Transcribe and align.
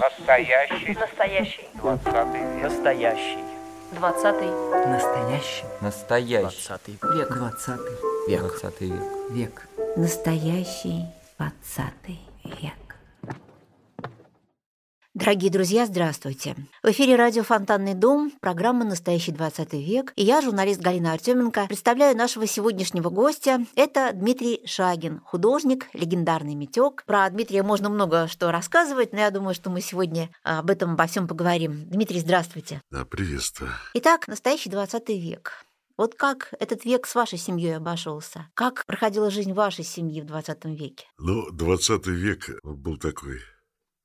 Настоящий 0.00 0.94
Настоящий. 0.94 1.68
двадцатый 1.74 2.40
век. 2.40 2.62
Настоящий. 2.62 3.38
Двадцатый. 3.92 4.50
Настоящий. 4.86 5.64
Настоящий. 5.80 6.42
Двадцатый. 6.42 6.98
Век. 7.02 7.28
Двадцатый. 7.32 7.96
Век. 8.28 8.40
Двадцатый 8.42 8.90
век. 8.90 9.02
Век. 9.30 9.68
Настоящий 9.96 11.04
двадцатый. 11.36 12.20
Дорогие 15.26 15.50
друзья, 15.50 15.86
здравствуйте. 15.86 16.54
В 16.84 16.86
эфире 16.92 17.16
радио 17.16 17.42
«Фонтанный 17.42 17.94
дом», 17.94 18.30
программа 18.40 18.84
«Настоящий 18.84 19.32
20 19.32 19.72
век». 19.72 20.12
И 20.14 20.22
я, 20.22 20.40
журналист 20.40 20.80
Галина 20.80 21.14
Артеменко, 21.14 21.66
представляю 21.66 22.16
нашего 22.16 22.46
сегодняшнего 22.46 23.10
гостя. 23.10 23.66
Это 23.74 24.12
Дмитрий 24.14 24.62
Шагин, 24.66 25.20
художник, 25.24 25.88
легендарный 25.94 26.54
метек. 26.54 27.02
Про 27.06 27.28
Дмитрия 27.28 27.64
можно 27.64 27.88
много 27.88 28.28
что 28.28 28.52
рассказывать, 28.52 29.12
но 29.12 29.18
я 29.18 29.32
думаю, 29.32 29.56
что 29.56 29.68
мы 29.68 29.80
сегодня 29.80 30.30
об 30.44 30.70
этом 30.70 30.92
обо 30.92 31.08
всем 31.08 31.26
поговорим. 31.26 31.88
Дмитрий, 31.90 32.20
здравствуйте. 32.20 32.80
Да, 32.92 33.04
приветствую. 33.04 33.72
Итак, 33.94 34.28
настоящий 34.28 34.70
20 34.70 35.08
век. 35.08 35.64
Вот 35.96 36.14
как 36.14 36.54
этот 36.60 36.84
век 36.84 37.04
с 37.04 37.16
вашей 37.16 37.38
семьей 37.38 37.78
обошелся? 37.78 38.46
Как 38.54 38.86
проходила 38.86 39.32
жизнь 39.32 39.54
вашей 39.54 39.82
семьи 39.82 40.20
в 40.20 40.26
20 40.26 40.66
веке? 40.66 41.06
Ну, 41.18 41.50
20 41.50 42.06
век, 42.06 42.50
был 42.62 42.96
такой 42.96 43.40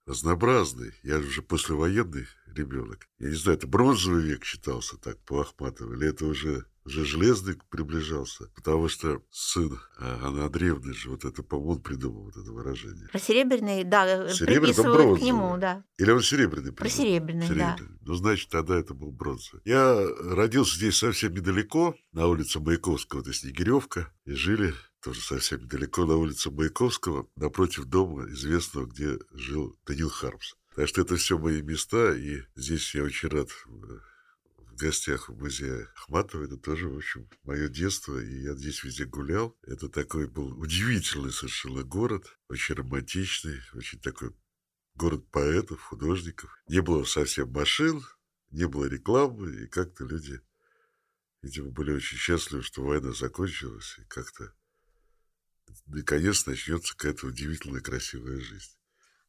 разнообразный. 0.06 0.94
Я 1.04 1.18
уже 1.20 1.42
послевоенный 1.42 2.28
ребенок. 2.48 3.08
Я 3.20 3.30
не 3.30 3.36
знаю, 3.36 3.58
это 3.58 3.68
бронзовый 3.68 4.24
век 4.24 4.44
считался 4.44 4.98
так 4.98 5.18
по 5.20 5.42
Ахматову, 5.42 5.94
или 5.94 6.08
это 6.08 6.26
уже, 6.26 6.66
уже 6.84 7.06
железный 7.06 7.58
приближался, 7.70 8.50
потому 8.56 8.90
что 8.90 9.22
сын 9.30 9.80
а, 9.98 10.28
Анны 10.28 10.42
Андреевны 10.42 10.94
же 10.94 11.10
вот 11.10 11.24
это, 11.24 11.44
по-моему, 11.44 11.72
он 11.74 11.82
придумал 11.82 12.24
вот 12.24 12.36
это 12.36 12.52
выражение. 12.52 13.08
Про 13.08 13.20
серебряный, 13.20 13.84
да, 13.86 14.28
Серебряный, 14.30 14.62
приписывают 14.74 15.20
к 15.20 15.24
нему, 15.24 15.58
да. 15.58 15.84
Или 15.98 16.12
он 16.12 16.22
серебряный 16.22 16.74
Про 16.74 16.86
придумал? 16.86 17.06
серебряный, 17.08 17.48
да. 17.56 17.78
Ну, 18.02 18.14
значит, 18.16 18.50
тогда 18.50 18.78
это 18.78 18.94
был 18.94 19.12
бронзовый. 19.12 19.62
Я 19.64 20.06
родился 20.20 20.76
здесь 20.76 20.98
совсем 20.98 21.34
недалеко, 21.34 21.96
на 22.12 22.28
улице 22.28 22.60
Маяковского, 22.60 23.22
это 23.22 23.32
Снегиревка, 23.34 24.12
и 24.26 24.34
жили 24.34 24.74
тоже 25.02 25.22
совсем 25.22 25.62
недалеко 25.62 26.06
на 26.06 26.16
улице 26.16 26.52
Маяковского, 26.52 27.30
напротив 27.36 27.86
дома 27.86 28.30
известного, 28.30 28.86
где 28.86 29.18
жил 29.32 29.78
Данил 29.86 30.10
Хармс. 30.10 30.54
Так 30.76 30.88
что 30.88 31.02
это 31.02 31.18
все 31.18 31.38
мои 31.38 31.62
места, 31.62 32.14
и 32.14 32.44
здесь 32.56 32.96
я 32.96 33.04
очень 33.04 33.30
рад 33.30 33.50
э, 33.50 34.00
в 34.58 34.76
гостях 34.76 35.28
в 35.28 35.38
музее 35.38 35.90
Ахматова. 35.96 36.46
Это 36.46 36.58
тоже, 36.58 36.88
в 36.88 36.96
общем, 36.96 37.30
мое 37.44 37.68
детство, 37.68 38.18
и 38.18 38.44
я 38.44 38.54
здесь 38.56 38.84
везде 38.84 39.06
гулял. 39.06 39.58
Это 39.64 39.90
такой 39.90 40.28
был 40.28 40.58
удивительный 40.60 41.34
совершенно 41.34 41.84
город, 41.84 42.38
очень 42.48 42.76
романтичный, 42.76 43.60
очень 43.74 44.00
такой 44.00 44.34
город 44.96 45.30
поэтов, 45.32 45.82
художников. 45.82 46.56
Не 46.68 46.82
было 46.82 47.04
совсем 47.04 47.52
машин, 47.52 48.02
не 48.50 48.68
было 48.68 48.86
рекламы, 48.86 49.64
и 49.64 49.68
как-то 49.68 50.06
люди, 50.06 50.40
видимо, 51.42 51.72
были 51.72 51.92
очень 51.92 52.18
счастливы, 52.18 52.64
что 52.64 52.84
война 52.84 53.12
закончилась, 53.12 53.98
и 54.00 54.06
как-то 54.06 54.54
наконец 55.88 56.46
начнется 56.46 56.96
какая-то 56.96 57.28
удивительная 57.28 57.82
красивая 57.82 58.40
жизнь. 58.40 58.72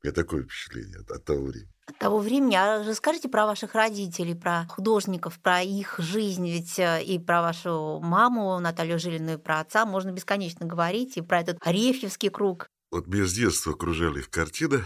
У 0.02 0.06
меня 0.06 0.14
такое 0.14 0.42
впечатление 0.42 0.98
от, 0.98 1.11
от 1.11 1.24
того 1.24 1.47
времени. 1.47 1.72
От 1.86 1.98
того 1.98 2.19
времени, 2.19 2.55
а 2.56 2.84
расскажите 2.84 3.28
про 3.28 3.47
ваших 3.47 3.74
родителей, 3.74 4.34
про 4.34 4.66
художников, 4.66 5.41
про 5.41 5.62
их 5.62 5.97
жизнь, 5.98 6.48
ведь 6.48 6.78
э, 6.78 7.05
и 7.05 7.19
про 7.19 7.42
вашу 7.42 8.00
маму 8.02 8.58
Наталью 8.58 8.98
Жилину, 8.98 9.34
и 9.34 9.36
про 9.36 9.61
отца 9.61 9.86
можно 9.86 10.11
бесконечно 10.11 10.66
говорить, 10.66 11.16
и 11.16 11.22
про 11.22 11.41
этот 11.41 11.58
Арефьевский 11.61 12.30
круг. 12.30 12.67
Вот 12.91 13.06
меня 13.06 13.27
с 13.27 13.33
детства 13.33 13.72
окружали 13.72 14.19
их 14.19 14.30
картины. 14.30 14.84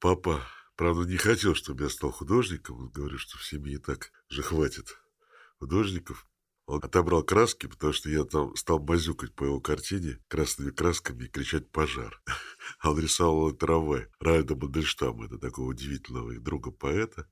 Папа, 0.00 0.40
правда, 0.76 1.08
не 1.08 1.16
хотел, 1.16 1.54
чтобы 1.54 1.84
я 1.84 1.90
стал 1.90 2.12
художником. 2.12 2.80
Он 2.80 2.88
говорит, 2.88 3.20
что 3.20 3.38
в 3.38 3.44
семье 3.44 3.74
и 3.74 3.78
так 3.78 4.10
же 4.28 4.42
хватит 4.42 4.96
художников. 5.58 6.26
Он 6.66 6.80
отобрал 6.82 7.24
краски, 7.24 7.66
потому 7.66 7.92
что 7.92 8.08
я 8.08 8.24
там 8.24 8.54
стал 8.56 8.78
базюкать 8.78 9.34
по 9.34 9.44
его 9.44 9.60
картине 9.60 10.18
красными 10.28 10.70
красками 10.70 11.24
и 11.24 11.28
кричать 11.28 11.70
«пожар». 11.70 12.22
Он 12.84 12.98
рисовал 12.98 13.52
трамвай 13.52 14.06
Райда 14.20 14.54
Мандельштама, 14.54 15.26
это 15.26 15.38
такого 15.38 15.66
удивительного 15.66 16.30
их 16.30 16.42
друга-поэта. 16.42 17.28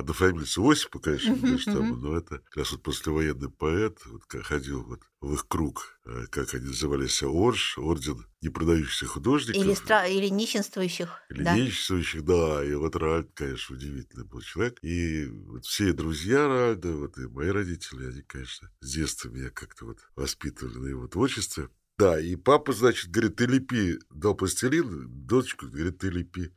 Однофамильца 0.00 0.62
Осипа, 0.62 0.98
конечно, 0.98 1.36
Мандельштама, 1.36 1.82
мгм. 1.82 2.00
но 2.00 2.16
это 2.16 2.38
как 2.38 2.56
раз 2.56 2.72
вот 2.72 2.82
послевоенный 2.82 3.50
поэт, 3.50 3.98
вот 4.06 4.22
ходил 4.44 4.82
вот 4.82 5.02
в 5.20 5.34
их 5.34 5.46
круг, 5.46 6.00
э, 6.06 6.24
как 6.30 6.54
они 6.54 6.66
назывались, 6.66 7.22
Орш, 7.22 7.76
орден 7.76 8.26
непродающихся 8.40 9.06
художников. 9.06 9.62
Или, 9.62 9.74
стра... 9.74 10.06
или 10.06 10.28
нищенствующих. 10.28 11.10
Или 11.28 11.42
да. 11.42 11.54
действующих, 11.54 12.24
да. 12.24 12.64
И 12.64 12.72
вот 12.74 12.96
Ральд, 12.96 13.30
конечно, 13.34 13.76
удивительный 13.76 14.24
был 14.24 14.40
человек. 14.40 14.78
И 14.82 15.26
вот 15.26 15.66
все 15.66 15.92
друзья 15.92 16.48
Ральда, 16.48 16.92
вот 16.92 17.18
и 17.18 17.26
мои 17.28 17.50
родители, 17.50 18.06
они, 18.06 18.22
конечно, 18.22 18.70
с 18.80 18.94
детства 18.94 19.28
меня 19.28 19.50
как-то 19.50 19.84
вот 19.84 19.98
воспитывали 20.16 20.78
на 20.78 20.86
его 20.86 21.06
творчестве. 21.06 21.68
Да, 21.98 22.18
и 22.18 22.36
папа, 22.36 22.72
значит, 22.72 23.10
говорит, 23.10 23.36
ты 23.36 23.44
лепи, 23.44 23.98
дал 24.08 24.34
пластилин, 24.34 25.26
дочку, 25.26 25.66
говорит, 25.66 25.98
ты 25.98 26.08
лепи 26.08 26.50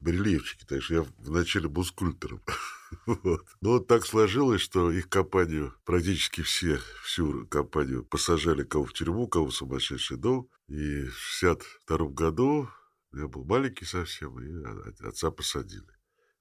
барельефчики. 0.00 0.64
Так 0.66 0.82
что 0.82 0.94
я 0.94 1.06
вначале 1.18 1.68
был 1.68 1.84
скульптором. 1.84 2.42
Вот. 3.06 3.46
Но 3.60 3.70
вот 3.70 3.88
так 3.88 4.06
сложилось, 4.06 4.60
что 4.60 4.90
их 4.90 5.08
компанию, 5.08 5.74
практически 5.84 6.42
все, 6.42 6.78
всю 7.02 7.46
компанию 7.46 8.04
посажали 8.04 8.62
кого 8.64 8.84
в 8.84 8.92
тюрьму, 8.92 9.26
кого 9.26 9.46
в 9.46 9.54
сумасшедший 9.54 10.16
дом. 10.16 10.48
И 10.68 11.04
в 11.04 11.16
62 11.16 12.08
году 12.10 12.68
я 13.12 13.26
был 13.28 13.44
маленький 13.44 13.84
совсем, 13.84 14.38
и 14.40 15.06
отца 15.06 15.30
посадили. 15.30 15.86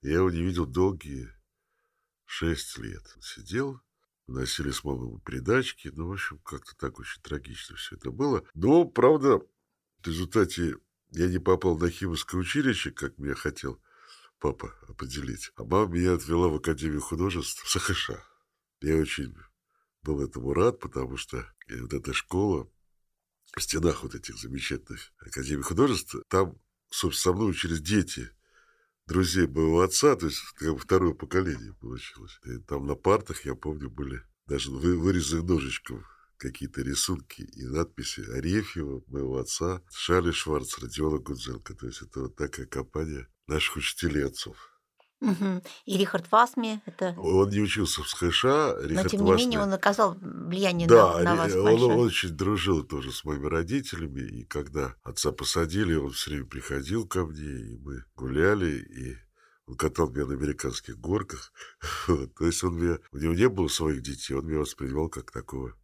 Я 0.01 0.17
его 0.17 0.31
не 0.31 0.41
видел 0.41 0.65
долгие 0.65 1.29
шесть 2.25 2.77
лет. 2.77 3.03
Сидел, 3.21 3.81
носили 4.27 4.71
с 4.71 4.83
мамой 4.83 5.19
передачки. 5.21 5.91
Ну, 5.93 6.07
в 6.07 6.13
общем, 6.13 6.39
как-то 6.39 6.75
так 6.77 6.99
очень 6.99 7.21
трагично 7.21 7.75
все 7.75 7.95
это 7.95 8.11
было. 8.11 8.43
Но, 8.53 8.85
правда, 8.85 9.39
в 9.39 10.07
результате 10.07 10.75
я 11.11 11.27
не 11.27 11.39
попал 11.39 11.77
на 11.77 11.89
химовское 11.89 12.39
училище, 12.39 12.91
как 12.91 13.17
меня 13.17 13.35
хотел 13.35 13.81
папа 14.41 14.75
определить. 14.89 15.51
А 15.55 15.63
мама 15.63 15.93
меня 15.93 16.13
отвела 16.15 16.49
в 16.49 16.55
Академию 16.55 16.99
художеств 16.99 17.63
в 17.63 17.69
СХШ. 17.69 18.11
Я 18.81 18.97
очень 18.97 19.33
был 20.01 20.19
этому 20.21 20.53
рад, 20.53 20.79
потому 20.79 21.15
что 21.15 21.45
вот 21.69 21.93
эта 21.93 22.11
школа 22.11 22.69
в 23.55 23.61
стенах 23.61 24.03
вот 24.03 24.15
этих 24.15 24.37
замечательных 24.37 25.13
Академий 25.19 25.63
художеств, 25.63 26.15
там, 26.27 26.59
собственно, 26.89 27.33
со 27.33 27.37
мной 27.37 27.51
учились 27.51 27.81
дети 27.81 28.29
друзей 29.05 29.47
моего 29.47 29.81
отца, 29.81 30.15
то 30.15 30.25
есть 30.25 30.39
как 30.55 30.73
бы 30.73 30.79
второе 30.79 31.13
поколение 31.13 31.73
получилось. 31.75 32.39
И 32.45 32.57
там 32.59 32.87
на 32.87 32.95
партах, 32.95 33.45
я 33.45 33.55
помню, 33.55 33.89
были 33.89 34.21
даже 34.47 34.71
вы- 34.71 34.97
вырезаны 34.97 35.43
ножичком 35.43 36.03
какие-то 36.37 36.81
рисунки 36.81 37.41
и 37.41 37.65
надписи 37.65 38.21
Арефьева, 38.21 39.03
моего 39.07 39.37
отца, 39.37 39.83
Шарли 39.91 40.31
Шварц, 40.31 40.79
Родиона 40.79 41.19
Гудзенко. 41.19 41.75
То 41.75 41.85
есть 41.85 42.01
это 42.01 42.21
вот 42.21 42.35
такая 42.35 42.65
компания 42.65 43.27
наших. 43.51 43.77
Мгм. 45.21 45.61
И 45.85 45.97
Рихард 45.97 46.25
Фасми, 46.25 46.81
это... 46.87 47.15
Он 47.19 47.47
не 47.49 47.61
учился 47.61 48.01
в 48.01 48.09
США, 48.09 48.73
Но, 48.73 48.87
Рихард 48.87 49.11
тем 49.11 49.23
не 49.23 49.31
менее, 49.31 49.59
Васнер. 49.59 49.61
он 49.61 49.73
оказал 49.73 50.17
влияние 50.19 50.87
Да, 50.87 51.19
на, 51.19 51.23
на 51.23 51.35
вас 51.35 51.53
он 51.53 51.63
большое. 51.63 51.95
очень 51.95 52.29
дружил 52.29 52.83
тоже 52.83 53.11
с 53.11 53.23
моими 53.23 53.45
родителями, 53.45 54.21
и 54.21 54.45
когда 54.45 54.95
отца 55.03 55.31
посадили, 55.31 55.93
он 55.93 56.11
все 56.11 56.31
время 56.31 56.47
приходил 56.47 57.07
ко 57.07 57.23
мне, 57.25 57.43
и 57.43 57.77
мы 57.77 58.03
гуляли, 58.15 58.79
и 58.79 59.17
он 59.67 59.77
катал 59.77 60.09
меня 60.09 60.25
на 60.25 60.33
американских 60.33 60.97
горках. 60.99 61.53
Вот. 62.07 62.33
То 62.33 62.45
есть 62.47 62.63
он 62.63 62.77
меня, 62.77 62.97
у 63.11 63.17
него 63.17 63.33
не 63.35 63.47
было 63.47 63.67
своих 63.67 64.01
детей, 64.01 64.33
он 64.33 64.47
меня 64.47 64.59
воспринимал 64.59 65.07
как 65.09 65.31
такого, 65.31 65.75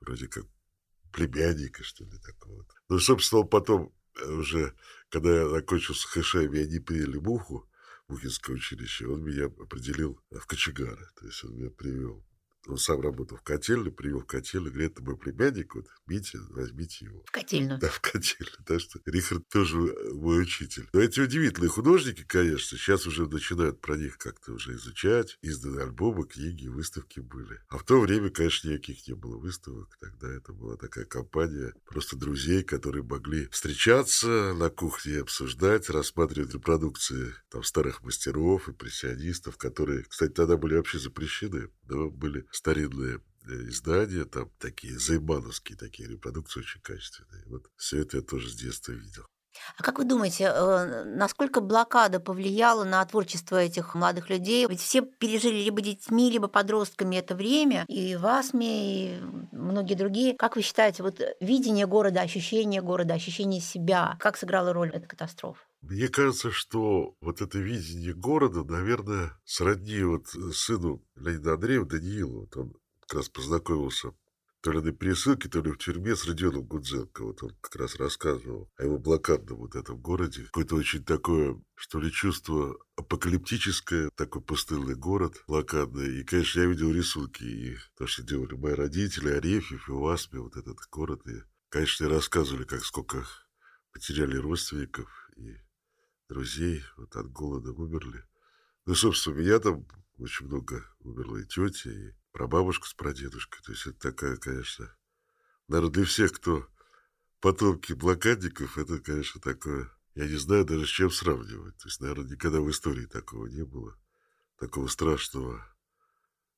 вроде 0.00 0.28
как 0.28 0.44
племянника, 1.12 1.82
что 1.82 2.04
ли, 2.04 2.18
такого. 2.24 2.64
Ну, 2.88 3.00
собственно, 3.00 3.42
он 3.42 3.48
потом 3.48 3.92
уже, 4.26 4.74
когда 5.08 5.30
я 5.30 5.48
закончил 5.48 5.94
с 5.94 6.04
ХШ, 6.04 6.34
меня 6.34 6.66
не 6.66 6.78
приняли 6.80 7.18
Муху, 7.18 7.68
Мухинское 8.08 8.56
училище, 8.56 9.06
он 9.06 9.22
меня 9.22 9.46
определил 9.46 10.20
в 10.30 10.46
кочегары, 10.46 11.06
то 11.18 11.26
есть 11.26 11.44
он 11.44 11.56
меня 11.56 11.70
привел 11.70 12.24
он 12.66 12.76
сам 12.76 13.00
работал 13.00 13.36
в 13.36 13.42
котельне, 13.42 13.90
привел 13.90 14.20
в 14.20 14.26
котельную, 14.26 14.72
говорит, 14.72 14.92
это 14.92 15.02
мой 15.02 15.16
племянник, 15.16 15.74
вот, 15.74 15.86
Митя, 16.06 16.38
возьмите 16.50 17.06
его. 17.06 17.22
В 17.26 17.30
котельную. 17.30 17.80
Да, 17.80 17.88
в 17.88 18.00
котельную. 18.00 18.64
Так 18.66 18.80
что 18.80 19.00
Рихард 19.06 19.48
тоже 19.48 19.78
э, 19.78 20.12
мой 20.12 20.42
учитель. 20.42 20.88
Но 20.92 21.00
эти 21.00 21.20
удивительные 21.20 21.70
художники, 21.70 22.22
конечно, 22.22 22.76
сейчас 22.76 23.06
уже 23.06 23.26
начинают 23.26 23.80
про 23.80 23.96
них 23.96 24.18
как-то 24.18 24.52
уже 24.52 24.74
изучать. 24.74 25.38
Изданы 25.42 25.80
альбомы, 25.80 26.26
книги, 26.26 26.68
выставки 26.68 27.20
были. 27.20 27.60
А 27.68 27.78
в 27.78 27.84
то 27.84 28.00
время, 28.00 28.30
конечно, 28.30 28.68
никаких 28.68 29.06
не 29.08 29.14
было 29.14 29.38
выставок. 29.38 29.96
Тогда 30.00 30.30
это 30.30 30.52
была 30.52 30.76
такая 30.76 31.04
компания 31.04 31.72
просто 31.86 32.16
друзей, 32.16 32.62
которые 32.62 33.04
могли 33.04 33.48
встречаться 33.48 34.54
на 34.54 34.68
кухне, 34.68 35.20
обсуждать, 35.20 35.88
рассматривать 35.88 36.54
репродукции 36.54 37.34
там, 37.50 37.62
старых 37.62 38.02
мастеров, 38.02 38.68
импрессионистов, 38.68 39.56
которые, 39.56 40.04
кстати, 40.04 40.32
тогда 40.32 40.56
были 40.56 40.76
вообще 40.76 40.98
запрещены, 40.98 41.70
но 41.88 42.10
были 42.10 42.46
старинные 42.50 43.20
э, 43.46 43.52
издания, 43.68 44.24
там 44.24 44.50
такие 44.58 44.98
займановские 44.98 45.76
такие 45.78 46.08
репродукции 46.08 46.60
очень 46.60 46.80
качественные. 46.80 47.44
Вот 47.46 47.70
все 47.76 48.02
это 48.02 48.18
я 48.18 48.22
тоже 48.22 48.50
с 48.50 48.56
детства 48.56 48.92
видел. 48.92 49.26
А 49.76 49.82
как 49.82 49.98
вы 49.98 50.04
думаете, 50.04 50.44
э, 50.44 51.04
насколько 51.04 51.60
блокада 51.60 52.20
повлияла 52.20 52.84
на 52.84 53.04
творчество 53.04 53.56
этих 53.56 53.94
молодых 53.94 54.30
людей? 54.30 54.66
Ведь 54.68 54.80
все 54.80 55.02
пережили 55.02 55.62
либо 55.62 55.80
детьми, 55.80 56.30
либо 56.30 56.48
подростками 56.48 57.16
это 57.16 57.34
время, 57.34 57.84
и 57.88 58.16
Васми, 58.16 59.16
и 59.16 59.20
многие 59.52 59.94
другие. 59.94 60.36
Как 60.36 60.56
вы 60.56 60.62
считаете, 60.62 61.02
вот 61.02 61.20
видение 61.40 61.86
города, 61.86 62.20
ощущение 62.20 62.80
города, 62.80 63.14
ощущение 63.14 63.60
себя, 63.60 64.16
как 64.20 64.36
сыграла 64.36 64.72
роль 64.72 64.90
эта 64.90 65.06
катастрофа? 65.06 65.60
Мне 65.82 66.08
кажется, 66.08 66.50
что 66.50 67.16
вот 67.20 67.40
это 67.40 67.58
видение 67.58 68.14
города, 68.14 68.64
наверное, 68.64 69.40
сродни 69.44 70.02
вот 70.02 70.28
сыну 70.28 71.02
Леонида 71.16 71.54
Андреева, 71.54 71.86
Даниилу. 71.86 72.40
Вот 72.40 72.56
он 72.56 72.74
как 73.00 73.14
раз 73.18 73.28
познакомился 73.28 74.12
то 74.60 74.72
ли 74.72 74.80
на 74.80 74.92
пересылке, 74.92 75.48
то 75.48 75.60
ли 75.60 75.70
в 75.70 75.78
тюрьме 75.78 76.14
с 76.14 76.26
Родионом 76.26 76.64
Гудзенко. 76.64 77.24
Вот 77.24 77.42
он 77.42 77.56
как 77.60 77.76
раз 77.76 77.96
рассказывал 77.96 78.70
о 78.76 78.84
его 78.84 78.98
блокадном 78.98 79.58
вот 79.58 79.74
этом 79.74 79.98
городе. 79.98 80.44
Какое-то 80.44 80.76
очень 80.76 81.04
такое, 81.04 81.60
что 81.74 81.98
ли, 81.98 82.12
чувство 82.12 82.76
апокалиптическое, 82.96 84.10
такой 84.16 84.42
пустынный 84.42 84.94
город 84.94 85.42
блокадный. 85.46 86.20
И, 86.20 86.24
конечно, 86.24 86.60
я 86.60 86.66
видел 86.66 86.92
рисунки, 86.92 87.42
и 87.42 87.76
то, 87.96 88.06
что 88.06 88.22
делали 88.22 88.54
мои 88.54 88.74
родители, 88.74 89.30
Арефьев 89.30 89.88
и 89.88 89.92
Васми, 89.92 90.38
вот 90.38 90.56
этот 90.56 90.76
город. 90.90 91.26
И, 91.26 91.42
конечно, 91.70 92.08
рассказывали, 92.08 92.64
как 92.64 92.84
сколько 92.84 93.24
потеряли 93.92 94.36
родственников 94.36 95.08
и 95.36 95.56
друзей, 96.30 96.84
вот 96.96 97.16
от 97.16 97.30
голода 97.32 97.72
умерли. 97.72 98.24
Ну, 98.86 98.94
собственно, 98.94 99.34
меня 99.34 99.58
там 99.58 99.84
очень 100.18 100.46
много 100.46 100.86
умерло 101.00 101.38
и 101.38 101.46
тетя, 101.46 101.90
и 101.90 102.12
прабабушка 102.30 102.86
с 102.86 102.94
прадедушкой. 102.94 103.60
То 103.64 103.72
есть 103.72 103.86
это 103.86 103.98
такая, 103.98 104.36
конечно, 104.36 104.94
наверное, 105.66 105.92
для 105.92 106.04
всех, 106.04 106.32
кто 106.32 106.68
потомки 107.40 107.94
блокадников, 107.94 108.78
это, 108.78 109.00
конечно, 109.00 109.40
такое, 109.40 109.90
я 110.14 110.28
не 110.28 110.36
знаю 110.36 110.64
даже 110.64 110.86
с 110.86 110.90
чем 110.90 111.10
сравнивать. 111.10 111.76
То 111.78 111.88
есть, 111.88 112.00
наверное, 112.00 112.30
никогда 112.30 112.60
в 112.60 112.70
истории 112.70 113.06
такого 113.06 113.46
не 113.48 113.64
было, 113.64 113.98
такого 114.56 114.86
страшного, 114.86 115.66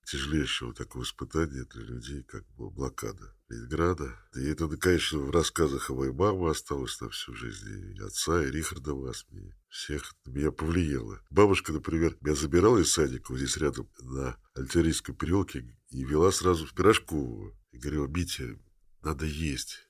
тяжелейшего 0.04 0.75
такого 0.75 1.04
испытания 1.04 1.64
для 1.64 1.82
людей, 1.82 2.22
как 2.22 2.44
была 2.56 2.70
блокада 2.70 3.34
Ленинграда. 3.49 4.16
И 4.34 4.44
это, 4.44 4.69
конечно, 4.76 5.19
в 5.19 5.31
рассказах 5.31 5.90
о 5.90 5.94
моей 5.94 6.12
маме 6.12 6.50
осталось 6.50 7.00
на 7.00 7.08
всю 7.10 7.34
жизнь, 7.34 7.94
и 7.96 8.02
отца, 8.02 8.43
и 8.43 8.50
Рихарда 8.50 8.94
Васми, 8.94 9.54
всех 9.69 10.14
меня 10.26 10.50
повлияло. 10.50 11.20
Бабушка, 11.31 11.72
например, 11.72 12.16
меня 12.20 12.34
забирала 12.34 12.78
из 12.78 12.93
садика 12.93 13.31
вот 13.31 13.38
здесь 13.38 13.56
рядом 13.56 13.88
на 14.00 14.37
Альтерийском 14.54 15.14
переулке 15.14 15.76
и 15.90 16.05
вела 16.05 16.32
сразу 16.32 16.66
в 16.66 16.75
пирожку. 16.75 17.56
И 17.70 17.78
говорила, 17.78 18.06
Митя, 18.06 18.58
надо 19.02 19.25
есть. 19.25 19.88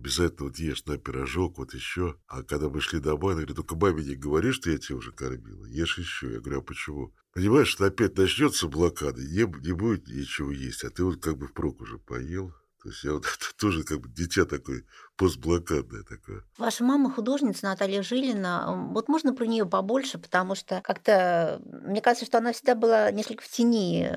Обязательно 0.00 0.48
вот 0.48 0.58
ешь 0.58 0.86
на 0.86 0.96
пирожок, 0.96 1.58
вот 1.58 1.74
еще. 1.74 2.16
А 2.26 2.42
когда 2.42 2.70
мы 2.70 2.80
шли 2.80 3.00
домой, 3.00 3.34
она 3.34 3.42
говорит, 3.42 3.56
только 3.56 3.76
маме 3.76 4.02
не 4.02 4.14
говори, 4.14 4.50
что 4.50 4.70
я 4.70 4.78
тебя 4.78 4.96
уже 4.96 5.12
кормила. 5.12 5.66
Ешь 5.66 5.98
еще. 5.98 6.32
Я 6.32 6.40
говорю, 6.40 6.60
а 6.60 6.62
почему? 6.62 7.12
Понимаешь, 7.34 7.68
что 7.68 7.84
опять 7.84 8.16
начнется 8.16 8.66
блокада, 8.66 9.20
не, 9.20 9.42
не 9.60 9.72
будет 9.72 10.08
ничего 10.08 10.50
есть, 10.50 10.84
а 10.84 10.90
ты 10.90 11.04
вот 11.04 11.22
как 11.22 11.36
бы 11.36 11.48
впрок 11.48 11.82
уже 11.82 11.98
поел. 11.98 12.50
То 12.82 12.88
есть 12.88 13.04
я 13.04 13.12
вот 13.12 13.26
это 13.26 13.56
тоже 13.58 13.82
как 13.82 14.00
бы 14.00 14.08
дитя 14.08 14.46
такое 14.46 14.84
постблокадное 15.16 16.02
такое. 16.02 16.44
Ваша 16.56 16.82
мама 16.82 17.12
художница 17.12 17.66
Наталья 17.66 18.02
Жилина. 18.02 18.88
Вот 18.92 19.08
можно 19.08 19.34
про 19.34 19.44
нее 19.44 19.66
побольше, 19.66 20.18
потому 20.18 20.54
что 20.54 20.80
как-то 20.80 21.60
мне 21.64 22.00
кажется, 22.00 22.24
что 22.24 22.38
она 22.38 22.52
всегда 22.52 22.74
была 22.74 23.10
несколько 23.10 23.42
в 23.42 23.48
тени 23.48 24.08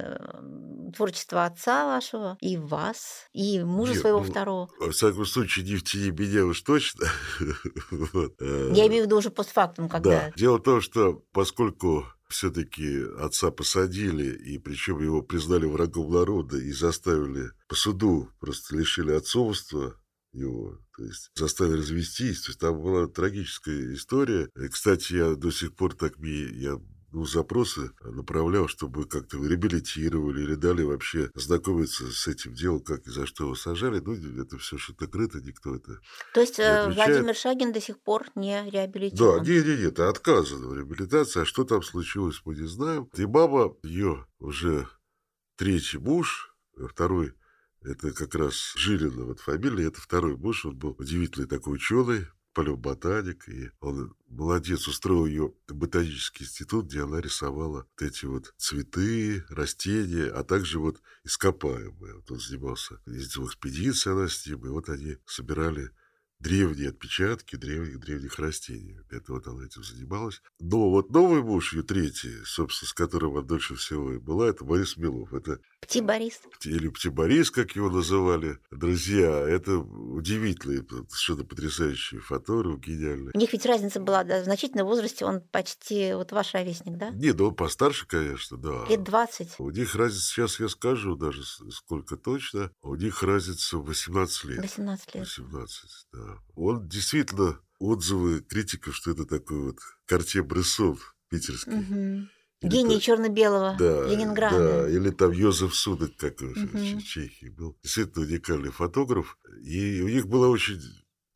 э, 0.94 0.96
творчества 0.96 1.46
отца 1.46 1.86
вашего 1.86 2.38
и 2.40 2.58
вас, 2.58 3.28
и 3.34 3.64
мужа 3.64 3.94
Нет, 3.94 4.02
своего 4.02 4.20
ну, 4.20 4.26
второго. 4.26 4.70
Во 4.80 4.92
всяком 4.92 5.26
случае, 5.26 5.66
не 5.66 5.76
в 5.76 5.84
тени 5.84 6.12
меня 6.12 6.46
уж 6.46 6.62
точно. 6.62 7.08
Вот. 7.92 8.34
Я 8.42 8.88
имею 8.88 9.04
в 9.04 9.06
виду 9.06 9.18
уже 9.18 9.30
постфактум, 9.30 9.90
когда... 9.90 10.10
Да. 10.10 10.32
Дело 10.36 10.58
в 10.58 10.64
том, 10.64 10.82
что 10.82 11.24
поскольку 11.32 12.06
все-таки 12.28 13.04
отца 13.20 13.52
посадили, 13.52 14.26
и 14.26 14.58
причем 14.58 15.02
его 15.02 15.22
признали 15.22 15.66
врагом 15.66 16.12
народа 16.12 16.58
и 16.58 16.72
заставили 16.72 17.52
по 17.68 17.76
суду, 17.76 18.30
просто 18.40 18.76
лишили 18.76 19.12
отцовства 19.12 19.96
его, 20.34 20.80
то 20.98 21.04
есть 21.04 21.32
заставили 21.36 21.78
развестись. 21.78 22.42
То 22.42 22.50
есть 22.50 22.60
там 22.60 22.82
была 22.82 23.08
трагическая 23.08 23.94
история. 23.94 24.50
И, 24.56 24.68
кстати, 24.68 25.14
я 25.14 25.36
до 25.36 25.52
сих 25.52 25.76
пор 25.76 25.94
так 25.96 26.18
мне, 26.18 26.46
я 26.60 26.80
ну, 27.14 27.26
запросы 27.26 27.92
направлял, 28.02 28.68
чтобы 28.68 29.06
как-то 29.08 29.38
реабилитировали 29.38 30.42
или 30.42 30.56
дали 30.56 30.82
вообще 30.84 31.30
знакомиться 31.36 32.12
с 32.12 32.28
этим 32.28 32.54
делом, 32.56 32.82
как 32.82 33.06
и 33.06 33.12
за 33.12 33.28
что 33.28 33.46
его 33.46 33.56
сажали. 33.56 34.00
Ну, 34.00 34.14
это 34.42 34.58
все 34.58 34.78
что-то 34.78 35.08
крыто, 35.08 35.40
никто 35.40 35.76
это 35.76 36.00
То 36.34 36.42
есть 36.42 36.60
э. 36.60 36.90
Владимир 36.90 37.36
Шагин 37.36 37.72
до 37.72 37.80
сих 37.80 38.02
пор 38.02 38.26
не 38.36 38.64
Да, 38.64 38.70
реабилитирован? 38.70 39.44
не, 39.44 39.62
не, 39.62 39.78
не, 39.78 39.84
это 39.84 40.10
отказано 40.10 40.68
в 40.68 40.76
реабилитации. 40.76 41.42
А 41.42 41.46
что 41.46 41.64
там 41.64 41.84
случилось, 41.84 42.42
мы 42.46 42.56
не 42.56 42.68
знаем. 42.68 43.08
И 43.16 43.26
мама, 43.26 43.76
ее 43.84 44.26
уже 44.40 44.88
третий 45.56 46.00
муж, 46.00 46.56
э, 46.78 46.88
второй, 46.90 47.34
это 47.82 48.12
как 48.12 48.34
раз 48.34 48.74
Жилина, 48.76 49.26
вот 49.26 49.40
фамилия, 49.40 49.88
это 49.88 50.02
второй 50.02 50.36
муж, 50.36 50.66
он 50.66 50.78
был 50.78 50.96
удивительный 50.98 51.48
такой 51.48 51.76
ученый, 51.76 52.26
палеоботаник, 52.54 53.48
и 53.50 53.72
он 53.80 54.16
молодец, 54.28 54.88
устроил 54.88 55.26
ее 55.26 55.54
ботанический 55.68 56.44
институт, 56.46 56.88
где 56.88 57.04
она 57.04 57.22
рисовала 57.22 57.88
вот 57.90 58.02
эти 58.02 58.26
вот 58.26 58.54
цветы, 58.58 59.44
растения, 59.50 60.28
а 60.28 60.44
также 60.44 60.80
вот 60.80 61.02
ископаемые. 61.24 62.16
Вот 62.16 62.32
он 62.32 62.40
занимался, 62.40 63.00
ездил 63.06 63.46
в 63.46 63.48
экспедиции 63.50 64.12
она 64.12 64.28
с 64.28 64.46
ним, 64.46 64.66
и 64.66 64.70
вот 64.70 64.90
они 64.90 65.18
собирали 65.26 65.92
древние 66.44 66.90
отпечатки 66.90 67.56
древних 67.56 68.00
древних 68.00 68.38
растений. 68.38 69.00
Это 69.10 69.32
вот 69.32 69.48
она 69.48 69.66
этим 69.66 69.84
занималась. 69.84 70.42
Но 70.60 70.90
вот 70.90 71.10
новый 71.10 71.42
муж, 71.42 71.74
ее 71.74 71.84
третий, 71.84 72.44
собственно, 72.44 72.90
с 72.90 72.94
которым 72.94 73.38
она 73.38 73.42
дольше 73.42 73.76
всего 73.76 74.14
и 74.14 74.18
была, 74.18 74.50
это 74.50 74.66
Борис 74.66 74.98
Милов. 74.98 75.34
Это 75.34 75.62
Пти 75.84 76.02
Борис. 76.02 76.42
или 76.64 76.88
Птиборис, 76.88 77.52
как 77.52 77.76
его 77.76 77.90
называли, 77.90 78.58
друзья. 78.72 79.30
Это 79.48 79.78
удивительный, 79.78 80.86
совершенно 81.10 81.44
потрясающий 81.44 82.20
фотограф, 82.20 82.80
гениальный. 82.80 83.32
У 83.34 83.38
них 83.38 83.54
ведь 83.54 83.66
разница 83.66 84.00
была 84.00 84.24
да, 84.24 84.42
в 84.42 84.46
значительном 84.46 84.88
возрасте, 84.88 85.26
он 85.26 85.42
почти 85.42 86.14
вот 86.14 86.32
ваш 86.32 86.54
ровесник, 86.54 86.98
да? 86.98 87.10
Не, 87.12 87.34
ну 87.34 87.48
он 87.48 87.56
постарше, 87.56 88.08
конечно, 88.08 88.58
да. 88.58 88.86
Лет 88.90 89.04
20. 89.04 89.56
У 89.60 89.70
них 89.70 89.96
разница, 89.96 90.26
сейчас 90.26 90.60
я 90.60 90.70
скажу 90.70 91.16
даже 91.16 91.44
сколько 91.72 92.18
точно, 92.18 92.72
у 92.82 92.96
них 92.96 93.24
разница 93.24 93.78
в 93.78 93.86
18 93.86 94.44
лет. 94.46 94.62
18 94.62 95.16
лет. 95.16 95.26
18, 95.26 95.84
да. 96.14 96.38
Он 96.56 96.88
действительно, 96.88 97.60
отзывы 97.80 98.40
критиков, 98.42 98.96
что 98.96 99.12
это 99.12 99.26
такой 99.26 99.60
вот 99.60 99.80
Карте 100.06 100.42
Брессон 100.42 100.98
питерский. 101.30 101.74
Мгм. 101.74 102.30
Гений 102.64 103.00
черно-белого 103.00 103.76
Да, 103.78 104.08
Ленинграда. 104.08 104.58
да, 104.84 104.90
или 104.90 105.10
там 105.10 105.32
Йозеф 105.32 105.76
Судок, 105.76 106.16
как 106.18 106.42
Мгм. 106.42 107.00
в 107.00 107.04
Чехии 107.04 107.50
был. 107.50 107.78
Действительно 107.84 108.26
уникальный 108.26 108.72
фотограф. 108.72 109.38
И 109.64 110.02
у 110.02 110.08
них 110.08 110.28
был 110.28 110.42
очень 110.50 110.80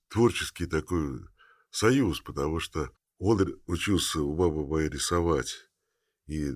творческий 0.10 0.65
такой 0.65 1.19
союз, 1.69 2.22
потому 2.22 2.60
что 2.60 2.89
он 3.19 3.60
учился 3.65 4.22
у 4.22 4.36
мамы 4.36 4.65
моей 4.67 4.89
рисовать. 4.89 5.53
И, 6.27 6.50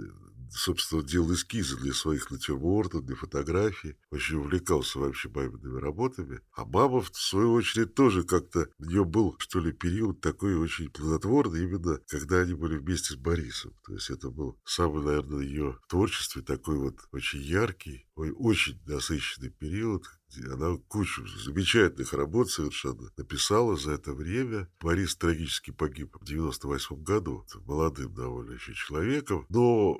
собственно, 0.52 1.04
делал 1.04 1.34
эскизы 1.34 1.78
для 1.78 1.94
своих 1.94 2.30
натюрмортов, 2.32 3.06
для 3.06 3.16
фотографий. 3.16 3.96
Очень 4.12 4.38
увлекался 4.38 5.00
вообще 5.00 5.30
мамиными 5.30 5.80
работами. 5.80 6.42
А 6.54 6.66
мама, 6.66 7.02
в 7.02 7.10
свою 7.14 7.54
очередь, 7.54 7.96
тоже 7.96 8.24
как-то... 8.24 8.70
У 8.80 8.86
нее 8.86 9.06
был, 9.06 9.36
что 9.40 9.60
ли, 9.60 9.72
период 9.72 10.22
такой 10.22 10.56
очень 10.56 10.90
плодотворный, 10.90 11.64
именно 11.64 12.00
когда 12.08 12.40
они 12.40 12.54
были 12.54 12.78
вместе 12.78 13.14
с 13.14 13.18
Борисом. 13.18 13.74
То 13.86 13.94
есть 13.94 14.10
это 14.10 14.30
был 14.30 14.60
самый, 14.66 15.04
наверное, 15.04 15.42
ее 15.42 15.78
творчестве 15.88 16.42
такой 16.42 16.78
вот 16.78 17.00
очень 17.12 17.42
яркий, 17.42 18.08
очень 18.16 18.82
насыщенный 18.86 19.50
период, 19.50 20.06
она 20.40 20.78
кучу 20.88 21.28
замечательных 21.28 22.14
работ 22.14 22.50
совершенно 22.50 23.10
написала 23.18 23.76
за 23.76 23.92
это 23.92 24.14
время. 24.14 24.70
Борис 24.80 25.16
трагически 25.16 25.72
погиб 25.72 26.16
в 26.20 26.26
98 26.26 27.04
году, 27.04 27.46
молодым 27.66 28.14
довольно 28.14 28.54
еще 28.54 28.74
человеком, 28.74 29.46
но 29.50 30.00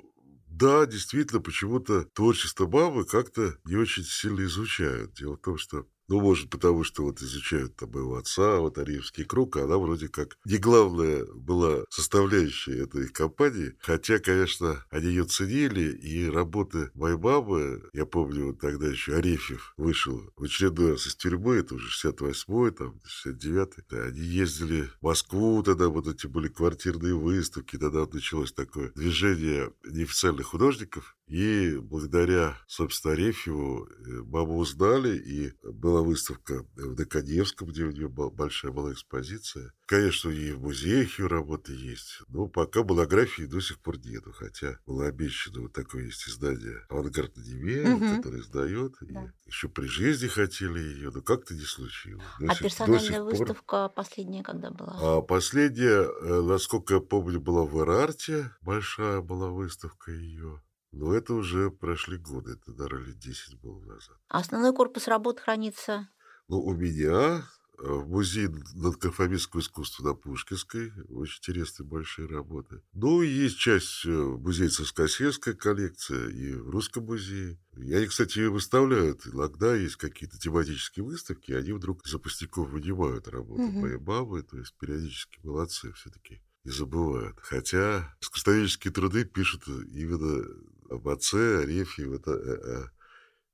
да, 0.52 0.86
действительно, 0.86 1.40
почему-то 1.40 2.04
творчество 2.04 2.66
мамы 2.66 3.04
как-то 3.04 3.56
не 3.64 3.76
очень 3.76 4.04
сильно 4.04 4.42
изучают. 4.44 5.14
Дело 5.14 5.36
в 5.36 5.40
том, 5.40 5.56
что 5.56 5.86
ну, 6.12 6.20
может, 6.20 6.50
потому 6.50 6.84
что 6.84 7.04
вот 7.04 7.22
изучают 7.22 7.74
там 7.76 7.90
моего 7.90 8.16
отца, 8.16 8.58
вот 8.58 8.76
Ариевский 8.76 9.24
круг, 9.24 9.56
а 9.56 9.64
она 9.64 9.78
вроде 9.78 10.08
как 10.08 10.36
не 10.44 10.58
главная 10.58 11.24
была 11.24 11.84
составляющая 11.88 12.82
этой 12.82 13.08
компании. 13.08 13.76
Хотя, 13.80 14.18
конечно, 14.18 14.84
они 14.90 15.06
ее 15.06 15.24
ценили, 15.24 15.90
и 15.90 16.28
работы 16.28 16.90
моей 16.92 17.16
мамы, 17.16 17.82
я 17.94 18.04
помню, 18.04 18.48
вот 18.48 18.60
тогда 18.60 18.88
еще 18.88 19.14
Арефьев 19.16 19.72
вышел 19.78 20.30
в 20.36 20.44
очередной 20.44 20.90
раз 20.92 21.06
из 21.06 21.16
тюрьмы, 21.16 21.54
это 21.54 21.76
уже 21.76 21.88
68-й, 21.88 22.72
там, 22.72 23.00
69-й. 23.24 23.84
Да, 23.88 24.02
они 24.04 24.20
ездили 24.20 24.90
в 25.00 25.02
Москву, 25.04 25.62
тогда 25.62 25.88
вот 25.88 26.08
эти 26.08 26.26
были 26.26 26.48
квартирные 26.48 27.14
выставки, 27.14 27.78
тогда 27.78 28.06
началось 28.12 28.52
такое 28.52 28.92
движение 28.94 29.72
неофициальных 29.86 30.48
художников, 30.48 31.16
И 31.26 31.78
благодаря, 31.78 32.56
собственно, 32.66 33.14
Арефьеву 33.14 33.86
э, 33.86 34.22
маму 34.24 34.58
узнали, 34.58 35.16
и 35.16 35.52
была 35.62 36.02
выставка 36.02 36.66
в 36.74 36.94
Доконевском, 36.94 37.68
где 37.68 37.84
у 37.84 37.90
нее 37.90 38.08
большая 38.08 38.72
была 38.72 38.92
экспозиция. 38.92 39.72
Конечно, 39.86 40.30
и 40.30 40.52
в 40.52 40.60
музеях 40.60 41.18
ее 41.18 41.26
работы 41.26 41.72
есть, 41.72 42.22
но 42.28 42.48
пока 42.48 42.82
монографии 42.82 43.44
до 43.44 43.60
сих 43.60 43.78
пор 43.80 43.98
нету, 43.98 44.32
хотя 44.32 44.78
было 44.86 45.06
обещано, 45.06 45.62
вот 45.62 45.72
такое 45.72 46.04
есть 46.04 46.28
издание 46.28 46.84
«Авангард 46.88 47.36
на 47.36 47.40
Неве», 47.40 47.94
угу. 47.94 48.16
которое 48.16 48.40
издает, 48.40 48.94
да. 49.00 49.24
и 49.24 49.48
еще 49.48 49.68
при 49.68 49.86
жизни 49.86 50.28
хотели 50.28 50.80
ее, 50.80 51.10
но 51.14 51.22
как-то 51.22 51.54
не 51.54 51.64
случилось. 51.64 52.24
До 52.40 52.46
а 52.50 52.54
сих, 52.54 52.62
персональная 52.62 53.22
выставка 53.22 53.88
пор... 53.88 53.94
последняя 53.94 54.42
когда 54.42 54.70
была? 54.70 54.96
А 55.00 55.20
последняя, 55.22 56.04
э, 56.04 56.42
насколько 56.42 56.94
я 56.94 57.00
помню, 57.00 57.40
была 57.40 57.64
в 57.64 57.78
Эрарте, 57.80 58.50
большая 58.60 59.20
была 59.20 59.48
выставка 59.48 60.10
ее. 60.10 60.60
Но 60.92 61.14
это 61.14 61.32
уже 61.32 61.70
прошли 61.70 62.18
годы, 62.18 62.52
это, 62.52 62.72
наверное, 62.72 63.06
лет 63.06 63.18
10 63.18 63.60
было 63.60 63.80
назад. 63.80 64.16
А 64.28 64.38
основной 64.38 64.74
корпус 64.74 65.08
работ 65.08 65.40
хранится? 65.40 66.08
Ну, 66.48 66.60
у 66.60 66.74
меня 66.74 67.46
э, 67.78 67.82
в 67.82 68.10
музее 68.10 68.52
надконформистского 68.74 69.62
искусства 69.62 70.04
на 70.04 70.14
Пушкинской. 70.14 70.92
Очень 71.08 71.38
интересные 71.38 71.86
большие 71.86 72.28
работы. 72.28 72.82
Ну, 72.92 73.22
и 73.22 73.28
есть 73.28 73.56
часть 73.56 74.04
э, 74.04 74.10
музея 74.10 74.68
Царскосельская 74.68 75.54
коллекция 75.54 76.28
и 76.28 76.52
в 76.52 76.68
Русском 76.68 77.06
музее. 77.06 77.58
И 77.78 77.94
они, 77.94 78.06
кстати, 78.06 78.40
ее 78.40 78.50
выставляют. 78.50 79.26
Иногда 79.26 79.74
есть 79.74 79.96
какие-то 79.96 80.38
тематические 80.38 81.04
выставки, 81.06 81.52
и 81.52 81.54
они 81.54 81.72
вдруг 81.72 82.06
за 82.06 82.18
пустяков 82.18 82.68
вынимают 82.68 83.28
работу 83.28 83.62
угу. 83.62 83.80
моей 83.80 83.96
мамы. 83.96 84.42
То 84.42 84.58
есть 84.58 84.74
периодически 84.78 85.40
молодцы 85.42 85.90
все-таки 85.94 86.42
не 86.64 86.70
забывают. 86.70 87.38
Хотя 87.40 88.14
искусствоведческие 88.20 88.92
труды 88.92 89.24
пишут 89.24 89.66
именно 89.66 90.44
об 90.92 91.08
отце 91.08 91.62
Арефьев, 91.62 92.12
это 92.12 92.32
э, 92.32 92.56
э, 92.64 92.84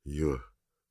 ее 0.05 0.41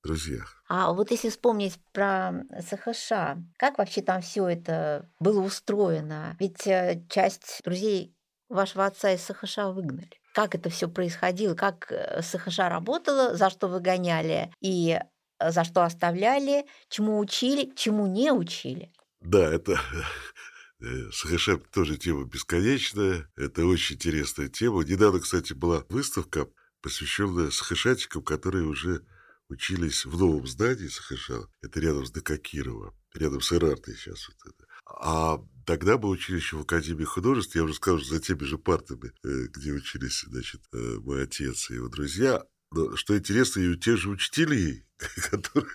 друзьях. 0.03 0.63
А 0.69 0.93
вот 0.93 1.11
если 1.11 1.29
вспомнить 1.29 1.79
про 1.91 2.43
СХШ, 2.59 3.09
как 3.57 3.77
вообще 3.77 4.01
там 4.01 4.21
все 4.21 4.47
это 4.47 5.09
было 5.19 5.41
устроено? 5.41 6.35
Ведь 6.39 6.65
э, 6.67 7.03
часть 7.09 7.61
друзей 7.63 8.15
вашего 8.49 8.85
отца 8.85 9.11
из 9.11 9.21
СХШ 9.23 9.57
выгнали. 9.73 10.09
Как 10.33 10.55
это 10.55 10.69
все 10.69 10.87
происходило? 10.87 11.55
Как 11.55 11.91
СХШ 12.21 12.59
работала, 12.59 13.35
за 13.35 13.49
что 13.49 13.67
выгоняли 13.67 14.51
и 14.61 14.99
за 15.39 15.63
что 15.63 15.83
оставляли, 15.83 16.65
чему 16.89 17.19
учили, 17.19 17.71
чему 17.75 18.07
не 18.07 18.31
учили? 18.31 18.91
Да, 19.21 19.51
это 19.51 19.79
СХШ 20.79 21.49
тоже 21.71 21.97
тема 21.97 22.25
бесконечная. 22.25 23.29
Это 23.35 23.65
очень 23.65 23.95
интересная 23.95 24.47
тема. 24.47 24.83
Недавно, 24.83 25.19
кстати, 25.19 25.53
была 25.53 25.83
выставка, 25.89 26.47
посвященная 26.81 27.49
СХШатикам, 27.49 28.23
которые 28.23 28.65
уже 28.65 29.05
учились 29.49 30.05
в 30.05 30.17
новом 30.17 30.45
здании 30.47 30.87
СХШ. 30.87 31.31
Это 31.61 31.79
рядом 31.79 32.05
с 32.05 32.11
Декакирова, 32.11 32.93
рядом 33.13 33.41
с 33.41 33.51
Ирартой 33.53 33.95
сейчас 33.95 34.27
вот 34.27 34.53
это. 34.53 34.67
А 34.85 35.39
тогда 35.65 35.97
мы 35.97 36.09
учились 36.09 36.43
еще 36.43 36.57
в 36.57 36.61
Академии 36.61 37.03
художеств, 37.03 37.55
я 37.55 37.63
уже 37.63 37.73
сказал, 37.73 37.99
что 37.99 38.15
за 38.15 38.21
теми 38.21 38.43
же 38.43 38.57
партами, 38.57 39.11
э, 39.23 39.47
где 39.47 39.73
учились, 39.73 40.23
значит, 40.27 40.61
э, 40.73 40.97
мой 41.01 41.23
отец 41.23 41.69
и 41.69 41.75
его 41.75 41.89
друзья. 41.89 42.43
Но 42.71 42.95
что 42.95 43.17
интересно, 43.17 43.61
и 43.61 43.67
у 43.67 43.75
тех 43.75 43.97
же 43.97 44.09
учителей, 44.09 44.85
которые 45.31 45.67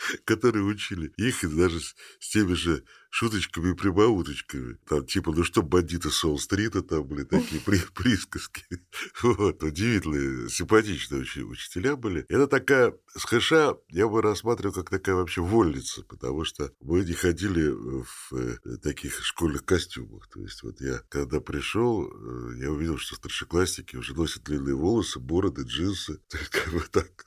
которые 0.24 0.64
учили 0.64 1.12
их, 1.16 1.44
и 1.44 1.48
даже 1.48 1.80
с, 1.80 1.94
с 2.18 2.30
теми 2.30 2.54
же 2.54 2.84
шуточками 3.10 3.72
и 3.72 3.74
прибауточками. 3.74 4.78
Там 4.88 5.04
типа, 5.04 5.32
ну 5.32 5.42
что, 5.42 5.62
бандиты 5.62 6.10
Соул-стрита, 6.10 6.82
там 6.82 7.04
были 7.04 7.24
такие 7.24 7.60
при, 7.60 7.78
присказки. 7.94 8.64
Вот, 9.22 9.62
удивительные, 9.62 10.48
симпатичные 10.48 11.22
уч, 11.22 11.36
учителя 11.38 11.96
были. 11.96 12.24
Это 12.28 12.46
такая, 12.46 12.94
с 13.14 13.24
хэша 13.24 13.76
я 13.90 14.08
бы 14.08 14.22
рассматривал 14.22 14.72
как 14.74 14.90
такая 14.90 15.16
вообще 15.16 15.40
вольница, 15.40 16.02
потому 16.02 16.44
что 16.44 16.72
мы 16.80 17.04
не 17.04 17.12
ходили 17.12 17.68
в 17.68 18.32
э, 18.32 18.76
таких 18.82 19.20
школьных 19.24 19.64
костюмах. 19.64 20.28
То 20.28 20.40
есть 20.40 20.62
вот 20.62 20.80
я, 20.80 21.02
когда 21.08 21.40
пришел, 21.40 22.06
э, 22.06 22.58
я 22.60 22.70
увидел, 22.70 22.98
что 22.98 23.16
старшеклассники 23.16 23.96
уже 23.96 24.14
носят 24.14 24.44
длинные 24.44 24.76
волосы, 24.76 25.18
бороды, 25.18 25.62
джинсы. 25.62 26.20
Как 26.50 26.72
бы 26.72 26.80
так 26.90 27.24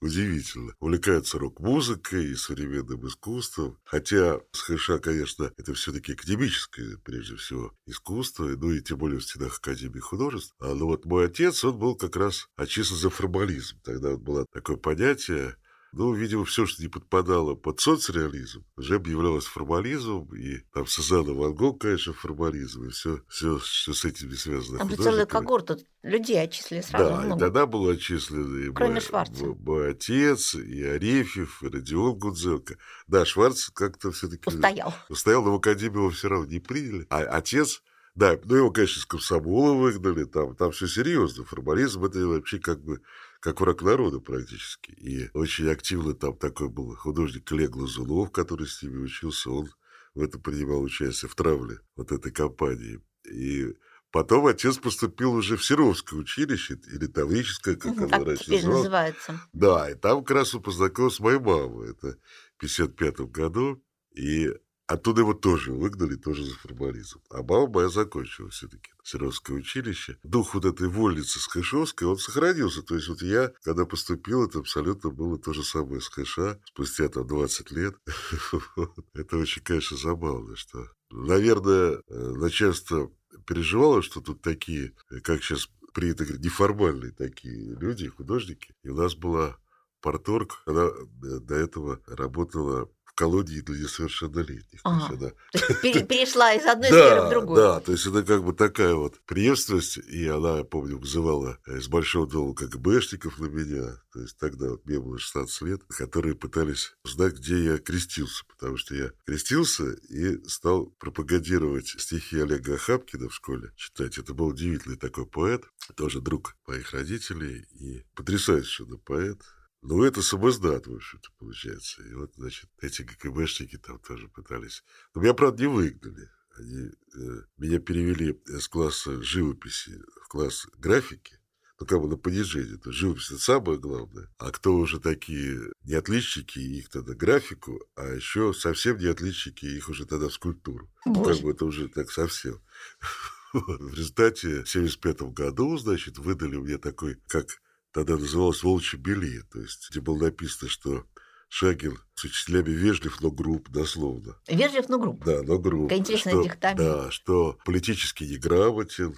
удивительно. 0.00 0.74
Увлекаются 0.80 1.38
рок-музыкой 1.38 2.26
и 2.26 2.34
современным 2.34 3.06
искусством. 3.06 3.78
Хотя 3.84 4.40
с 4.52 4.60
хэша, 4.60 4.98
конечно, 4.98 5.52
это 5.56 5.74
все-таки 5.74 6.12
академическое, 6.12 6.96
прежде 7.04 7.36
всего, 7.36 7.72
искусство, 7.86 8.44
ну 8.44 8.72
и 8.72 8.82
тем 8.82 8.98
более 8.98 9.20
в 9.20 9.24
стенах 9.24 9.58
Академии 9.58 10.00
художеств. 10.00 10.54
А, 10.60 10.74
ну 10.74 10.86
вот 10.86 11.04
мой 11.04 11.26
отец, 11.26 11.64
он 11.64 11.78
был 11.78 11.94
как 11.96 12.16
раз 12.16 12.46
отчислен 12.56 12.96
за 12.96 13.10
формализм. 13.10 13.80
Тогда 13.82 14.10
вот 14.10 14.20
было 14.20 14.46
такое 14.52 14.76
понятие 14.76 15.56
ну, 15.92 16.12
видимо, 16.14 16.44
все, 16.44 16.66
что 16.66 16.82
не 16.82 16.88
подпадало 16.88 17.54
под 17.54 17.80
соцреализм, 17.80 18.64
уже 18.76 18.96
объявлялось 18.96 19.44
формализмом, 19.44 20.34
и 20.34 20.60
там 20.72 20.86
Сазана 20.86 21.32
Ван 21.32 21.54
Гог, 21.54 21.80
конечно, 21.80 22.12
формализм, 22.12 22.84
и 22.84 22.90
все, 22.90 23.20
все 23.28 23.58
что 23.58 23.92
с 23.92 24.04
этим 24.04 24.30
связано. 24.32 24.78
Там 24.78 24.96
целая 24.96 25.26
когорта 25.26 25.78
людей 26.02 26.40
отчислили 26.40 26.80
сразу 26.80 27.10
Да, 27.10 27.20
много. 27.22 27.36
и 27.36 27.40
тогда 27.40 27.66
был 27.66 27.88
отчислен 27.88 28.68
и 28.68 28.72
Кроме 28.72 28.92
мой, 28.94 29.00
Шварца. 29.00 29.44
Мой, 29.44 29.56
мой 29.58 29.90
отец, 29.90 30.54
и 30.54 30.82
Арефьев, 30.82 31.62
и 31.62 31.68
Родион 31.68 32.18
Гудзелко. 32.18 32.76
Да, 33.06 33.24
Шварц 33.24 33.70
как-то 33.70 34.12
все-таки... 34.12 34.42
Устоял. 34.46 34.94
Устоял, 35.08 35.42
но 35.42 35.52
в 35.52 35.56
Академию 35.56 36.00
его 36.00 36.10
все 36.10 36.28
равно 36.28 36.46
не 36.46 36.60
приняли. 36.60 37.06
А 37.10 37.18
отец 37.18 37.82
да, 38.14 38.36
ну 38.44 38.56
его, 38.56 38.70
конечно, 38.70 38.98
из 38.98 39.06
комсомола 39.06 39.72
выгнали, 39.74 40.24
там, 40.24 40.56
там 40.56 40.72
все 40.72 40.86
серьезно. 40.88 41.44
Формализм 41.44 42.04
это 42.04 42.18
вообще 42.26 42.58
как 42.58 42.82
бы 42.82 43.00
как 43.40 43.60
враг 43.60 43.82
народа 43.82 44.20
практически. 44.20 44.92
И 44.92 45.30
очень 45.34 45.68
активно 45.68 46.14
там 46.14 46.36
такой 46.36 46.68
был 46.68 46.94
художник 46.94 47.50
Олег 47.52 47.74
Лазунов, 47.74 48.30
который 48.30 48.66
с 48.66 48.82
ними 48.82 48.98
учился, 48.98 49.50
он 49.50 49.68
в 50.14 50.22
этом 50.22 50.42
принимал 50.42 50.82
участие, 50.82 51.28
в 51.28 51.34
травле 51.34 51.80
вот 51.96 52.12
этой 52.12 52.30
компании. 52.30 53.00
И 53.30 53.74
потом 54.10 54.46
отец 54.46 54.76
поступил 54.76 55.32
уже 55.32 55.56
в 55.56 55.64
Серовское 55.64 56.18
училище, 56.18 56.78
или 56.92 57.06
Таврическое, 57.06 57.76
как 57.76 57.92
угу, 57.92 58.04
оно 58.04 58.24
раньше 58.24 58.50
называлось. 58.50 58.84
называется. 58.84 59.40
Да, 59.52 59.90
и 59.90 59.94
там 59.94 60.24
как 60.24 60.36
раз 60.36 60.54
он 60.54 60.62
познакомился 60.62 61.16
с 61.16 61.20
моей 61.20 61.38
мамой, 61.38 61.90
это 61.90 62.18
в 62.56 62.60
55 62.60 63.20
году. 63.30 63.82
И 64.14 64.50
Оттуда 64.90 65.20
его 65.20 65.34
тоже 65.34 65.70
выгнали, 65.70 66.16
тоже 66.16 66.44
за 66.44 66.56
формализм. 66.56 67.20
А 67.30 67.44
мама 67.44 67.68
моя 67.68 67.88
закончила 67.88 68.50
все-таки 68.50 68.90
Серовское 69.04 69.56
училище. 69.56 70.18
Дух 70.24 70.54
вот 70.54 70.64
этой 70.64 70.88
вольницы 70.88 71.38
с 71.38 71.46
Хэшовской, 71.46 72.08
он 72.08 72.18
сохранился. 72.18 72.82
То 72.82 72.96
есть 72.96 73.06
вот 73.06 73.22
я, 73.22 73.52
когда 73.62 73.86
поступил, 73.86 74.44
это 74.44 74.58
абсолютно 74.58 75.10
было 75.10 75.38
то 75.38 75.52
же 75.52 75.62
самое 75.62 76.00
с 76.00 76.08
Хэша, 76.08 76.60
спустя 76.64 77.08
там 77.08 77.24
20 77.24 77.70
лет. 77.70 77.94
Это 79.14 79.36
очень, 79.36 79.62
конечно, 79.62 79.96
забавно, 79.96 80.56
что... 80.56 80.88
Наверное, 81.12 82.02
э, 82.08 82.32
начальство 82.32 83.12
переживало, 83.46 84.02
что 84.02 84.20
тут 84.20 84.42
такие, 84.42 84.96
как 85.22 85.44
сейчас 85.44 85.68
принято 85.94 86.24
говорить, 86.24 86.44
неформальные 86.44 87.12
такие 87.12 87.76
люди, 87.76 88.08
художники. 88.08 88.74
И 88.82 88.88
у 88.88 88.96
нас 88.96 89.14
была 89.14 89.56
порторг, 90.00 90.62
она 90.66 90.86
э, 90.86 91.38
до 91.40 91.54
этого 91.54 92.00
работала 92.06 92.90
колонии 93.20 93.60
для 93.60 93.76
несовершеннолетних. 93.76 94.80
Ага. 94.82 95.08
То 95.08 95.12
есть, 95.12 95.22
она... 95.22 95.80
то 95.80 95.86
есть 95.86 96.08
перешла 96.08 96.54
из 96.54 96.64
одной 96.64 96.88
сферы 96.88 97.26
в 97.26 97.28
другую. 97.28 97.56
Да, 97.60 97.80
то 97.80 97.92
есть 97.92 98.06
это 98.06 98.22
как 98.22 98.42
бы 98.42 98.54
такая 98.54 98.94
вот 98.94 99.20
приемственность, 99.26 99.98
и 99.98 100.26
она, 100.26 100.58
я 100.58 100.64
помню, 100.64 100.96
вызывала 100.96 101.58
из 101.66 101.86
большого 101.88 102.26
дома 102.26 102.54
КГБшников 102.54 103.38
на 103.38 103.44
меня, 103.44 104.00
то 104.10 104.20
есть 104.22 104.38
тогда 104.38 104.70
вот 104.70 104.86
мне 104.86 104.98
было 104.98 105.18
16 105.18 105.62
лет, 105.62 105.82
которые 105.84 106.34
пытались 106.34 106.94
узнать, 107.04 107.34
где 107.34 107.62
я 107.62 107.78
крестился, 107.78 108.42
потому 108.48 108.78
что 108.78 108.94
я 108.94 109.12
крестился 109.26 109.92
и 110.08 110.42
стал 110.48 110.86
пропагандировать 110.98 111.88
стихи 111.88 112.40
Олега 112.40 112.78
Хапкина 112.78 113.28
в 113.28 113.34
школе, 113.34 113.70
читать. 113.76 114.16
Это 114.16 114.32
был 114.32 114.46
удивительный 114.46 114.96
такой 114.96 115.26
поэт, 115.26 115.64
тоже 115.94 116.22
друг 116.22 116.56
моих 116.66 116.94
родителей, 116.94 117.66
и 117.72 118.02
потрясающий 118.14 118.86
поэт, 119.04 119.42
ну, 119.82 120.04
это 120.04 120.20
самоздат, 120.22 120.86
в 120.86 120.94
общем-то, 120.94 121.30
получается. 121.38 122.02
И 122.02 122.14
вот, 122.14 122.32
значит, 122.36 122.68
эти 122.82 123.02
ГКБшники 123.02 123.78
там 123.78 123.98
тоже 123.98 124.28
пытались. 124.28 124.84
Но 125.14 125.22
меня, 125.22 125.32
правда, 125.32 125.62
не 125.62 125.68
выгнали. 125.68 126.28
Они 126.58 126.90
э, 127.16 127.42
меня 127.56 127.78
перевели 127.78 128.38
с 128.46 128.68
класса 128.68 129.22
живописи 129.22 130.02
в 130.24 130.28
класс 130.28 130.66
графики. 130.76 131.40
Ну, 131.78 131.86
как 131.86 131.98
бы 132.02 132.08
на 132.08 132.18
понижение. 132.18 132.76
То 132.76 132.92
живопись– 132.92 133.30
это 133.30 133.40
самое 133.40 133.78
главное. 133.78 134.28
А 134.36 134.50
кто 134.50 134.76
уже 134.76 135.00
такие 135.00 135.72
не 135.84 135.94
отличники, 135.94 136.58
их 136.58 136.90
тогда 136.90 137.14
графику, 137.14 137.80
а 137.94 138.06
еще 138.06 138.52
совсем 138.52 138.98
не 138.98 139.06
отличники, 139.06 139.64
их 139.64 139.88
уже 139.88 140.04
тогда 140.04 140.28
в 140.28 140.34
скульптуру. 140.34 140.90
Ну, 141.06 141.24
как 141.24 141.38
бы 141.38 141.52
это 141.52 141.64
уже 141.64 141.88
так 141.88 142.10
совсем. 142.10 142.60
В 143.52 143.94
результате 143.94 144.62
в 144.62 144.68
75 144.68 145.22
году, 145.32 145.76
значит, 145.76 146.18
выдали 146.18 146.56
мне 146.56 146.78
такой, 146.78 147.16
как 147.26 147.60
тогда 147.92 148.16
называлась 148.16 148.62
«Волчья 148.62 148.98
Белье», 148.98 149.42
то 149.52 149.60
есть 149.60 149.90
где 149.90 150.00
было 150.00 150.24
написано, 150.24 150.70
что 150.70 151.04
Шагин 151.48 151.98
с 152.14 152.24
учителями 152.24 152.70
вежлив, 152.70 153.20
но 153.20 153.30
груб, 153.30 153.68
дословно. 153.70 154.36
Вежлив, 154.46 154.88
но 154.88 154.98
груб. 154.98 155.24
Да, 155.24 155.42
но 155.42 155.58
груб. 155.58 155.88
Какая 155.88 155.98
интересная 155.98 156.44
что, 156.44 156.74
Да, 156.74 157.10
что 157.10 157.58
политически 157.64 158.22
неграмотен, 158.22 159.16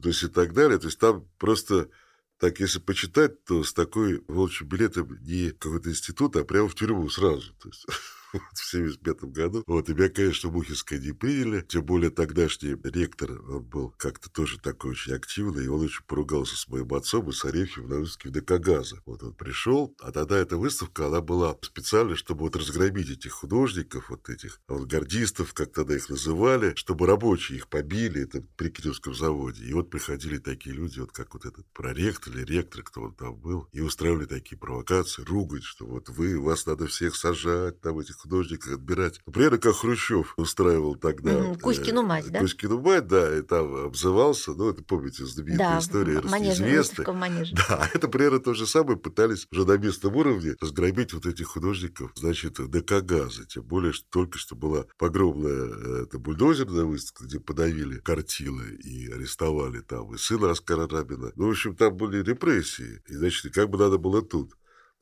то 0.00 0.08
есть 0.08 0.22
и 0.22 0.28
так 0.28 0.52
далее. 0.52 0.78
То 0.78 0.88
есть 0.88 0.98
там 0.98 1.26
просто 1.38 1.88
так, 2.38 2.60
если 2.60 2.78
почитать, 2.78 3.42
то 3.44 3.64
с 3.64 3.72
такой 3.72 4.22
волчьим 4.28 4.68
билетом 4.68 5.18
не 5.22 5.50
какой-то 5.50 5.88
институт, 5.88 6.36
а 6.36 6.44
прямо 6.44 6.68
в 6.68 6.74
тюрьму 6.74 7.08
сразу. 7.08 7.54
То 7.54 7.68
есть 7.68 7.86
в 8.54 8.64
75 8.64 9.24
году. 9.24 9.64
Вот, 9.66 9.88
и 9.88 9.94
меня, 9.94 10.08
конечно, 10.08 10.50
Мухинское 10.50 10.98
не 10.98 11.12
приняли. 11.12 11.62
Тем 11.62 11.84
более 11.84 12.10
тогдашний 12.10 12.76
ректор, 12.84 13.32
он 13.32 13.62
был 13.62 13.94
как-то 13.96 14.30
тоже 14.30 14.58
такой 14.58 14.92
очень 14.92 15.12
активный, 15.12 15.64
и 15.64 15.68
он 15.68 15.82
очень 15.82 16.04
поругался 16.06 16.56
с 16.56 16.68
моим 16.68 16.92
отцом 16.94 17.28
и 17.28 17.32
с 17.32 17.44
Арефьевым 17.44 17.90
на 17.90 17.98
выставке 18.00 18.30
ДК 18.30 18.58
«Газа». 18.58 19.02
Вот 19.06 19.22
он 19.22 19.34
пришел, 19.34 19.94
а 20.00 20.12
тогда 20.12 20.38
эта 20.38 20.56
выставка, 20.56 21.06
она 21.06 21.20
была 21.20 21.56
специально, 21.62 22.16
чтобы 22.16 22.42
вот 22.42 22.56
разгромить 22.56 23.10
этих 23.10 23.32
художников, 23.32 24.10
вот 24.10 24.28
этих 24.28 24.60
авангардистов, 24.66 25.54
как 25.54 25.72
тогда 25.72 25.96
их 25.96 26.08
называли, 26.08 26.74
чтобы 26.76 27.06
рабочие 27.06 27.58
их 27.58 27.68
побили, 27.68 28.22
это 28.22 28.42
при 28.56 28.70
Кирилловском 28.70 29.14
заводе. 29.14 29.64
И 29.64 29.72
вот 29.72 29.90
приходили 29.90 30.38
такие 30.38 30.74
люди, 30.74 31.00
вот 31.00 31.12
как 31.12 31.34
вот 31.34 31.44
этот 31.44 31.66
проректор 31.72 32.32
или 32.34 32.44
ректор, 32.44 32.82
кто 32.82 33.02
он 33.02 33.14
там 33.14 33.36
был, 33.36 33.68
и 33.72 33.80
устраивали 33.80 34.26
такие 34.26 34.58
провокации, 34.58 35.22
ругать, 35.22 35.64
что 35.64 35.86
вот 35.86 36.08
вы, 36.08 36.40
вас 36.40 36.66
надо 36.66 36.86
всех 36.86 37.16
сажать, 37.16 37.80
там 37.80 37.98
этих 37.98 38.18
художников 38.26 38.72
отбирать. 38.72 39.20
Например, 39.24 39.58
как 39.58 39.76
Хрущев 39.76 40.34
устраивал 40.36 40.96
тогда. 40.96 41.36
Угу, 41.36 41.60
Кузькину 41.60 42.02
мать, 42.02 42.30
да? 42.30 42.40
Кузькину 42.40 42.80
мать, 42.80 43.06
да, 43.06 43.38
и 43.38 43.42
там 43.42 43.86
обзывался, 43.86 44.52
ну, 44.52 44.70
это, 44.70 44.82
помните, 44.82 45.24
знаменитая 45.24 45.74
да, 45.74 45.78
история 45.78 46.20
известная. 46.52 47.06
Да, 47.68 47.88
это 47.94 48.08
примерно 48.08 48.40
то 48.40 48.54
же 48.54 48.66
самое 48.66 48.98
пытались 48.98 49.46
уже 49.50 49.64
на 49.64 49.76
местном 49.76 50.14
уровне 50.16 50.56
разгромить 50.60 51.12
вот 51.12 51.26
этих 51.26 51.46
художников, 51.46 52.12
значит, 52.14 52.54
ДК 52.70 53.02
«Газа». 53.02 53.46
Тем 53.46 53.62
более, 53.62 53.92
что 53.92 54.06
только 54.10 54.38
что 54.38 54.56
была 54.56 54.86
погромная 54.98 55.52
э, 55.52 56.02
это 56.02 56.18
бульдозерная 56.18 56.84
выставка, 56.84 57.24
где 57.24 57.40
подавили 57.40 57.98
картины 57.98 58.74
и 58.76 59.10
арестовали 59.10 59.80
там 59.80 60.14
и 60.14 60.18
сына 60.18 60.50
Оскара 60.50 60.88
Рабина. 60.88 61.32
Ну, 61.36 61.46
в 61.46 61.50
общем, 61.50 61.76
там 61.76 61.96
были 61.96 62.22
репрессии. 62.22 63.02
И, 63.08 63.14
значит, 63.14 63.52
как 63.54 63.70
бы 63.70 63.78
надо 63.78 63.98
было 63.98 64.22
тут. 64.22 64.52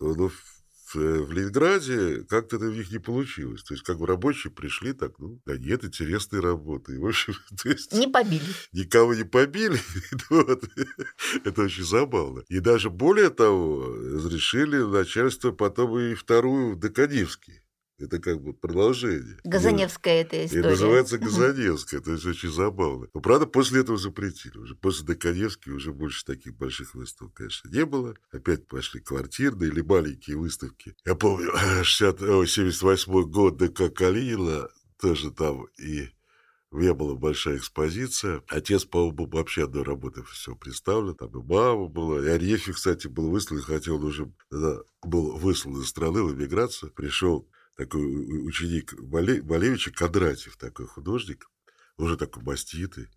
Но, 0.00 0.14
ну, 0.14 0.30
Э, 0.30 0.53
в 0.94 1.32
Ленинграде 1.32 2.24
как-то 2.28 2.56
это 2.56 2.66
у 2.66 2.72
них 2.72 2.90
не 2.90 2.98
получилось. 2.98 3.62
То 3.62 3.74
есть, 3.74 3.84
как 3.84 3.98
бы 3.98 4.06
рабочие 4.06 4.52
пришли 4.52 4.92
так, 4.92 5.18
ну, 5.18 5.40
да 5.46 5.56
нет, 5.56 5.84
интересные 5.84 6.40
работы. 6.40 6.94
И, 6.94 6.98
в 6.98 7.06
общем, 7.06 7.34
то 7.62 7.68
есть... 7.68 7.92
Не 7.92 8.08
побили. 8.08 8.44
Никого 8.72 9.14
не 9.14 9.24
побили. 9.24 9.78
вот. 10.30 10.64
это 11.44 11.62
очень 11.62 11.84
забавно. 11.84 12.42
И 12.48 12.60
даже 12.60 12.90
более 12.90 13.30
того, 13.30 13.94
разрешили 13.94 14.78
начальство 14.78 15.52
потом 15.52 15.98
и 15.98 16.14
вторую 16.14 16.76
в 16.76 16.80
Деканевский. 16.80 17.63
Это 17.98 18.18
как 18.18 18.42
бы 18.42 18.52
продолжение. 18.52 19.38
Газаневская 19.44 20.22
эта 20.22 20.44
история. 20.44 20.64
И 20.64 20.70
называется 20.70 21.18
Газаневская, 21.18 22.00
это 22.00 22.12
очень 22.12 22.52
забавно. 22.52 23.08
Но, 23.14 23.20
правда, 23.20 23.46
после 23.46 23.80
этого 23.80 23.96
запретили. 23.98 24.58
Уже 24.58 24.74
после 24.74 25.06
Доконевски 25.06 25.70
уже 25.70 25.92
больше 25.92 26.24
таких 26.24 26.56
больших 26.56 26.94
выставок, 26.94 27.34
конечно, 27.34 27.70
не 27.70 27.84
было. 27.84 28.14
Опять 28.32 28.66
пошли 28.66 29.00
квартирные 29.00 29.70
или 29.70 29.80
маленькие 29.80 30.36
выставки. 30.36 30.96
Я 31.04 31.14
помню, 31.14 31.52
60, 31.84 32.18
78 32.18 33.30
год 33.30 33.56
ДК 33.58 33.94
Калинина, 33.94 34.68
тоже 35.00 35.30
там 35.30 35.66
и 35.78 36.08
у 36.74 36.78
меня 36.78 36.92
была 36.92 37.14
большая 37.14 37.58
экспозиция. 37.58 38.42
Отец, 38.48 38.84
по-моему, 38.84 39.28
вообще 39.28 39.62
одной 39.62 39.84
работы 39.84 40.24
все 40.24 40.56
представлен. 40.56 41.14
Там 41.14 41.28
и 41.28 41.40
мама 41.40 41.86
была. 41.86 42.20
И 42.20 42.26
Арефи, 42.26 42.72
кстати, 42.72 43.06
был 43.06 43.30
выслан, 43.30 43.60
хотя 43.60 43.92
он 43.92 44.02
уже 44.02 44.32
тогда 44.50 44.78
был 45.04 45.36
выслан 45.36 45.80
из 45.80 45.88
страны 45.88 46.24
в 46.24 46.34
эмиграцию. 46.34 46.90
Пришел 46.90 47.48
такой 47.76 48.02
ученик 48.46 48.94
Малевича, 48.98 49.92
Кадратьев, 49.92 50.56
такой 50.56 50.86
художник, 50.86 51.48
уже 51.96 52.16
такой 52.16 52.42
маститый. 52.42 53.08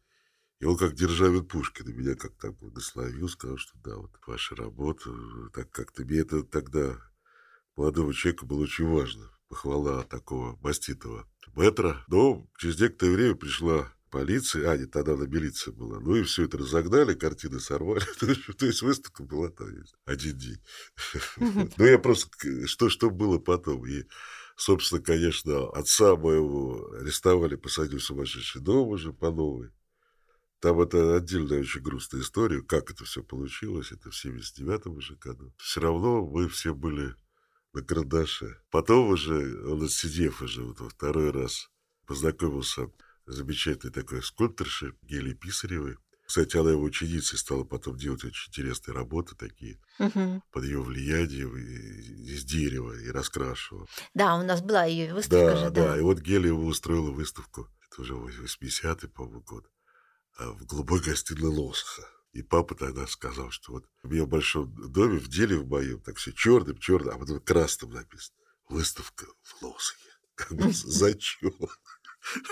И 0.60 0.66
он 0.66 0.76
как 0.76 0.96
Державин 0.96 1.46
Пушкин 1.46 1.96
меня 1.96 2.16
как 2.16 2.36
так 2.38 2.58
благословил, 2.58 3.30
сказал, 3.30 3.58
что 3.58 3.78
да, 3.84 3.96
вот 3.98 4.12
ваша 4.26 4.56
работа, 4.56 5.12
так 5.54 5.70
как-то 5.70 6.04
мне 6.04 6.20
это 6.20 6.44
тогда 6.44 6.98
молодому 7.76 8.14
человеку 8.14 8.48
было 8.48 8.64
очень 8.64 8.88
важно. 8.88 9.30
Похвала 9.50 10.04
такого 10.04 10.58
маститого 10.62 11.28
метра. 11.56 12.04
Но 12.08 12.50
через 12.58 12.80
некоторое 12.80 13.14
время 13.14 13.36
пришла 13.36 13.94
полиция, 14.10 14.72
а, 14.72 14.78
нет, 14.78 14.92
тогда 14.92 15.16
на 15.16 15.24
милиция 15.24 15.74
была. 15.74 16.00
Ну 16.00 16.16
и 16.16 16.24
все 16.24 16.46
это 16.46 16.58
разогнали, 16.58 17.14
картины 17.14 17.60
сорвали. 17.60 18.04
То 18.58 18.66
есть 18.66 18.82
выставка 18.82 19.24
была 19.24 19.50
там 19.50 19.70
один 20.06 20.38
день. 20.38 20.62
Ну 21.78 21.86
я 21.86 22.00
просто, 22.00 22.30
что, 22.66 22.90
что 22.90 23.10
было 23.10 23.38
потом. 23.38 23.86
И 23.86 24.06
Собственно, 24.58 25.00
конечно, 25.02 25.70
отца 25.70 26.16
моего 26.16 26.92
арестовали, 27.00 27.56
посадили 27.56 28.00
в 28.00 28.04
сумасшедший 28.04 28.60
дом 28.60 28.90
уже 28.90 29.14
по 29.14 29.30
новой. 29.30 29.70
Там 30.60 30.82
это 30.82 31.16
отдельная 31.16 31.60
очень 31.60 31.82
грустная 31.82 32.22
история, 32.22 32.64
как 32.64 32.90
это 32.90 33.06
все 33.06 33.22
получилось, 33.22 33.92
это 33.92 34.10
в 34.10 34.26
79-м 34.26 34.98
уже 34.98 35.16
году. 35.16 35.54
Все 35.58 35.80
равно 35.80 36.26
мы 36.26 36.50
все 36.50 36.74
были 36.74 37.14
на 37.74 37.84
карандаше. 37.84 38.60
Потом 38.72 39.10
уже, 39.10 39.64
он 39.64 39.84
отсидев 39.84 40.42
уже 40.42 40.64
вот 40.64 40.80
во 40.80 40.90
второй 40.90 41.30
раз, 41.30 41.70
познакомился 42.08 42.92
с 43.28 43.36
замечательной 43.36 43.94
такой 43.94 44.24
скульпторшей 44.24 44.94
Гелией 45.04 45.36
Писаревой. 45.36 45.98
Кстати, 46.28 46.58
она 46.58 46.72
его 46.72 46.84
ученицей 46.84 47.40
стала 47.40 47.64
потом 47.64 47.96
делать 47.98 48.26
очень 48.26 48.50
интересные 48.50 48.94
работы 48.94 49.34
такие 49.38 49.80
угу. 49.98 50.44
под 50.52 50.66
ее 50.66 50.82
влиянием 50.82 51.56
из 51.56 52.44
дерева 52.44 53.00
и 53.00 53.10
раскрашивала. 53.10 53.88
Да, 54.14 54.36
у 54.36 54.44
нас 54.44 54.62
была 54.62 54.84
ее 54.84 55.14
выставка 55.14 55.54
да, 55.54 55.56
же. 55.56 55.70
Да, 55.70 55.88
да, 55.88 55.98
и 55.98 56.02
вот 56.02 56.20
Гелия 56.20 56.52
устроила 56.52 57.12
выставку, 57.12 57.70
это 57.90 58.02
уже 58.02 58.14
80-й, 58.14 59.08
по-моему, 59.08 59.40
год, 59.40 59.72
а, 60.38 60.52
в 60.52 60.66
голубой 60.66 61.00
гостиной 61.00 61.48
Лосха. 61.48 62.04
И 62.34 62.42
папа 62.42 62.76
тогда 62.76 63.08
сказал, 63.08 63.50
что 63.50 63.72
вот 63.72 63.86
у 64.04 64.10
меня 64.10 64.26
в 64.26 64.28
большом 64.28 64.76
доме, 64.92 65.20
в 65.20 65.30
деле 65.30 65.58
в 65.58 65.66
моем, 65.66 66.02
так 66.02 66.18
все 66.18 66.34
черным, 66.34 66.78
черным, 66.78 67.16
а 67.16 67.20
потом 67.20 67.40
красным 67.40 67.92
написано. 67.92 68.36
Выставка 68.68 69.26
в 69.44 69.64
Лосхе. 69.64 70.10
Как 70.36 70.52
бы 70.52 70.74
зачем? 70.74 71.54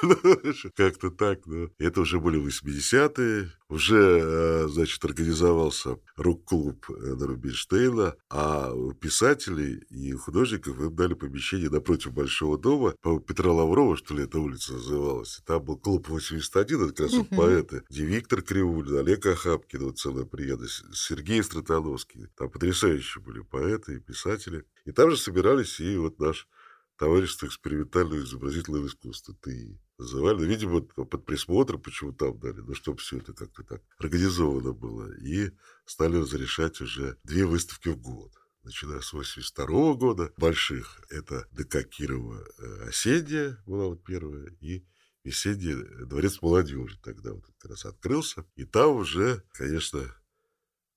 Как-то 0.76 1.12
так, 1.12 1.46
но 1.46 1.70
это 1.78 2.02
уже 2.02 2.20
были 2.20 2.40
80-е. 2.40 3.52
Уже, 3.68 3.98
э, 3.98 4.68
значит, 4.68 5.04
организовался 5.04 5.98
рок-клуб 6.18 6.86
э, 6.90 7.16
на 7.16 7.26
Рубинштейна, 7.26 8.16
а 8.30 8.72
писателей 9.02 9.84
и 9.90 10.12
художников 10.12 10.80
им 10.80 10.96
дали 10.96 11.16
помещение 11.16 11.70
напротив 11.70 12.14
Большого 12.14 12.60
дома, 12.60 12.94
по 13.02 13.20
Петра 13.20 13.52
Лаврова, 13.52 13.98
что 13.98 14.14
ли, 14.14 14.24
эта 14.24 14.40
улица 14.40 14.74
называлась. 14.74 15.42
Там 15.48 15.64
был 15.64 15.78
клуб 15.78 16.08
81, 16.10 16.84
это 16.84 16.90
как 16.90 17.00
раз 17.00 17.14
вот 17.14 17.30
поэты, 17.30 17.82
где 17.90 18.06
Виктор 18.06 18.44
Кривулин, 18.44 18.98
Олег 19.00 19.26
Ахапкин, 19.26 19.86
вот 19.86 19.98
целая 19.98 20.26
приеда, 20.26 20.68
Сергей 20.94 21.42
Стратановский. 21.42 22.28
Там 22.38 22.50
потрясающие 22.50 23.24
были 23.24 23.42
поэты 23.42 23.96
и 23.96 24.00
писатели. 24.00 24.64
И 24.86 24.92
там 24.92 25.10
же 25.10 25.18
собирались 25.18 25.80
и 25.80 25.98
вот 25.98 26.20
наш 26.20 26.48
товарищество 26.97 27.47
экспериментального 27.47 28.19
изобразительного 28.19 28.88
искусства. 28.88 29.36
Ты 29.41 29.79
называли, 29.97 30.38
ну, 30.38 30.43
видимо, 30.45 30.81
под 30.81 31.25
присмотром, 31.25 31.81
почему 31.81 32.13
там 32.13 32.39
дали, 32.39 32.62
ну, 32.62 32.73
чтобы 32.73 32.99
все 32.99 33.17
это 33.17 33.34
как-то 33.34 33.63
так 33.63 33.81
организовано 33.97 34.73
было. 34.73 35.12
И 35.19 35.51
стали 35.86 36.17
разрешать 36.17 36.81
уже 36.81 37.17
две 37.23 37.45
выставки 37.45 37.89
в 37.89 37.97
год 37.97 38.31
начиная 38.65 38.99
с 38.99 39.13
82 39.13 39.93
года, 39.93 40.34
больших. 40.38 40.99
Это 41.10 41.47
ДК 41.51 41.88
Кирова 41.88 42.43
э, 42.58 42.88
осенняя 42.89 43.62
была 43.65 43.86
вот 43.86 44.03
первая, 44.03 44.47
и 44.60 44.84
весенний 45.23 45.75
дворец 46.05 46.41
молодежи 46.41 46.99
тогда 47.01 47.34
вот 47.34 47.45
как 47.45 47.71
раз 47.71 47.86
открылся. 47.86 48.45
И 48.55 48.65
там 48.65 48.95
уже, 48.97 49.43
конечно, 49.53 50.01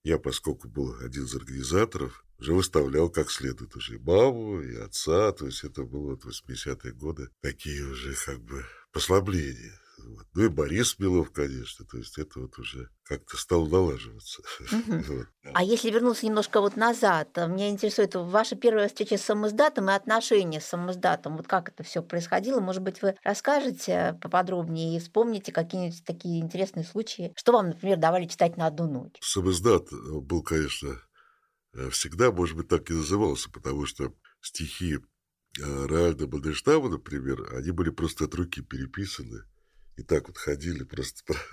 я, 0.03 0.19
поскольку 0.19 0.69
был 0.69 0.97
один 1.01 1.25
из 1.25 1.35
организаторов, 1.35 2.25
уже 2.41 2.55
выставлял 2.55 3.11
как 3.11 3.31
следует 3.31 3.75
уже 3.77 3.97
и 3.97 3.99
маму, 3.99 4.61
и 4.61 4.77
отца. 4.77 5.33
То 5.33 5.47
есть 5.47 5.65
это 5.65 5.83
было 5.83 6.13
вот 6.13 6.25
80-е 6.25 6.93
годы. 6.93 7.29
Такие 7.41 7.85
уже 7.85 8.15
как 8.15 8.41
бы 8.41 8.65
послабления. 8.93 9.79
Вот. 10.07 10.27
Ну 10.35 10.45
и 10.45 10.49
Борис 10.49 10.97
Белов, 10.97 11.33
конечно. 11.33 11.85
То 11.85 11.99
есть 11.99 12.19
это 12.19 12.41
вот 12.41 12.57
уже 12.59 12.89
как-то 13.03 13.37
стало 13.37 13.67
налаживаться. 13.69 14.43
Угу. 14.61 15.03
вот. 15.09 15.27
А 15.53 15.65
если 15.65 15.91
вернуться 15.91 16.25
немножко 16.25 16.61
вот 16.61 16.77
назад, 16.77 17.37
меня 17.37 17.69
интересует 17.69 18.15
ваша 18.15 18.55
первая 18.55 18.89
встреча 18.89 19.19
с 19.19 19.23
самоздатом 19.23 19.91
и 19.91 19.93
отношения 19.93 20.61
с 20.61 20.67
самоздатом. 20.67 21.37
Вот 21.37 21.49
как 21.49 21.71
это 21.71 21.83
все 21.83 22.03
происходило? 22.03 22.61
Может 22.61 22.83
быть, 22.83 23.03
вы 23.03 23.17
расскажете 23.25 24.19
поподробнее 24.23 24.97
и 24.97 25.01
вспомните 25.01 25.53
какие-нибудь 25.53 26.05
такие 26.05 26.41
интересные 26.41 26.85
случаи? 26.85 27.33
Что 27.37 27.53
вам, 27.53 27.69
например, 27.69 27.99
давали 27.99 28.27
читать 28.27 28.57
на 28.57 28.67
одну 28.67 28.89
ночь? 28.89 29.17
Самоздат 29.21 29.89
был, 29.91 30.43
конечно, 30.43 30.91
Э, 30.91 31.08
всегда, 31.91 32.33
может 32.33 32.57
быть, 32.57 32.69
так 32.69 32.91
и 32.91 32.95
назывался, 32.95 33.51
потому 33.51 33.87
что 33.87 34.15
стихи 34.41 34.99
э, 35.61 35.87
Раальда 35.87 36.27
Бандерштама, 36.27 36.89
например, 36.89 37.55
они 37.55 37.71
были 37.71 37.91
просто 37.91 38.25
от 38.25 38.35
руки 38.35 38.63
переписаны. 38.63 39.43
И 39.97 40.03
так 40.03 40.29
вот 40.29 40.37
ходили 40.37 40.85
просто... 40.85 41.35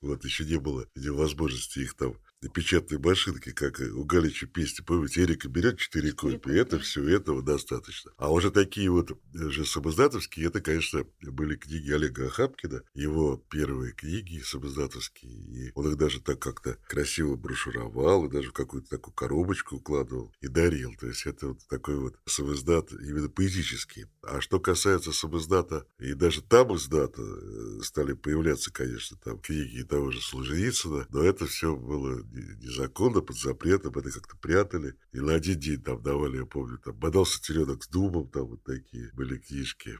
Вот 0.00 0.24
еще 0.24 0.44
не 0.44 0.60
было 0.60 0.86
возможности 0.94 1.80
их 1.80 1.94
там 1.94 2.14
на 2.44 2.50
печатной 2.50 2.98
машинке, 2.98 3.52
как 3.52 3.80
у 3.80 4.04
Галича 4.04 4.46
песни, 4.46 4.84
помните, 4.84 5.22
Эрика 5.22 5.48
берет 5.48 5.78
четыре 5.78 6.12
копии, 6.12 6.60
это 6.60 6.78
все, 6.78 7.08
этого 7.08 7.42
достаточно. 7.42 8.12
А 8.18 8.30
уже 8.30 8.50
такие 8.50 8.90
вот 8.90 9.18
же 9.32 9.64
самоздатовские, 9.64 10.48
это, 10.48 10.60
конечно, 10.60 11.06
были 11.22 11.56
книги 11.56 11.90
Олега 11.90 12.26
Ахапкина, 12.26 12.82
его 12.94 13.42
первые 13.50 13.92
книги 13.92 14.40
самоздатовские, 14.40 15.32
и 15.32 15.72
он 15.74 15.88
их 15.88 15.96
даже 15.96 16.20
так 16.20 16.38
как-то 16.38 16.76
красиво 16.86 17.36
брошюровал, 17.36 18.26
и 18.26 18.30
даже 18.30 18.50
в 18.50 18.52
какую-то 18.52 18.90
такую 18.90 19.14
коробочку 19.14 19.76
укладывал 19.76 20.30
и 20.42 20.48
дарил. 20.48 20.94
То 21.00 21.06
есть 21.06 21.24
это 21.24 21.48
вот 21.48 21.66
такой 21.70 21.96
вот 21.96 22.18
самоздат 22.26 22.92
именно 22.92 23.30
поэтический. 23.30 24.04
А 24.22 24.42
что 24.42 24.60
касается 24.60 25.12
самоздата, 25.12 25.86
и 25.98 26.12
даже 26.12 26.42
там 26.42 26.76
издата 26.76 27.22
э, 27.22 27.80
стали 27.82 28.12
появляться, 28.12 28.70
конечно, 28.70 29.16
там 29.24 29.38
книги 29.38 29.82
того 29.82 30.10
же 30.10 30.20
Солженицына, 30.20 31.06
но 31.08 31.22
это 31.22 31.46
все 31.46 31.74
было 31.74 32.22
незаконно, 32.34 33.20
под 33.20 33.36
запретом, 33.36 33.92
это 33.96 34.10
как-то 34.10 34.36
прятали. 34.36 34.94
И 35.12 35.20
на 35.20 35.34
один 35.34 35.58
день 35.58 35.82
там 35.82 36.02
давали, 36.02 36.38
я 36.38 36.46
помню, 36.46 36.78
там 36.78 36.94
«Бодался 36.94 37.40
теленок 37.40 37.84
с 37.84 37.88
дубом», 37.88 38.28
там 38.28 38.46
вот 38.46 38.64
такие 38.64 39.10
были 39.12 39.38
книжки. 39.38 39.98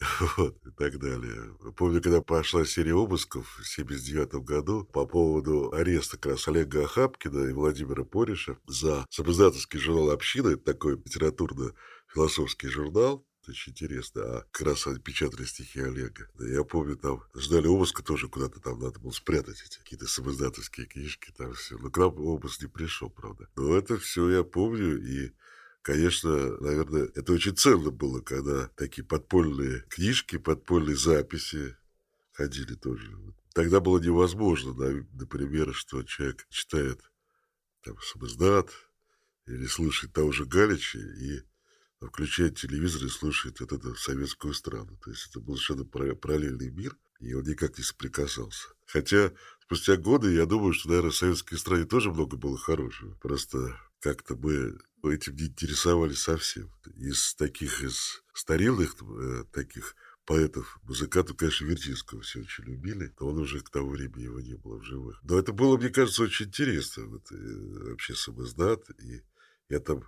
Вот, 0.36 0.56
и 0.66 0.70
так 0.70 0.98
далее. 0.98 1.56
Помню, 1.76 2.02
когда 2.02 2.20
пошла 2.20 2.64
серия 2.64 2.94
обысков 2.94 3.58
в 3.60 3.66
79 3.66 4.34
году 4.44 4.84
по 4.84 5.06
поводу 5.06 5.72
ареста 5.72 6.18
как 6.18 6.32
раз 6.32 6.48
Олега 6.48 6.84
Ахапкина 6.84 7.48
и 7.48 7.52
Владимира 7.52 8.04
Пореша 8.04 8.58
за 8.66 9.06
самоздатовский 9.10 9.78
журнал 9.78 10.10
«Община», 10.10 10.48
это 10.48 10.64
такой 10.64 10.96
литературно-философский 10.96 12.68
журнал, 12.68 13.24
очень 13.48 13.72
интересно. 13.72 14.22
А 14.22 14.46
как 14.50 14.66
раз 14.66 14.86
они 14.86 14.98
печатали 14.98 15.44
стихи 15.44 15.80
Олега. 15.80 16.28
Я 16.38 16.64
помню, 16.64 16.96
там 16.96 17.22
ждали 17.34 17.66
обыска 17.66 18.02
тоже 18.02 18.28
куда-то 18.28 18.60
там 18.60 18.78
надо 18.78 18.98
было 19.00 19.10
спрятать 19.10 19.62
эти 19.64 19.78
какие-то 19.78 20.06
самоздатовские 20.06 20.86
книжки, 20.86 21.32
там 21.36 21.54
все. 21.54 21.78
Но 21.78 21.90
к 21.90 21.98
нам 21.98 22.16
обыск 22.18 22.62
не 22.62 22.68
пришел, 22.68 23.10
правда. 23.10 23.48
Но 23.56 23.76
это 23.76 23.98
все 23.98 24.28
я 24.30 24.44
помню, 24.44 25.00
и 25.00 25.32
Конечно, 25.84 26.56
наверное, 26.60 27.10
это 27.14 27.34
очень 27.34 27.54
ценно 27.54 27.90
было, 27.90 28.22
когда 28.22 28.68
такие 28.68 29.04
подпольные 29.04 29.82
книжки, 29.90 30.38
подпольные 30.38 30.96
записи 30.96 31.76
ходили 32.32 32.74
тоже. 32.74 33.14
Тогда 33.52 33.80
было 33.80 33.98
невозможно, 33.98 34.72
например, 35.12 35.74
что 35.74 36.02
человек 36.02 36.46
читает 36.48 37.02
там 37.82 38.00
самоздат 38.00 38.70
или 39.46 39.66
слушает 39.66 40.14
того 40.14 40.32
же 40.32 40.46
Галича 40.46 41.00
и 41.00 41.42
включает 42.08 42.58
телевизор 42.58 43.04
и 43.04 43.08
слушает 43.08 43.60
вот 43.60 43.72
эту 43.72 43.94
советскую 43.96 44.54
страну. 44.54 44.96
То 45.02 45.10
есть 45.10 45.28
это 45.28 45.40
был 45.40 45.56
совершенно 45.56 46.14
параллельный 46.14 46.70
мир, 46.70 46.96
и 47.20 47.34
он 47.34 47.44
никак 47.44 47.78
не 47.78 47.84
соприкасался. 47.84 48.68
Хотя 48.86 49.32
спустя 49.60 49.96
годы 49.96 50.32
я 50.32 50.46
думаю, 50.46 50.72
что, 50.72 50.88
наверное, 50.88 51.10
в 51.10 51.16
советской 51.16 51.56
стране 51.56 51.84
тоже 51.84 52.10
много 52.10 52.36
было 52.36 52.58
хорошего. 52.58 53.14
Просто 53.16 53.76
как-то 54.00 54.36
мы 54.36 54.78
этим 55.12 55.36
не 55.36 55.46
интересовались 55.46 56.20
совсем. 56.20 56.70
Из 56.96 57.34
таких, 57.34 57.82
из 57.82 58.22
старинных 58.32 58.96
э, 59.00 59.44
таких 59.52 59.96
поэтов, 60.24 60.78
музыкантов, 60.82 61.36
конечно, 61.36 61.66
Вертинского 61.66 62.22
все 62.22 62.40
очень 62.40 62.64
любили, 62.64 63.12
но 63.20 63.28
он 63.28 63.38
уже 63.38 63.60
к 63.60 63.70
тому 63.70 63.90
времени 63.90 64.22
его 64.24 64.40
не 64.40 64.54
было 64.54 64.78
в 64.78 64.84
живых. 64.84 65.20
Но 65.22 65.38
это 65.38 65.52
было, 65.52 65.76
мне 65.76 65.90
кажется, 65.90 66.22
очень 66.22 66.46
интересно. 66.46 67.06
Вот, 67.06 67.30
э, 67.32 67.36
вообще 67.90 68.14
самоздат, 68.14 68.88
и 69.00 69.22
я 69.68 69.80
там 69.80 70.04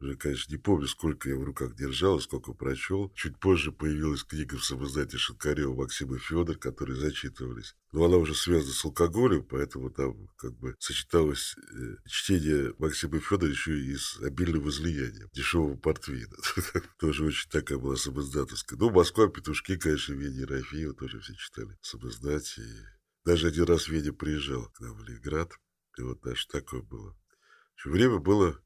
уже, 0.00 0.16
конечно, 0.16 0.52
не 0.52 0.58
помню, 0.58 0.86
сколько 0.86 1.28
я 1.28 1.36
в 1.36 1.42
руках 1.42 1.74
держал, 1.74 2.20
сколько 2.20 2.52
прочел. 2.52 3.10
Чуть 3.16 3.38
позже 3.40 3.72
появилась 3.72 4.22
книга 4.22 4.56
в 4.56 4.64
самоздате 4.64 5.18
Шинкарева 5.18 5.74
Максима 5.74 6.18
Федор, 6.18 6.56
которые 6.56 6.96
зачитывались. 6.96 7.74
Но 7.90 8.04
она 8.04 8.16
уже 8.16 8.34
связана 8.34 8.72
с 8.72 8.84
алкоголем, 8.84 9.42
поэтому 9.42 9.90
там 9.90 10.28
как 10.36 10.56
бы 10.56 10.76
сочеталось 10.78 11.56
э, 11.56 11.96
чтение 12.06 12.74
Максима 12.78 13.18
Федора 13.18 13.50
еще 13.50 13.76
и 13.76 13.96
с 13.96 14.20
обильным 14.20 14.68
излиянием 14.68 15.28
дешевого 15.32 15.76
портвейна. 15.76 16.36
Тоже 17.00 17.24
очень 17.24 17.50
такая 17.50 17.78
была 17.78 17.96
самоздатовская. 17.96 18.78
Ну, 18.78 18.90
Москва, 18.90 19.26
петушки, 19.26 19.76
конечно, 19.76 20.12
Веня 20.12 20.42
Ерофеева 20.42 20.94
тоже 20.94 21.18
все 21.20 21.34
читали 21.34 21.76
самоздате. 21.82 22.62
Даже 23.24 23.48
один 23.48 23.64
раз 23.64 23.88
Веня 23.88 24.12
приезжал 24.12 24.70
к 24.70 24.80
нам 24.80 24.94
в 24.94 25.02
Ленинград. 25.02 25.52
И 25.98 26.02
вот 26.02 26.20
даже 26.20 26.46
такое 26.46 26.82
было. 26.82 27.16
Время 27.84 28.18
было 28.18 28.60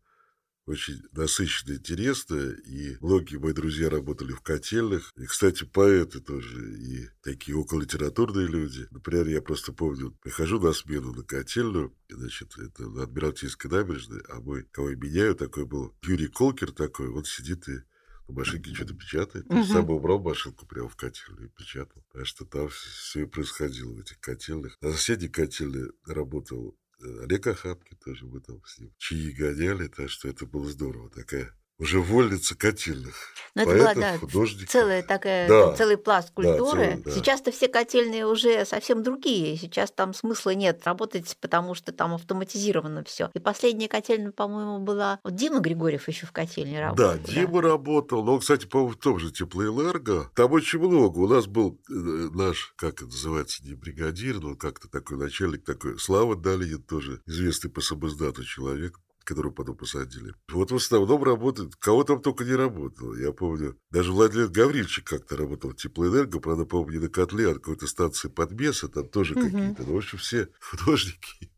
очень 0.66 1.02
насыщенно 1.12 1.74
интересно, 1.74 2.36
и 2.36 2.96
многие 3.00 3.36
мои 3.36 3.52
друзья 3.52 3.90
работали 3.90 4.32
в 4.32 4.40
котельных. 4.40 5.12
И, 5.16 5.26
кстати, 5.26 5.64
поэты 5.64 6.20
тоже, 6.20 6.78
и 6.78 7.08
такие 7.22 7.56
окололитературные 7.56 8.46
люди. 8.46 8.86
Например, 8.90 9.26
я 9.28 9.42
просто 9.42 9.72
помню, 9.72 10.12
прихожу 10.22 10.60
на 10.60 10.72
смену 10.72 11.12
на 11.12 11.22
котельную, 11.22 11.94
значит, 12.08 12.56
это 12.58 12.88
на 12.88 13.04
Адмиралтейской 13.04 13.70
набережной, 13.70 14.20
а 14.28 14.40
мой, 14.40 14.64
кого 14.70 14.90
я 14.90 14.96
меняю, 14.96 15.34
такой 15.34 15.66
был 15.66 15.94
Юрий 16.02 16.28
Колкер 16.28 16.72
такой, 16.72 17.08
вот 17.08 17.26
сидит 17.26 17.68
и 17.68 17.80
на 18.28 18.34
машинке 18.34 18.74
что-то 18.74 18.94
печатает. 18.94 19.46
Угу. 19.46 19.64
Сам 19.64 19.90
убрал 19.90 20.20
машинку 20.20 20.66
прямо 20.66 20.88
в 20.88 20.96
котельную 20.96 21.46
и 21.46 21.50
печатал. 21.50 22.04
Так 22.12 22.26
что 22.26 22.44
там 22.44 22.68
все 22.68 23.22
и 23.22 23.26
происходило 23.26 23.92
в 23.92 24.00
этих 24.00 24.20
котельных. 24.20 24.76
На 24.80 24.92
соседней 24.92 25.28
котельной 25.28 25.90
работал 26.06 26.76
Олег 27.02 27.46
Ахапкин 27.46 27.98
тоже 27.98 28.26
мы 28.26 28.40
там 28.40 28.62
с 28.64 28.78
ним 28.78 28.94
чаи 28.98 29.32
гоняли, 29.32 29.88
так 29.88 30.08
что 30.08 30.28
это 30.28 30.46
было 30.46 30.68
здорово. 30.68 31.10
Такая 31.10 31.52
уже 31.82 32.00
вольница 32.00 32.54
котельных. 32.56 33.32
Но 33.54 33.64
ну, 33.64 33.70
это 33.70 33.78
была, 33.80 33.94
да, 33.94 34.66
целая 34.66 35.02
такая, 35.02 35.46
да. 35.46 35.74
целый 35.74 35.98
пласт 35.98 36.30
культуры. 36.32 36.80
Да, 36.80 36.90
целый, 36.92 37.02
да. 37.04 37.10
Сейчас-то 37.10 37.52
все 37.52 37.68
котельные 37.68 38.24
уже 38.26 38.64
совсем 38.64 39.02
другие. 39.02 39.58
Сейчас 39.58 39.90
там 39.90 40.14
смысла 40.14 40.54
нет 40.54 40.80
работать, 40.86 41.36
потому 41.38 41.74
что 41.74 41.92
там 41.92 42.14
автоматизировано 42.14 43.04
все. 43.04 43.30
И 43.34 43.40
последняя 43.40 43.88
котельная, 43.88 44.32
по-моему, 44.32 44.78
была... 44.78 45.20
Вот 45.22 45.34
Дима 45.34 45.60
Григорьев 45.60 46.08
еще 46.08 46.24
в 46.24 46.32
котельне 46.32 46.80
работал. 46.80 47.12
Да, 47.12 47.18
Дима 47.18 47.60
да. 47.60 47.68
работал. 47.68 48.24
Но, 48.24 48.38
кстати, 48.38 48.64
по-моему, 48.64 48.92
в 48.92 48.96
том 48.96 49.18
же 49.18 49.30
Теплоэнерго. 49.30 50.30
Там 50.34 50.52
очень 50.52 50.78
много. 50.78 51.18
У 51.18 51.28
нас 51.28 51.46
был 51.46 51.78
э, 51.90 51.92
наш, 51.92 52.72
как 52.76 52.94
это 52.94 53.04
называется, 53.04 53.62
не 53.64 53.74
бригадир, 53.74 54.40
но 54.40 54.56
как-то 54.56 54.88
такой 54.88 55.18
начальник 55.18 55.64
такой. 55.64 55.98
Слава 55.98 56.36
Далинин 56.36 56.82
тоже 56.82 57.20
известный 57.26 57.70
по 57.70 57.82
самоздату 57.82 58.44
человек 58.44 58.98
которую 59.24 59.52
потом 59.52 59.76
посадили. 59.76 60.34
Вот 60.50 60.70
в 60.70 60.76
основном 60.76 61.22
работает, 61.22 61.76
кого 61.76 62.04
там 62.04 62.20
только 62.20 62.44
не 62.44 62.54
работал. 62.54 63.14
Я 63.14 63.32
помню, 63.32 63.78
даже 63.90 64.12
Владимир 64.12 64.48
Гаврильевич 64.48 65.02
как-то 65.04 65.36
работал 65.36 65.70
в 65.70 65.76
теплоэнерго, 65.76 66.40
правда, 66.40 66.64
по-моему, 66.64 66.92
не 66.92 66.98
на 66.98 67.08
котле, 67.08 67.46
а 67.46 67.54
на 67.54 67.54
какой-то 67.54 67.86
станции 67.86 68.28
подмеса, 68.28 68.88
там 68.88 69.08
тоже 69.08 69.34
угу. 69.34 69.44
какие-то. 69.44 69.82
Ну, 69.82 69.94
в 69.94 69.96
общем, 69.96 70.18
все 70.18 70.48
художники 70.60 71.52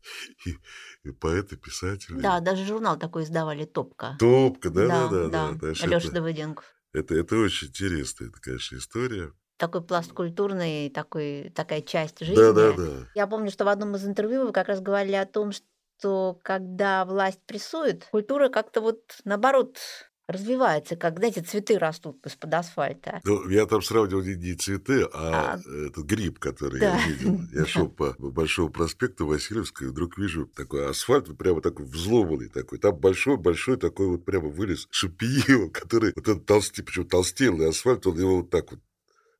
и, 0.45 0.57
и 1.03 1.11
поэты, 1.11 1.57
писатели. 1.57 2.19
Да, 2.19 2.39
даже 2.39 2.65
журнал 2.65 2.97
такой 2.97 3.23
издавали 3.23 3.65
«Топка». 3.65 4.15
«Топка», 4.19 4.69
да-да-да. 4.69 5.27
да, 5.27 5.51
да, 5.51 5.73
да. 5.73 5.73
Алёша 5.83 6.11
Давыденков. 6.11 6.65
Это, 6.93 7.15
это 7.15 7.37
очень 7.37 7.67
интересная, 7.67 8.29
это, 8.29 8.39
конечно, 8.39 8.77
история 8.77 9.31
такой 9.57 9.81
пласт 9.81 10.11
культурный, 10.11 10.89
такой, 10.89 11.51
такая 11.55 11.81
часть 11.81 12.19
жизни. 12.19 12.35
Да, 12.35 12.51
да, 12.51 12.73
да. 12.73 12.89
Я 13.15 13.27
помню, 13.27 13.51
что 13.51 13.65
в 13.65 13.69
одном 13.69 13.95
из 13.95 14.05
интервью 14.05 14.47
вы 14.47 14.51
как 14.51 14.67
раз 14.67 14.81
говорили 14.81 15.15
о 15.15 15.25
том, 15.25 15.51
что 15.51 15.65
что 15.97 16.39
когда 16.43 17.05
власть 17.05 17.41
прессует, 17.45 18.05
культура 18.11 18.49
как-то 18.49 18.81
вот 18.81 19.01
наоборот 19.23 19.77
развивается, 20.27 20.95
как, 20.95 21.17
знаете, 21.17 21.41
цветы 21.41 21.77
растут 21.77 22.25
из-под 22.25 22.53
асфальта. 22.55 23.21
Ну, 23.23 23.47
я 23.49 23.67
там 23.67 23.81
сравнивал 23.81 24.23
не, 24.23 24.35
не 24.35 24.55
цветы, 24.55 25.07
а, 25.13 25.53
а 25.53 25.85
этот 25.87 26.03
гриб, 26.05 26.39
который 26.39 26.79
да. 26.79 26.97
я 26.97 27.07
видел. 27.07 27.41
Я 27.53 27.65
шел 27.65 27.87
по 27.89 28.15
Большому 28.17 28.69
проспекту 28.69 29.27
Васильевской, 29.27 29.87
и 29.87 29.89
вдруг 29.91 30.17
вижу 30.17 30.47
такой 30.47 30.89
асфальт, 30.89 31.37
прямо 31.37 31.61
такой 31.61 31.85
взломанный 31.85 32.49
такой. 32.49 32.79
Там 32.79 32.95
большой-большой 32.97 33.77
такой 33.77 34.07
вот 34.07 34.25
прямо 34.25 34.49
вылез 34.49 34.87
шампиньон, 34.89 35.69
который 35.69 36.11
вот 36.15 36.27
этот 36.27 36.45
толстый, 36.45 36.81
почему 36.81 37.05
толстелый 37.05 37.69
асфальт, 37.69 38.07
он 38.07 38.17
его 38.17 38.37
вот 38.37 38.49
так 38.49 38.71
вот 38.71 38.79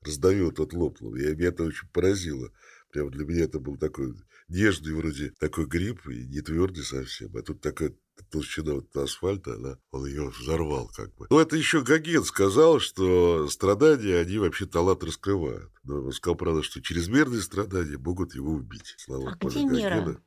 раздавил, 0.04 0.52
тот 0.52 0.74
лопнул. 0.74 1.16
И 1.16 1.36
меня 1.36 1.48
это 1.48 1.64
очень 1.64 1.88
поразило. 1.92 2.52
Прямо 2.92 3.10
для 3.10 3.26
меня 3.26 3.46
это 3.46 3.60
был 3.60 3.76
такой 3.78 4.14
нежный 4.48 4.94
вроде 4.94 5.32
такой 5.40 5.66
гриб, 5.66 6.08
и 6.08 6.26
не 6.28 6.42
твердый 6.42 6.84
совсем. 6.84 7.36
А 7.36 7.42
тут 7.42 7.62
такая 7.62 7.94
толщина 8.32 8.76
вот 8.76 8.96
асфальта, 8.96 9.56
она, 9.56 9.78
он 9.92 10.06
ее 10.06 10.30
взорвал 10.30 10.90
как 10.96 11.14
бы. 11.16 11.28
Ну, 11.30 11.40
это 11.40 11.56
еще 11.56 11.82
Гоген 11.82 12.24
сказал, 12.24 12.80
что 12.80 13.48
страдания, 13.50 14.18
они 14.20 14.38
вообще 14.38 14.66
талант 14.66 15.04
раскрывают. 15.04 15.72
Но 15.84 16.04
он 16.04 16.12
сказал, 16.12 16.36
правда, 16.36 16.64
что 16.64 16.82
чрезмерные 16.82 17.42
страдания 17.42 17.98
могут 17.98 18.36
его 18.36 18.52
убить. 18.54 18.96
Слава 18.98 19.38
а 19.40 19.46
где 19.46 19.66
мера? 19.66 20.22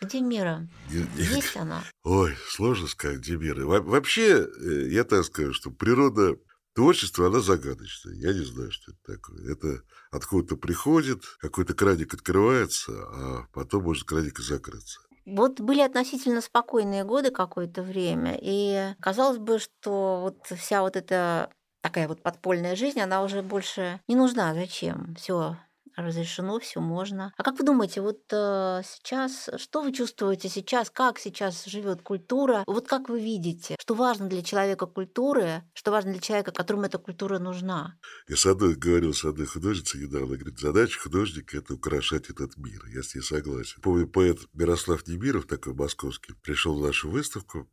Где 0.00 0.20
мера? 0.20 0.68
Есть 0.90 1.56
она? 1.56 1.84
Ой, 2.02 2.34
сложно 2.48 2.88
сказать, 2.88 3.18
где 3.18 3.36
мера. 3.36 3.64
Вообще, 3.64 4.44
э, 4.44 4.88
я 4.90 5.04
так 5.04 5.24
скажу, 5.24 5.52
что 5.52 5.70
природа 5.70 6.36
Творчество, 6.74 7.26
оно 7.26 7.40
загадочное. 7.40 8.14
Я 8.14 8.32
не 8.32 8.44
знаю, 8.44 8.70
что 8.72 8.92
это 8.92 9.14
такое. 9.14 9.52
Это 9.52 9.82
откуда-то 10.10 10.56
приходит, 10.56 11.22
какой-то 11.38 11.74
краник 11.74 12.14
открывается, 12.14 12.92
а 12.92 13.46
потом 13.52 13.84
может 13.84 14.04
краник 14.04 14.38
и 14.38 14.42
закрыться. 14.42 15.00
Вот 15.26 15.60
были 15.60 15.80
относительно 15.80 16.40
спокойные 16.40 17.04
годы 17.04 17.30
какое-то 17.30 17.82
время, 17.82 18.36
и 18.40 18.94
казалось 19.00 19.38
бы, 19.38 19.58
что 19.58 20.20
вот 20.22 20.58
вся 20.58 20.82
вот 20.82 20.96
эта 20.96 21.50
такая 21.80 22.08
вот 22.08 22.22
подпольная 22.22 22.74
жизнь, 22.74 23.00
она 23.00 23.22
уже 23.22 23.42
больше 23.42 24.00
не 24.08 24.16
нужна. 24.16 24.54
Зачем? 24.54 25.14
Все 25.16 25.58
разрешено, 25.96 26.58
все 26.58 26.80
можно. 26.80 27.32
А 27.36 27.42
как 27.42 27.58
вы 27.58 27.64
думаете, 27.64 28.00
вот 28.00 28.20
э, 28.32 28.82
сейчас, 28.84 29.48
что 29.56 29.82
вы 29.82 29.92
чувствуете 29.92 30.48
сейчас, 30.48 30.90
как 30.90 31.18
сейчас 31.18 31.64
живет 31.64 32.02
культура? 32.02 32.64
Вот 32.66 32.88
как 32.88 33.08
вы 33.08 33.20
видите, 33.20 33.76
что 33.80 33.94
важно 33.94 34.28
для 34.28 34.42
человека 34.42 34.86
культуры, 34.86 35.62
что 35.74 35.90
важно 35.90 36.12
для 36.12 36.20
человека, 36.20 36.52
которому 36.52 36.84
эта 36.84 36.98
культура 36.98 37.38
нужна? 37.38 37.98
Я 38.28 38.36
с 38.36 38.46
одной 38.46 38.74
говорил 38.74 39.14
с 39.14 39.24
одной 39.24 39.46
художницей 39.46 40.02
недавно, 40.02 40.36
говорит, 40.36 40.58
задача 40.58 41.00
художника– 41.00 41.56
это 41.58 41.74
украшать 41.74 42.30
этот 42.30 42.56
мир. 42.56 42.84
Я 42.86 43.02
с 43.02 43.14
ней 43.14 43.22
согласен. 43.22 43.80
Помню, 43.82 44.08
поэт 44.08 44.38
Мирослав 44.52 45.06
Немиров, 45.06 45.46
такой 45.46 45.74
московский, 45.74 46.34
пришел 46.42 46.78
в 46.78 46.82
нашу 46.82 47.10
выставку, 47.10 47.68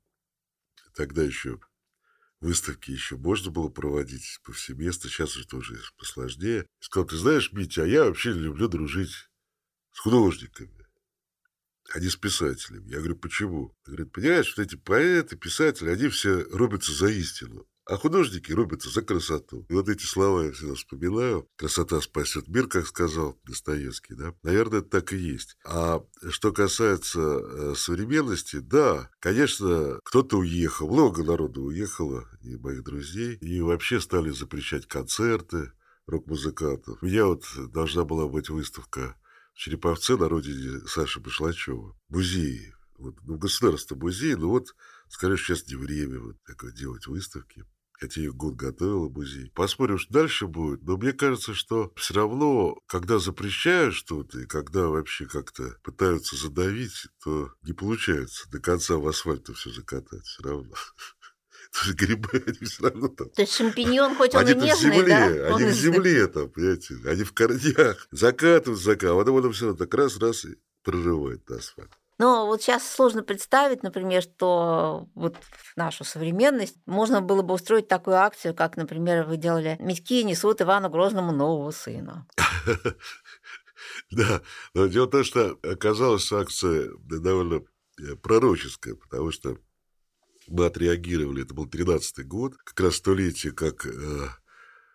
тогда 0.95 1.23
еще 1.23 1.59
выставки 2.41 2.91
еще 2.91 3.17
можно 3.17 3.51
было 3.51 3.69
проводить 3.69 4.39
повсеместно, 4.43 5.09
сейчас 5.09 5.37
это 5.37 5.57
уже 5.57 5.79
посложнее. 5.97 6.63
И 6.63 6.83
сказал, 6.83 7.07
ты 7.07 7.17
знаешь, 7.17 7.51
Митя, 7.51 7.83
а 7.83 7.87
я 7.87 8.05
вообще 8.05 8.31
люблю 8.31 8.67
дружить 8.67 9.29
с 9.91 9.99
художниками, 9.99 10.87
а 11.93 11.99
не 11.99 12.09
с 12.09 12.15
писателями. 12.15 12.89
Я 12.89 12.97
говорю, 12.97 13.17
почему? 13.17 13.75
Он 13.85 13.93
говорит, 13.93 14.11
понимаешь, 14.11 14.53
вот 14.55 14.65
эти 14.65 14.75
поэты, 14.75 15.35
писатели, 15.37 15.89
они 15.89 16.07
все 16.07 16.43
рубятся 16.43 16.93
за 16.93 17.07
истину. 17.07 17.67
А 17.89 17.97
художники 17.97 18.51
рубятся 18.51 18.87
за 18.91 19.01
красоту. 19.01 19.65
И 19.67 19.73
вот 19.73 19.89
эти 19.89 20.03
слова 20.03 20.43
я 20.43 20.51
всегда 20.51 20.75
вспоминаю. 20.75 21.49
Красота 21.55 21.99
спасет 22.01 22.47
мир, 22.47 22.67
как 22.67 22.85
сказал 22.85 23.39
Достоевский, 23.45 24.13
да? 24.13 24.35
Наверное, 24.43 24.81
так 24.81 25.11
и 25.11 25.17
есть. 25.17 25.57
А 25.65 26.05
что 26.29 26.51
касается 26.51 27.19
э, 27.19 27.73
современности, 27.75 28.57
да, 28.57 29.09
конечно, 29.19 29.99
кто-то 30.03 30.37
уехал, 30.37 30.87
много 30.87 31.23
народу 31.23 31.63
уехало, 31.63 32.27
и 32.43 32.57
моих 32.57 32.83
друзей, 32.83 33.37
и 33.37 33.59
вообще 33.59 33.99
стали 33.99 34.29
запрещать 34.29 34.85
концерты 34.85 35.71
рок-музыкантов. 36.05 37.01
У 37.01 37.05
меня 37.07 37.25
вот 37.25 37.43
должна 37.71 38.05
была 38.05 38.27
быть 38.27 38.49
выставка 38.49 39.19
в 39.55 39.57
Череповце 39.57 40.15
на 40.15 40.29
родине 40.29 40.81
Саши 40.85 41.19
Башлачева. 41.19 41.97
Музей. 42.09 42.71
Вот, 42.99 43.15
ну, 43.25 43.37
государство 43.37 43.95
музей, 43.95 44.35
но 44.35 44.49
вот, 44.49 44.75
скорее, 45.07 45.37
сейчас 45.37 45.65
не 45.67 45.75
время 45.75 46.19
вот 46.19 46.35
такое 46.43 46.71
делать 46.71 47.07
выставки 47.07 47.65
хотя 47.99 48.21
я 48.21 48.31
год 48.31 48.55
готовила 48.55 49.09
музей. 49.09 49.51
Посмотрим, 49.53 49.97
что 49.97 50.13
дальше 50.13 50.47
будет. 50.47 50.83
Но 50.83 50.97
мне 50.97 51.11
кажется, 51.11 51.53
что 51.53 51.91
все 51.95 52.13
равно, 52.13 52.77
когда 52.87 53.19
запрещают 53.19 53.93
что-то 53.93 54.39
и 54.39 54.45
когда 54.45 54.87
вообще 54.87 55.25
как-то 55.25 55.75
пытаются 55.83 56.35
задавить, 56.35 57.07
то 57.23 57.51
не 57.63 57.73
получается 57.73 58.49
до 58.49 58.59
конца 58.59 58.97
в 58.97 59.07
асфальт 59.07 59.49
все 59.55 59.69
закатать 59.69 60.25
все 60.25 60.43
равно. 60.43 60.73
То 61.71 61.85
есть 61.85 61.97
грибы, 61.97 62.29
они 62.47 62.65
все 62.65 62.83
равно 62.83 63.07
там. 63.09 63.29
То 63.29 63.41
есть 63.41 63.53
шампиньон, 63.55 64.15
хоть 64.15 64.33
он 64.33 64.41
они 64.41 64.51
и 64.51 64.55
нежный, 64.55 64.91
в 64.91 64.95
земле, 64.95 65.07
да? 65.07 65.55
Они 65.55 65.65
он 65.65 65.71
в 65.71 65.73
земле 65.73 66.27
там, 66.27 66.49
понимаете, 66.49 66.95
они 67.05 67.23
в 67.23 67.33
корнях. 67.33 68.07
Закатывают, 68.11 68.81
закатывают, 68.81 69.03
а 69.03 69.19
потом 69.19 69.37
это 69.39 69.51
все 69.51 69.65
равно 69.65 69.77
так 69.77 69.93
раз-раз 69.93 70.45
и 70.45 70.57
прорывает 70.83 71.49
асфальт. 71.51 71.91
Но 72.19 72.45
вот 72.45 72.61
сейчас 72.61 72.87
сложно 72.87 73.23
представить, 73.23 73.81
например, 73.81 74.21
что 74.21 75.07
вот 75.15 75.37
в 75.37 75.77
нашу 75.77 76.03
современность 76.03 76.75
можно 76.85 77.21
было 77.21 77.41
бы 77.41 77.53
устроить 77.53 77.87
такую 77.87 78.17
акцию, 78.17 78.53
как, 78.53 78.75
например, 78.75 79.25
вы 79.25 79.37
делали 79.37 79.77
«Митьки 79.79 80.23
несут 80.23 80.61
Ивану 80.61 80.89
Грозному 80.89 81.31
нового 81.31 81.71
сына». 81.71 82.27
Да, 84.11 84.41
но 84.73 84.87
дело 84.87 85.05
в 85.05 85.11
том, 85.11 85.23
что 85.23 85.57
оказалась 85.63 86.29
акция 86.33 86.89
довольно 86.99 87.63
э, 87.97 88.15
пророческая, 88.17 88.95
потому 88.95 89.31
что 89.31 89.57
мы 90.47 90.65
отреагировали, 90.65 91.43
это 91.43 91.53
был 91.53 91.65
13-й 91.65 92.23
год, 92.23 92.55
как 92.57 92.79
раз 92.81 92.95
столетие, 92.95 93.53
как 93.53 93.85
э, 93.85 94.27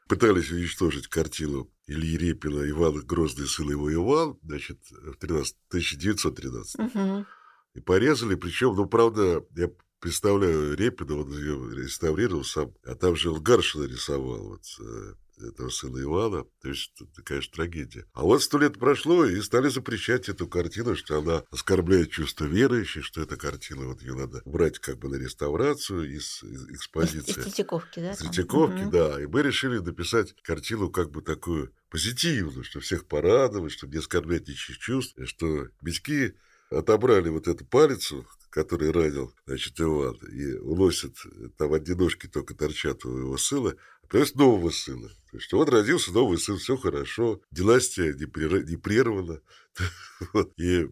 пытались 0.06 0.50
уничтожить 0.50 1.08
картину 1.08 1.72
Ильи 1.86 2.16
Репина 2.16 2.68
«Иван 2.68 3.00
Грозный 3.00 3.46
сын 3.46 3.70
его 3.70 3.92
Иван», 3.92 4.38
значит, 4.42 4.78
в 4.90 5.16
13, 5.16 5.56
1913 5.68 6.80
Угу. 6.80 7.26
И 7.74 7.80
порезали, 7.80 8.36
причем, 8.36 8.74
ну, 8.76 8.86
правда, 8.86 9.44
я 9.56 9.68
представляю 9.98 10.76
Репина, 10.76 11.16
он 11.16 11.32
ее 11.32 11.74
реставрировал 11.74 12.44
сам, 12.44 12.72
а 12.84 12.94
там 12.94 13.16
же 13.16 13.32
Гаршина 13.32 13.84
рисовал 13.84 14.48
вот, 14.50 14.62
э, 14.80 15.14
этого 15.38 15.68
сына 15.68 16.02
Ивана. 16.02 16.44
То 16.60 16.68
есть, 16.68 16.92
это, 17.00 17.22
конечно, 17.22 17.52
трагедия. 17.54 18.06
А 18.12 18.22
вот 18.22 18.42
сто 18.42 18.58
лет 18.58 18.78
прошло, 18.78 19.24
и 19.24 19.40
стали 19.40 19.68
запрещать 19.68 20.28
эту 20.28 20.46
картину, 20.46 20.96
что 20.96 21.18
она 21.18 21.44
оскорбляет 21.50 22.10
чувство 22.10 22.44
верующих, 22.44 23.04
что 23.04 23.22
эта 23.22 23.36
картина, 23.36 23.86
вот 23.86 24.02
ее 24.02 24.14
надо 24.14 24.42
брать 24.44 24.78
как 24.78 24.98
бы 24.98 25.08
на 25.08 25.16
реставрацию 25.16 26.14
из, 26.14 26.42
из 26.42 26.68
экспозиции. 26.70 27.40
Из 27.40 27.44
Третьяковки, 27.44 28.00
да? 28.00 28.14
Там? 28.14 28.28
Третьяковки, 28.28 28.90
да. 28.90 29.22
И 29.22 29.26
мы 29.26 29.42
решили 29.42 29.78
написать 29.78 30.34
картину 30.42 30.90
как 30.90 31.10
бы 31.10 31.22
такую 31.22 31.72
позитивную, 31.90 32.64
что 32.64 32.80
всех 32.80 33.06
порадовать, 33.06 33.72
чтобы 33.72 33.92
не 33.92 33.98
оскорблять 33.98 34.48
ничьих 34.48 34.78
чувств, 34.78 35.16
что 35.26 35.68
Митьки 35.80 36.34
отобрали 36.70 37.28
вот 37.28 37.46
эту 37.46 37.64
палицу, 37.64 38.26
который 38.50 38.90
ранил, 38.90 39.34
значит, 39.46 39.80
Иван, 39.80 40.16
и 40.32 40.54
уносят, 40.54 41.14
там 41.56 41.72
одни 41.72 41.94
ножки 41.94 42.26
только 42.26 42.54
торчат 42.54 43.04
у 43.04 43.16
его 43.16 43.36
сына, 43.36 43.74
а 44.02 44.06
привез 44.06 44.34
нового 44.34 44.70
сына. 44.70 45.10
То 45.34 45.38
есть 45.38 45.52
вот 45.52 45.68
родился 45.68 46.12
новый 46.12 46.38
сын, 46.38 46.58
все 46.58 46.76
хорошо, 46.76 47.40
династия 47.50 48.14
не, 48.14 48.26
прер- 48.26 48.62
не 48.62 48.76
прервана. 48.76 49.40
И 50.56 50.88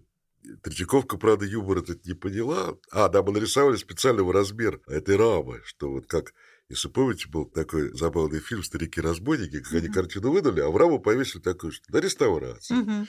Третьяковка, 0.65 1.17
правда, 1.17 1.45
юмор 1.45 1.79
этот 1.79 2.05
не 2.05 2.15
поняла. 2.15 2.77
А, 2.91 3.09
да, 3.09 3.23
мы 3.23 3.31
нарисовали 3.31 3.77
специального 3.77 4.33
размера 4.33 4.81
этой 4.89 5.15
рамы, 5.15 5.61
что 5.65 5.93
вот 5.93 6.09
как 6.09 6.35
если 6.69 6.89
помните, 6.89 7.29
был 7.29 7.45
такой 7.45 7.97
забавный 7.97 8.41
фильм 8.41 8.65
«Старики-разбойники», 8.65 9.61
как 9.61 9.75
они 9.75 9.89
картину 9.89 10.33
выдали, 10.33 10.59
а 10.59 10.71
в 10.71 10.77
раму 10.77 10.99
повесили 10.99 11.41
такую, 11.41 11.71
что 11.71 11.85
на 11.93 11.99
реставрацию. 11.99 12.81
Мгм. 12.81 13.07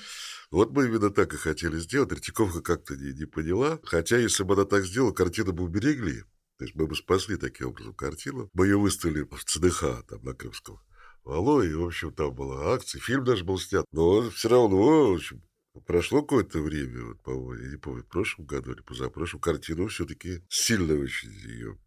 Вот 0.51 0.71
мы 0.71 0.85
именно 0.85 1.09
так 1.09 1.33
и 1.33 1.37
хотели 1.37 1.79
сделать. 1.79 2.09
Третьяковка 2.09 2.61
как-то 2.61 2.95
не, 2.95 3.11
не 3.11 3.25
поняла. 3.25 3.79
Хотя, 3.85 4.19
если 4.19 4.43
бы 4.43 4.53
она 4.53 4.65
так 4.65 4.85
сделала, 4.85 5.13
картину 5.13 5.53
бы 5.53 5.63
уберегли. 5.63 6.21
То 6.59 6.65
есть 6.65 6.75
мы 6.75 6.85
бы 6.85 6.95
спасли 6.95 7.37
таким 7.37 7.69
образом 7.69 7.95
картину. 7.95 8.51
Мы 8.53 8.67
ее 8.67 8.77
выставили 8.77 9.23
в 9.23 9.43
ЦДХ, 9.45 10.05
там, 10.07 10.23
на 10.23 10.35
Крымском 10.35 10.79
валу, 11.23 11.61
и, 11.61 11.73
в 11.73 11.85
общем, 11.85 12.13
там 12.13 12.33
была 12.33 12.73
акция. 12.73 12.99
Фильм 13.01 13.23
даже 13.23 13.43
был 13.43 13.57
снят. 13.59 13.85
Но 13.91 14.29
все 14.29 14.49
равно, 14.49 15.11
в 15.11 15.15
общем, 15.15 15.43
прошло 15.85 16.21
какое-то 16.21 16.59
время, 16.59 17.05
вот, 17.05 17.21
по-моему, 17.21 17.53
я 17.63 17.69
не 17.71 17.77
помню, 17.77 18.03
в 18.03 18.07
прошлом 18.07 18.45
году 18.45 18.73
или 18.73 18.81
позапрошлом, 18.81 19.41
картину 19.41 19.87
все-таки 19.87 20.43
сильно 20.49 20.93
очень 20.95 21.31
ее 21.31 21.77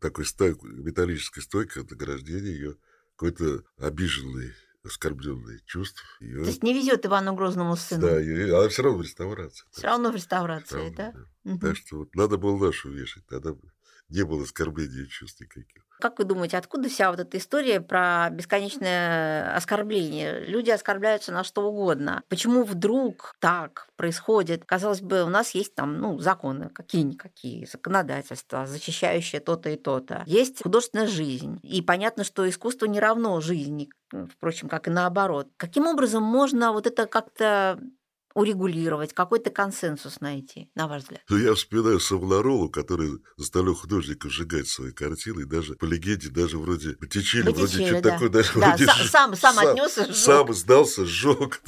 такой 0.00 0.24
стойкой, 0.24 0.70
металлической 0.72 1.40
стойкой 1.40 1.84
награждения 1.84 2.50
ее 2.50 2.76
какой-то 3.16 3.64
обиженный, 3.78 4.52
оскорбленный 4.84 5.60
чувств. 5.64 6.02
Ее, 6.20 6.42
То 6.42 6.50
есть 6.50 6.62
не 6.62 6.74
везет 6.74 7.06
Ивану 7.06 7.34
Грозному 7.34 7.76
сыну. 7.76 8.02
да, 8.02 8.20
ее, 8.20 8.56
она 8.56 8.68
все 8.68 8.82
равно 8.82 8.98
в 8.98 9.02
реставрации. 9.02 9.66
Все 9.70 9.86
равно 9.86 10.10
в 10.10 10.14
реставрации, 10.14 10.76
равно, 10.76 10.96
да? 10.96 11.12
да. 11.12 11.24
Мгм. 11.44 11.60
Так 11.60 11.76
что 11.76 11.98
вот 11.98 12.14
надо 12.14 12.36
было 12.36 12.66
нашу 12.66 12.90
вешать, 12.90 13.26
тогда 13.26 13.52
бы 13.54 13.70
не 14.08 14.24
было 14.24 14.44
оскорбления 14.44 15.06
чувств 15.06 15.40
никаких. 15.40 15.86
Как 16.00 16.18
вы 16.18 16.24
думаете, 16.24 16.58
откуда 16.58 16.88
вся 16.88 17.10
вот 17.10 17.20
эта 17.20 17.38
история 17.38 17.80
про 17.80 18.28
бесконечное 18.30 19.56
оскорбление? 19.56 20.44
Люди 20.44 20.70
оскорбляются 20.70 21.32
на 21.32 21.42
что 21.42 21.66
угодно. 21.66 22.22
Почему 22.28 22.64
вдруг 22.64 23.34
так 23.40 23.88
происходит? 23.96 24.64
Казалось 24.66 25.00
бы, 25.00 25.22
у 25.22 25.28
нас 25.28 25.54
есть 25.54 25.74
там 25.74 25.98
ну, 25.98 26.18
законы, 26.18 26.68
какие-никакие, 26.68 27.66
законодательства, 27.66 28.66
защищающие 28.66 29.40
то-то 29.40 29.70
и 29.70 29.76
то-то. 29.76 30.22
Есть 30.26 30.62
художественная 30.62 31.06
жизнь. 31.06 31.58
И 31.62 31.80
понятно, 31.80 32.24
что 32.24 32.46
искусство 32.48 32.84
не 32.84 33.00
равно 33.00 33.40
жизни, 33.40 33.88
впрочем, 34.10 34.68
как 34.68 34.88
и 34.88 34.90
наоборот. 34.90 35.48
Каким 35.56 35.86
образом 35.86 36.22
можно 36.22 36.72
вот 36.72 36.86
это 36.86 37.06
как-то 37.06 37.80
урегулировать, 38.36 39.12
какой-то 39.14 39.50
консенсус 39.50 40.20
найти, 40.20 40.70
на 40.74 40.86
ваш 40.88 41.02
взгляд? 41.02 41.22
Ну, 41.28 41.38
я 41.38 41.54
вспоминаю 41.54 41.98
Савонаролу, 42.00 42.68
который 42.70 43.12
заставлял 43.36 43.74
художников 43.74 44.30
сжигать 44.30 44.68
свои 44.68 44.92
картины, 44.92 45.40
и 45.42 45.44
даже 45.44 45.74
по 45.74 45.86
легенде, 45.86 46.28
даже 46.28 46.58
вроде 46.58 46.96
Боттичелли, 47.00 47.50
вроде 47.50 47.86
что-то 47.86 48.02
такое, 48.10 48.28
даже 48.28 48.52
Да, 48.54 48.68
вроде 48.68 48.86
сам- 48.86 48.98
сж- 49.00 49.08
сам- 49.08 49.36
сам 49.36 49.58
отнёс 49.58 49.98
и 49.98 50.02
сжёг. 50.04 50.14
Сам 50.16 50.54
сдался, 50.54 51.04
сжег. 51.06 51.62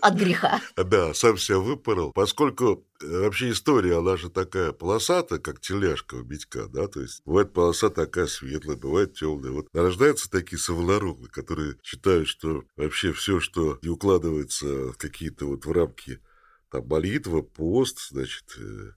От 0.00 0.14
греха. 0.14 0.60
Да, 0.84 1.14
сам 1.14 1.38
себя 1.38 1.58
выпорол. 1.58 2.12
Поскольку 2.12 2.86
э, 3.00 3.06
вообще 3.20 3.50
история, 3.50 3.98
она 3.98 4.16
же 4.16 4.28
такая 4.28 4.72
полосатая, 4.72 5.38
как 5.38 5.60
теляшка 5.60 6.16
у 6.16 6.22
Митька, 6.24 6.66
да, 6.68 6.86
то 6.86 7.00
есть 7.00 7.22
бывает 7.24 7.52
полоса 7.52 7.88
такая 7.88 8.26
светлая, 8.26 8.76
бывает 8.76 9.14
темная. 9.14 9.50
Вот 9.50 9.66
рождаются 9.72 10.30
такие 10.30 10.58
савонаролы, 10.58 11.28
которые 11.28 11.76
считают, 11.82 12.28
что 12.28 12.64
вообще 12.76 13.12
все, 13.12 13.40
что 13.40 13.78
не 13.82 13.88
укладывается 13.88 14.66
в 14.92 14.96
какие-то 14.98 15.46
вот 15.46 15.64
в 15.64 15.72
рамки 15.72 15.93
там 16.70 16.86
молитва, 16.88 17.42
пост, 17.42 18.08
значит, 18.10 18.56
э, 18.58 18.92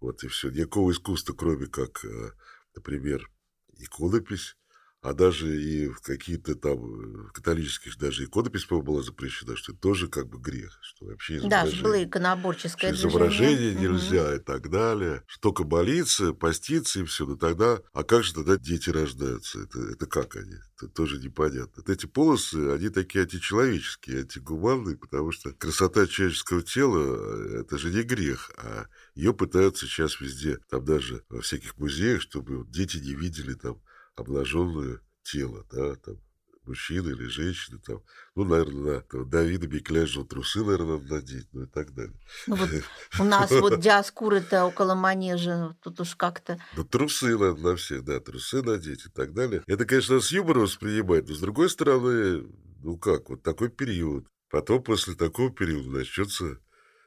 вот 0.00 0.24
и 0.24 0.28
все. 0.28 0.50
Никакого 0.50 0.92
искусства, 0.92 1.34
кроме 1.34 1.66
как, 1.66 2.04
э, 2.04 2.32
например, 2.74 3.30
иконопись, 3.78 4.56
а 5.02 5.14
даже 5.14 5.60
и 5.60 5.88
в 5.88 6.00
какие-то 6.00 6.54
там 6.54 7.26
э, 7.26 7.28
католических 7.32 7.98
даже 7.98 8.24
иконопись, 8.24 8.66
была 8.68 9.02
запрещена, 9.02 9.56
что 9.56 9.72
это 9.72 9.80
тоже 9.80 10.06
как 10.06 10.28
бы 10.28 10.38
грех, 10.38 10.78
что 10.80 11.06
вообще 11.06 11.40
Да, 11.40 11.66
было 11.82 12.04
иконоборческое 12.04 12.94
что 12.94 13.08
изображение 13.08 13.74
нельзя 13.74 14.28
угу. 14.28 14.36
и 14.36 14.38
так 14.38 14.70
далее, 14.70 15.24
что 15.26 15.50
только 15.50 15.64
молиться, 15.64 16.32
поститься 16.32 17.00
и 17.00 17.04
все, 17.04 17.26
но 17.26 17.34
тогда, 17.34 17.80
а 17.92 18.04
как 18.04 18.22
же 18.22 18.32
тогда 18.32 18.56
дети 18.56 18.90
рождаются? 18.90 19.60
Это, 19.62 19.80
это 19.80 20.06
как 20.06 20.36
они? 20.36 20.54
Это 20.76 20.88
тоже 20.88 21.18
непонятно. 21.18 21.72
Вот 21.76 21.90
эти 21.90 22.06
полосы, 22.06 22.70
они 22.72 22.88
такие 22.88 23.22
античеловеческие, 23.24 24.20
антигуманные, 24.20 24.96
потому 24.96 25.32
что 25.32 25.50
красота 25.50 26.06
человеческого 26.06 26.62
тела, 26.62 27.60
это 27.60 27.76
же 27.76 27.90
не 27.90 28.02
грех, 28.02 28.52
а 28.56 28.86
ее 29.16 29.34
пытаются 29.34 29.86
сейчас 29.86 30.20
везде, 30.20 30.58
там 30.70 30.84
даже 30.84 31.24
во 31.28 31.40
всяких 31.40 31.76
музеях, 31.76 32.22
чтобы 32.22 32.64
дети 32.68 32.98
не 32.98 33.14
видели 33.14 33.54
там 33.54 33.80
обнаженное 34.16 35.00
тело, 35.22 35.66
да, 35.70 35.94
там, 35.96 36.18
мужчины 36.64 37.10
или 37.10 37.24
женщины, 37.24 37.78
там, 37.78 38.02
ну, 38.34 38.44
наверное, 38.44 39.00
там, 39.00 39.28
Давида 39.28 39.66
Бекляжева 39.66 40.26
трусы, 40.26 40.60
наверное, 40.60 40.98
надо 40.98 41.14
надеть, 41.14 41.48
ну 41.52 41.64
и 41.64 41.66
так 41.66 41.92
далее. 41.92 42.18
Ну, 42.46 42.56
вот 42.56 42.70
у 43.18 43.24
нас 43.24 43.50
вот 43.50 43.80
диаскуры-то 43.80 44.64
около 44.66 44.94
манежа, 44.94 45.76
тут 45.82 46.00
уж 46.00 46.14
как-то... 46.14 46.58
Ну, 46.76 46.84
трусы 46.84 47.36
надо 47.36 47.60
на 47.60 47.76
всех, 47.76 48.04
да, 48.04 48.20
трусы 48.20 48.62
надеть 48.62 49.06
и 49.06 49.10
так 49.10 49.32
далее. 49.32 49.62
Это, 49.66 49.84
конечно, 49.84 50.20
с 50.20 50.30
юмором 50.30 50.62
воспринимать, 50.62 51.28
но, 51.28 51.34
с 51.34 51.40
другой 51.40 51.68
стороны, 51.68 52.46
ну 52.82 52.98
как, 52.98 53.30
вот 53.30 53.42
такой 53.42 53.70
период. 53.70 54.26
Потом, 54.50 54.82
после 54.82 55.14
такого 55.14 55.50
периода, 55.50 55.88
начнется, 55.88 56.58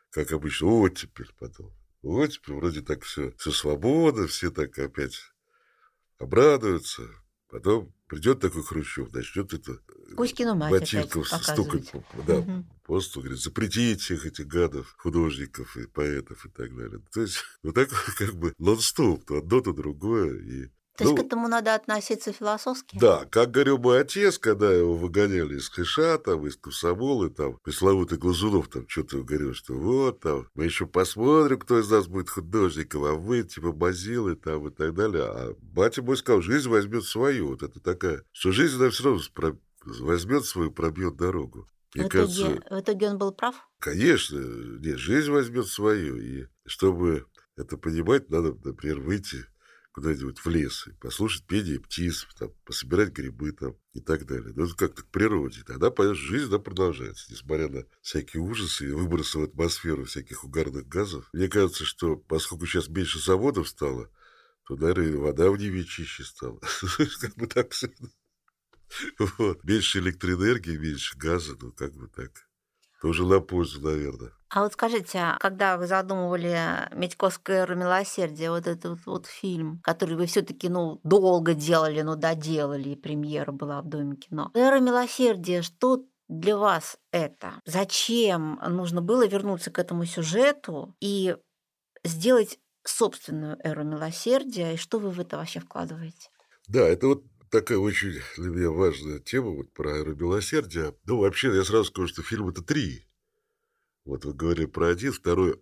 как 0.10 0.32
обычно, 0.32 0.68
оттепель 0.68 1.32
потом. 1.38 1.72
Оттепель, 2.02 2.56
вроде 2.56 2.82
так 2.82 3.04
все, 3.04 3.34
все 3.38 3.52
свободно, 3.52 4.28
все 4.28 4.50
так 4.50 4.78
опять 4.80 5.15
обрадуются. 6.19 7.04
Потом 7.49 7.93
придет 8.08 8.39
такой 8.39 8.63
Хрущев, 8.63 9.13
начнет 9.13 9.54
это 9.54 9.80
Кузькину 10.15 10.56
мать 10.56 10.71
ботинком 10.71 11.23
стукать 11.23 11.91
по, 11.91 12.04
да, 12.28 12.39
угу. 12.39 12.65
по 12.84 13.01
столу, 13.01 13.23
говорит, 13.25 13.41
запретить 13.41 14.01
всех 14.01 14.25
этих 14.25 14.47
гадов, 14.47 14.95
художников 14.97 15.78
и 15.78 15.88
поэтов 15.88 16.45
и 16.45 16.49
так 16.49 16.75
далее. 16.75 17.01
То 17.13 17.21
есть, 17.21 17.38
ну 17.63 17.71
так 17.71 17.89
как 18.17 18.36
бы 18.36 18.54
нон-стоп, 18.58 19.25
то 19.25 19.38
одно, 19.38 19.62
то 19.62 19.73
другое. 19.73 20.39
И 20.41 20.69
то 20.97 21.03
есть 21.03 21.15
ну, 21.15 21.21
к 21.21 21.25
этому 21.25 21.47
надо 21.49 21.75
относиться 21.75 22.31
философски? 22.31 22.97
Да, 22.97 23.25
как 23.29 23.51
говорил 23.51 23.77
мой 23.77 23.99
отец, 23.99 24.38
когда 24.38 24.71
его 24.71 24.95
выгоняли 24.95 25.58
из 25.58 25.67
Хэша, 25.67 26.17
там, 26.19 26.47
из 26.47 26.55
Комсомола, 26.55 27.29
там, 27.29 27.58
пресловутый 27.63 28.17
Глазунов 28.17 28.69
там 28.69 28.88
что-то 28.88 29.21
говорил, 29.23 29.53
что 29.53 29.73
вот, 29.73 30.21
там, 30.21 30.47
мы 30.53 30.65
еще 30.65 30.86
посмотрим, 30.86 31.60
кто 31.60 31.79
из 31.79 31.89
нас 31.89 32.08
будет 32.08 32.29
художником, 32.29 33.03
а 33.03 33.13
вы, 33.13 33.43
типа, 33.43 33.73
базилы, 33.73 34.36
там, 34.36 34.67
и 34.67 34.71
так 34.71 34.93
далее. 34.93 35.23
А 35.23 35.55
батя 35.60 36.01
мой 36.01 36.15
сказал, 36.15 36.41
жизнь 36.41 36.69
возьмет 36.69 37.03
свою. 37.03 37.49
Вот 37.49 37.63
это 37.63 37.81
такая, 37.81 38.23
что 38.31 38.51
жизнь, 38.51 38.77
она 38.77 38.89
все 38.89 39.03
равно 39.03 39.21
про... 39.34 39.58
возьмет 39.84 40.45
свою, 40.45 40.71
пробьет 40.71 41.17
дорогу. 41.17 41.67
Мне 41.93 42.05
в, 42.05 42.10
кажется, 42.10 42.41
итоге, 42.41 42.62
в 42.69 42.79
итоге 42.79 43.10
он 43.10 43.17
был 43.17 43.31
прав? 43.34 43.55
Конечно. 43.79 44.38
Нет, 44.38 44.97
жизнь 44.97 45.31
возьмет 45.31 45.67
свою. 45.67 46.17
И 46.17 46.45
чтобы 46.65 47.25
это 47.58 47.77
понимать, 47.77 48.29
надо, 48.29 48.58
например, 48.63 48.99
выйти 48.99 49.45
куда-нибудь 49.95 50.43
в 50.43 50.49
лес, 50.49 50.88
и 50.88 50.91
послушать 50.91 51.47
пение 51.47 51.79
птиц, 51.79 52.27
там, 52.38 52.51
пособирать 52.65 53.13
грибы 53.13 53.53
там 53.53 53.77
и 53.93 54.01
так 54.01 54.25
далее. 54.25 54.51
Ну, 54.53 54.65
это 54.65 54.75
как-то 54.75 55.03
к 55.03 55.08
природе. 55.08 55.63
Тогда, 55.65 55.89
понятно, 55.89 56.15
жизнь 56.15 56.49
да, 56.49 56.60
продолжается, 56.60 57.31
несмотря 57.31 57.69
на 57.69 57.86
всякие 58.01 58.43
ужасы 58.43 58.89
и 58.89 58.91
выбросы 58.91 59.39
в 59.39 59.43
атмосферу 59.43 60.03
всяких 60.03 60.43
угарных 60.43 60.86
газов. 60.89 61.29
Мне 61.31 61.47
кажется, 61.47 61.86
что 61.86 62.17
поскольку 62.17 62.65
сейчас 62.65 62.89
меньше 62.89 63.19
заводов 63.19 63.69
стало, 63.69 64.12
то, 64.67 64.75
наверное, 64.75 65.15
вода 65.15 65.49
в 65.49 65.58
Неве 65.58 65.86
чище 65.86 66.25
стала. 66.25 66.60
Как 67.21 67.34
бы 67.38 67.47
так 67.47 67.71
все. 67.71 67.89
Меньше 69.63 69.99
электроэнергии, 69.99 70.75
меньше 70.75 71.17
газа, 71.17 71.55
ну, 71.62 71.71
как 71.71 71.93
бы 71.95 72.10
так. 72.10 72.49
Тоже 73.01 73.25
на 73.25 73.39
пользу, 73.39 73.79
наверное. 73.79 74.34
А 74.56 74.62
вот 74.62 74.72
скажите, 74.72 75.18
а 75.20 75.38
когда 75.38 75.78
вы 75.78 75.86
задумывали 75.86 76.58
«Медьковское 76.96 77.63
эру 77.63 77.76
милосердия», 77.76 78.50
вот 78.50 78.68
этот 78.68 78.86
вот, 78.86 79.00
вот 79.06 79.26
фильм, 79.26 79.82
который 79.84 80.15
вы 80.15 80.28
все 80.28 80.44
таки 80.44 80.70
ну, 80.70 81.02
долго 81.04 81.54
делали, 81.54 82.02
но 82.04 82.15
доделали, 82.15 82.91
и 82.91 82.96
премьера 82.96 83.52
была 83.52 83.82
в 83.82 83.89
Доме 83.89 84.15
кино. 84.15 84.52
«Эра 84.54 84.80
милосердия», 84.80 85.62
что 85.62 86.06
для 86.30 86.56
вас 86.56 86.98
это? 87.12 87.60
Зачем 87.65 88.62
нужно 88.65 89.02
было 89.02 89.28
вернуться 89.28 89.72
к 89.72 89.78
этому 89.78 90.06
сюжету 90.06 90.96
и 91.02 91.36
сделать 92.06 92.58
собственную 92.86 93.58
эру 93.62 93.84
милосердия, 93.84 94.76
и 94.76 94.78
что 94.78 95.00
вы 95.00 95.10
в 95.10 95.20
это 95.20 95.36
вообще 95.36 95.60
вкладываете? 95.60 96.30
Да, 96.70 96.88
это 96.88 97.08
вот 97.08 97.26
такая 97.52 97.78
очень 97.78 98.22
для 98.38 98.50
меня 98.50 98.72
важная 98.72 99.20
тема 99.20 99.50
вот 99.50 99.74
про 99.74 99.98
эру 99.98 100.15
милосердия. 100.15 100.96
Ну, 101.04 101.18
вообще, 101.18 101.54
я 101.54 101.65
сразу 101.65 101.84
скажу, 101.84 102.08
что 102.08 102.24
фильм 102.24 102.48
это 102.48 102.62
три. 102.62 103.06
Вот 104.06 104.24
вы 104.24 104.34
говорили 104.34 104.68
про 104.68 104.89
один, 104.89 105.12
второй 105.12 105.60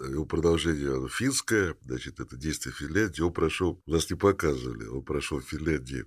э, 0.00 0.04
его 0.10 0.26
продолжение 0.26 0.96
оно 0.96 1.08
финское, 1.08 1.76
значит, 1.82 2.18
это 2.18 2.36
действие 2.36 2.74
Финляндии. 2.74 3.22
Он 3.22 3.32
прошел, 3.32 3.80
нас 3.86 4.10
не 4.10 4.16
показывали, 4.16 4.86
он 4.86 5.04
прошел 5.04 5.38
в 5.38 5.44
Финляндии, 5.44 6.04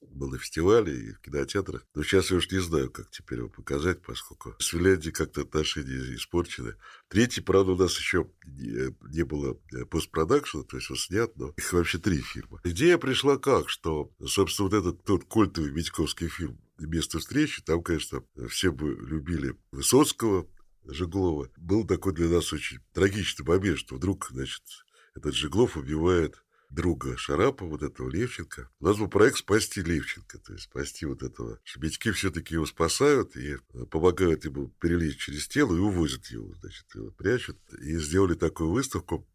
был 0.00 0.30
на 0.30 0.38
фестивале 0.38 0.94
и 0.94 1.12
в 1.12 1.20
кинотеатрах. 1.20 1.86
Но 1.94 2.02
сейчас 2.02 2.30
я 2.30 2.38
уж 2.38 2.50
не 2.50 2.60
знаю, 2.60 2.90
как 2.90 3.10
теперь 3.10 3.38
его 3.38 3.50
показать, 3.50 4.00
поскольку 4.02 4.54
с 4.58 4.68
Финляндией 4.68 5.12
как-то 5.12 5.42
отношения 5.42 6.14
испорчены. 6.14 6.76
Третий, 7.08 7.42
правда, 7.42 7.72
у 7.72 7.76
нас 7.76 7.98
еще 7.98 8.30
не, 8.46 8.94
не 9.12 9.24
было 9.24 9.60
э, 9.74 9.84
постпродакшена, 9.84 10.64
то 10.64 10.78
есть 10.78 10.90
он 10.90 10.96
снят, 10.96 11.36
но 11.36 11.52
их 11.58 11.72
вообще 11.74 11.98
три 11.98 12.22
фильма. 12.22 12.60
Идея 12.64 12.96
пришла 12.96 13.36
как, 13.36 13.68
что, 13.68 14.10
собственно, 14.26 14.70
вот 14.70 14.78
этот 14.78 15.04
тот 15.04 15.24
культовый 15.24 15.72
Митьковский 15.72 16.28
фильм 16.28 16.58
«Место 16.78 17.18
встречи», 17.18 17.62
там, 17.62 17.82
конечно, 17.82 18.22
все 18.48 18.72
бы 18.72 18.94
любили 18.94 19.56
Высоцкого, 19.72 20.46
Жеглова. 20.86 21.50
Был 21.56 21.86
такой 21.86 22.12
для 22.14 22.28
нас 22.28 22.52
очень 22.52 22.78
трагичный 22.92 23.44
момент, 23.44 23.78
что 23.78 23.96
вдруг, 23.96 24.28
значит, 24.30 24.62
этот 25.14 25.34
Жеглов 25.34 25.76
убивает 25.76 26.42
друга 26.70 27.16
Шарапова, 27.16 27.68
вот 27.70 27.82
этого 27.82 28.08
Левченко. 28.08 28.70
У 28.80 28.84
нас 28.84 28.98
был 28.98 29.08
проект 29.08 29.38
спасти 29.38 29.82
Левченко, 29.82 30.38
то 30.38 30.52
есть 30.52 30.64
спасти 30.64 31.06
вот 31.06 31.22
этого. 31.22 31.60
Шебедьки 31.64 32.10
все-таки 32.12 32.54
его 32.54 32.66
спасают 32.66 33.36
и 33.36 33.54
э, 33.54 33.84
помогают 33.86 34.44
ему 34.44 34.68
перелезть 34.80 35.18
через 35.18 35.48
тело 35.48 35.74
и 35.74 35.78
увозят 35.78 36.26
его, 36.26 36.54
значит, 36.60 36.86
его 36.94 37.10
прячут. 37.10 37.58
И 37.80 37.96
сделали 37.98 38.34
такую 38.34 38.70
выставку, 38.70 39.28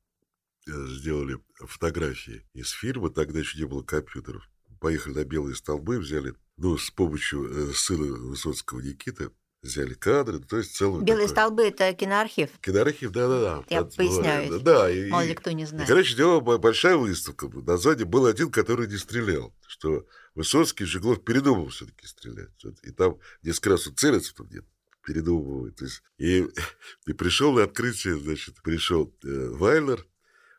э, 0.68 0.72
сделали 0.88 1.40
фотографии 1.56 2.46
из 2.54 2.70
фильма, 2.72 3.10
тогда 3.10 3.40
еще 3.40 3.58
не 3.58 3.66
было 3.66 3.84
компьютеров. 3.84 4.48
Поехали 4.80 5.14
на 5.14 5.26
белые 5.26 5.56
столбы, 5.56 6.00
взяли, 6.00 6.34
ну, 6.58 6.78
с 6.78 6.90
помощью 6.92 7.50
э, 7.50 7.74
сына 7.74 8.06
Высоцкого 8.06 8.82
Никиты, 8.82 9.32
взяли 9.62 9.94
кадры, 9.94 10.40
то 10.40 10.58
есть 10.58 10.76
целую 10.76 11.04
Белые 11.04 11.28
такой... 11.28 11.36
столбы– 11.36 11.64
это 11.68 11.94
киноархив? 11.94 12.50
Киноархив, 12.62 13.12
да-да-да. 13.12 13.64
Я 13.70 13.82
От, 13.82 13.96
поясняю, 13.96 14.60
да, 14.60 14.90
и, 14.90 15.08
мало 15.10 15.24
ли 15.24 15.36
кто 15.36 15.52
не 15.52 15.66
знает. 15.66 15.88
И, 15.88 15.88
короче, 15.88 16.16
делала 16.16 16.58
большая 16.58 16.98
выставка. 16.98 17.48
На 17.48 17.78
сзади 17.78 18.04
был 18.04 18.26
один, 18.26 18.52
который 18.52 18.88
не 18.88 18.98
стрелял, 18.98 19.54
что 19.68 20.06
Высоцкий, 20.34 20.86
Жиглов 20.86 21.24
передумал 21.24 21.68
все 21.70 21.86
таки 21.86 22.08
стрелять. 22.08 22.50
И 22.84 22.92
там 22.92 23.20
несколько 23.44 23.72
раз 23.72 23.88
он 23.88 23.96
целится, 23.96 24.34
там 24.36 24.50
нет, 24.50 24.66
передумывает. 25.06 25.76
То 25.76 25.86
есть, 25.86 26.02
и, 26.18 26.48
и 27.06 27.14
пришел 27.14 27.54
на 27.54 27.64
открытие, 27.64 28.18
значит, 28.18 28.62
пришел 28.64 29.14
э, 29.24 29.50
Вайлер, 29.52 30.06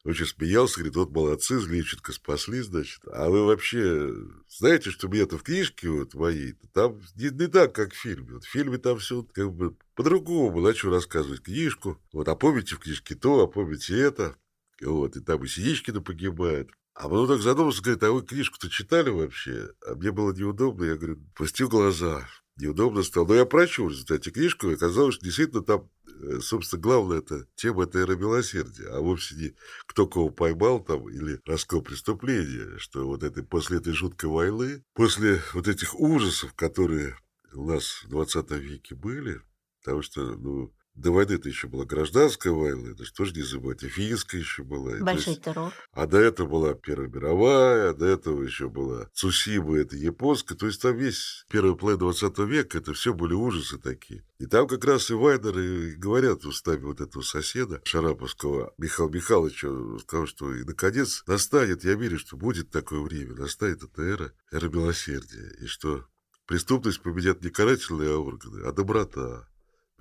очень 0.05 0.27
смеялся, 0.27 0.79
говорит, 0.79 0.97
вот 0.97 1.13
молодцы, 1.13 1.61
Злевченко 1.61 2.13
спасли, 2.13 2.61
значит. 2.61 3.03
А 3.13 3.31
вы 3.31 3.45
вообще 3.47 4.13
знаете, 4.49 4.91
что 4.91 5.09
мне-то 5.09 5.39
в 5.39 5.45
книжке 5.45 5.89
вот 5.89 6.15
моей, 6.15 6.55
там 6.73 7.01
не, 7.15 7.31
не 7.31 7.47
так, 7.47 7.73
как 7.73 7.93
в 7.93 8.01
фильме. 8.01 8.35
Вот 8.35 8.45
в 8.45 8.51
фильме 8.51 8.79
там 8.79 8.99
все 8.99 9.23
как 9.23 9.53
бы 9.53 9.77
по-другому. 9.95 10.61
Начал 10.61 10.91
рассказывать 10.91 11.43
книжку. 11.43 12.01
Вот, 12.13 12.27
а 12.29 12.35
помните 12.35 12.75
в 12.75 12.81
книжке 12.81 13.15
то, 13.15 13.43
а 13.43 13.47
помните 13.47 13.97
это. 13.97 14.37
Вот, 14.81 15.17
и 15.17 15.21
там 15.21 15.45
и 15.45 15.47
Синичкина 15.47 16.01
погибает. 16.01 16.71
А 16.95 17.05
потом 17.05 17.29
так 17.29 17.41
задумался, 17.41 17.83
говорит, 17.83 18.03
а 18.03 18.11
вы 18.11 18.23
книжку-то 18.23 18.69
читали 18.69 19.09
вообще? 19.09 19.71
А 19.87 19.95
мне 19.95 20.11
было 20.11 20.33
неудобно, 20.33 20.85
я 20.85 20.97
говорю, 20.97 21.19
пустил 21.35 21.69
глаза 21.69 22.27
неудобно 22.57 23.03
стало. 23.03 23.29
Но 23.29 23.35
я 23.35 23.47
прочел 23.47 23.87
в 23.87 23.91
результате 23.91 24.31
книжку, 24.31 24.69
и 24.69 24.75
оказалось, 24.75 25.15
что 25.15 25.25
действительно 25.25 25.63
там, 25.63 25.91
э, 26.23 26.41
собственно, 26.41 26.83
главная 26.83 27.19
эта 27.19 27.47
тема– 27.55 27.85
это 27.85 28.01
эра 28.01 28.17
милосердия, 28.17 28.89
а 28.89 29.01
вовсе 29.01 29.35
не 29.37 29.55
кто 29.87 30.07
кого 30.07 30.31
поймал 30.31 30.83
там 30.83 31.09
или 31.09 31.41
раскол 31.47 31.83
преступления, 31.83 32.79
что 32.79 33.07
вот 33.07 33.23
это, 33.23 33.43
после 33.43 33.79
этой 33.79 33.93
жуткой 33.93 34.31
войны, 34.31 34.85
после 34.95 35.43
вот 35.55 35.69
этих 35.69 35.99
ужасов, 35.99 36.55
которые 36.55 37.17
у 37.55 37.65
нас 37.67 38.03
в 38.05 38.09
20 38.09 38.51
веке 38.53 38.95
были, 38.95 39.41
потому 39.81 40.03
что, 40.03 40.23
ну, 40.37 40.73
до 40.95 41.11
войны 41.13 41.33
это 41.33 41.49
еще 41.49 41.69
была 41.69 41.85
гражданская 41.85 42.53
война, 42.53 42.91
это 42.91 43.05
же 43.05 43.13
тоже 43.13 43.33
не 43.35 43.43
забывайте, 43.43 43.89
финская 43.89 44.41
еще 44.41 44.63
была. 44.63 44.99
Большой 45.01 45.35
есть, 45.35 45.45
террор. 45.45 45.73
А 45.93 46.07
до 46.07 46.19
этого 46.19 46.49
была 46.49 46.75
Первая 46.75 47.09
мировая, 47.09 47.91
а 47.91 47.95
до 47.95 48.07
этого 48.07 48.43
еще 48.43 48.69
была 48.69 49.09
Цусима, 49.13 49.79
это 49.79 49.97
японская. 49.97 50.57
То 50.57 50.67
есть 50.67 50.83
там 50.83 50.97
весь 50.97 51.45
первый 51.51 51.77
план 51.77 51.99
20 51.99 52.39
века, 52.41 52.79
это 52.79 52.93
все 52.93 53.15
были 53.15 53.33
ужасы 53.33 53.79
такие. 53.79 54.25
И 54.39 54.47
там 54.47 54.67
как 54.67 54.85
раз 54.85 55.11
и 55.11 55.15
Вайнеры 55.15 55.95
говорят 55.97 56.45
устами 56.45 56.83
вот 56.83 57.01
этого 57.01 57.23
соседа 57.23 57.81
Шараповского 57.85 58.75
Михаила 58.77 59.11
Михайловича, 59.11 59.69
сказал, 60.01 60.27
что 60.27 60.53
и 60.53 60.65
наконец 60.65 61.23
настанет, 61.27 61.85
я 61.85 61.95
верю, 61.95 62.19
что 62.19 62.37
будет 62.37 62.71
такое 62.71 63.01
время, 63.01 63.35
настанет 63.35 63.83
эта 63.83 64.03
эра, 64.03 64.33
эра 64.51 64.69
милосердия, 64.69 65.57
и 65.61 65.67
что 65.67 66.07
преступность 66.47 67.01
победят 67.01 67.43
не 67.43 67.51
карательные 67.51 68.17
органы, 68.17 68.63
а 68.65 68.73
доброта 68.73 69.49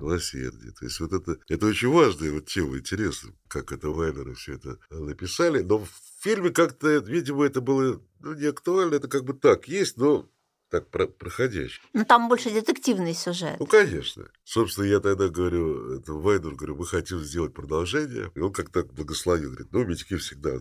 милосердие. 0.01 0.71
То 0.71 0.85
есть 0.85 0.99
вот 0.99 1.13
это, 1.13 1.37
это 1.47 1.65
очень 1.65 1.89
важная 1.89 2.31
вот 2.31 2.47
тема, 2.47 2.77
интересно, 2.77 3.33
как 3.47 3.71
это 3.71 3.89
Вайнеры 3.89 4.33
все 4.35 4.55
это 4.55 4.77
написали. 4.89 5.61
Но 5.61 5.79
в 5.79 5.89
фильме 6.21 6.49
как-то, 6.49 6.97
видимо, 6.97 7.45
это 7.45 7.61
было 7.61 8.01
ну, 8.19 8.33
не 8.33 8.45
актуально, 8.45 8.95
это 8.95 9.07
как 9.07 9.23
бы 9.23 9.33
так 9.33 9.67
есть, 9.67 9.97
но 9.97 10.29
так 10.71 10.89
про 10.89 11.05
проходящий. 11.05 11.81
Ну, 11.93 12.05
там 12.05 12.29
больше 12.29 12.49
детективный 12.49 13.13
сюжет. 13.13 13.57
Ну, 13.59 13.65
конечно. 13.65 14.31
Собственно, 14.45 14.85
я 14.85 15.01
тогда 15.01 15.27
говорю, 15.27 15.99
это 15.99 16.13
Вайнер, 16.13 16.55
говорю, 16.55 16.77
мы 16.77 16.85
хотим 16.85 17.19
сделать 17.19 17.53
продолжение. 17.53 18.31
И 18.35 18.39
он 18.39 18.53
как-то 18.53 18.83
благословил, 18.83 19.49
говорит, 19.49 19.71
ну, 19.73 19.83
медики 19.83 20.15
всегда 20.15 20.59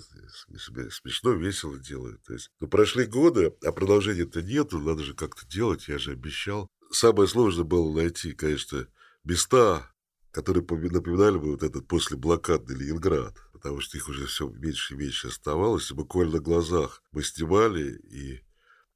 смешно, 0.91 1.31
весело 1.33 1.79
делают. 1.79 2.23
То 2.25 2.33
есть, 2.33 2.51
ну, 2.59 2.67
прошли 2.67 3.07
годы, 3.07 3.55
а 3.65 3.71
продолжения-то 3.71 4.43
нету, 4.43 4.81
надо 4.81 5.05
же 5.05 5.15
как-то 5.15 5.47
делать, 5.47 5.87
я 5.87 5.99
же 5.99 6.11
обещал. 6.11 6.69
Самое 6.91 7.29
сложное 7.29 7.65
было 7.65 7.95
найти, 7.95 8.33
конечно, 8.33 8.89
места, 9.25 9.91
которые 10.31 10.63
напоминали 10.63 11.39
бы 11.39 11.53
вот 11.53 11.63
этот 11.63 11.87
после 11.87 12.17
блокадный 12.17 12.77
Ленинград, 12.77 13.35
потому 13.53 13.81
что 13.81 13.97
их 13.97 14.09
уже 14.09 14.27
все 14.27 14.49
меньше 14.49 14.95
и 14.95 14.97
меньше 14.97 15.29
оставалось, 15.29 15.91
и 15.91 15.95
буквально 15.95 16.35
на 16.35 16.41
глазах 16.41 17.03
мы 17.13 17.23
снимали, 17.23 18.01
и 18.11 18.41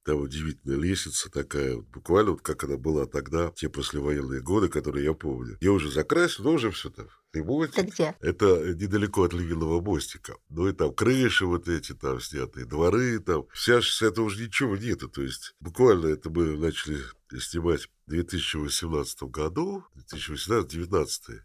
там 0.05 0.21
удивительная 0.21 0.77
лестница 0.77 1.31
такая, 1.31 1.77
вот 1.77 1.87
буквально 1.89 2.33
вот 2.33 2.43
как 2.43 2.65
она 2.65 2.77
была 2.77 3.07
тогда, 3.07 3.51
те 3.57 3.69
послевоенные 3.69 4.41
годы, 4.41 4.69
которые 4.69 5.05
я 5.05 5.15
помню. 5.15 5.57
Я 5.61 5.73
уже 5.73 5.91
закрасил, 5.91 6.45
но 6.45 6.53
уже 6.53 6.71
все 6.71 6.91
там 6.91 7.09
ремонте. 7.35 7.81
Это 7.81 7.91
где? 7.91 8.17
Это 8.21 8.75
недалеко 8.75 9.25
от 9.25 9.33
Львиного 9.33 9.81
мостика. 9.81 10.37
Ну 10.49 10.69
и 10.69 10.73
там 10.73 10.95
крыши 10.95 11.47
вот 11.47 11.69
эти 11.69 11.93
там 11.93 12.21
снятые, 12.21 12.67
дворы 12.67 13.19
там. 13.19 13.47
Вся 13.53 13.83
с 13.83 14.03
этого 14.03 14.27
уже 14.27 14.47
ничего 14.47 14.77
нету. 14.77 15.09
То 15.09 15.23
есть 15.23 15.55
буквально 15.61 16.07
это 16.09 16.31
мы 16.31 16.57
начали 16.57 17.01
снимать 17.39 17.89
в 18.07 18.11
2018 18.11 19.23
году, 19.25 19.85
2018-2019. 20.13 21.41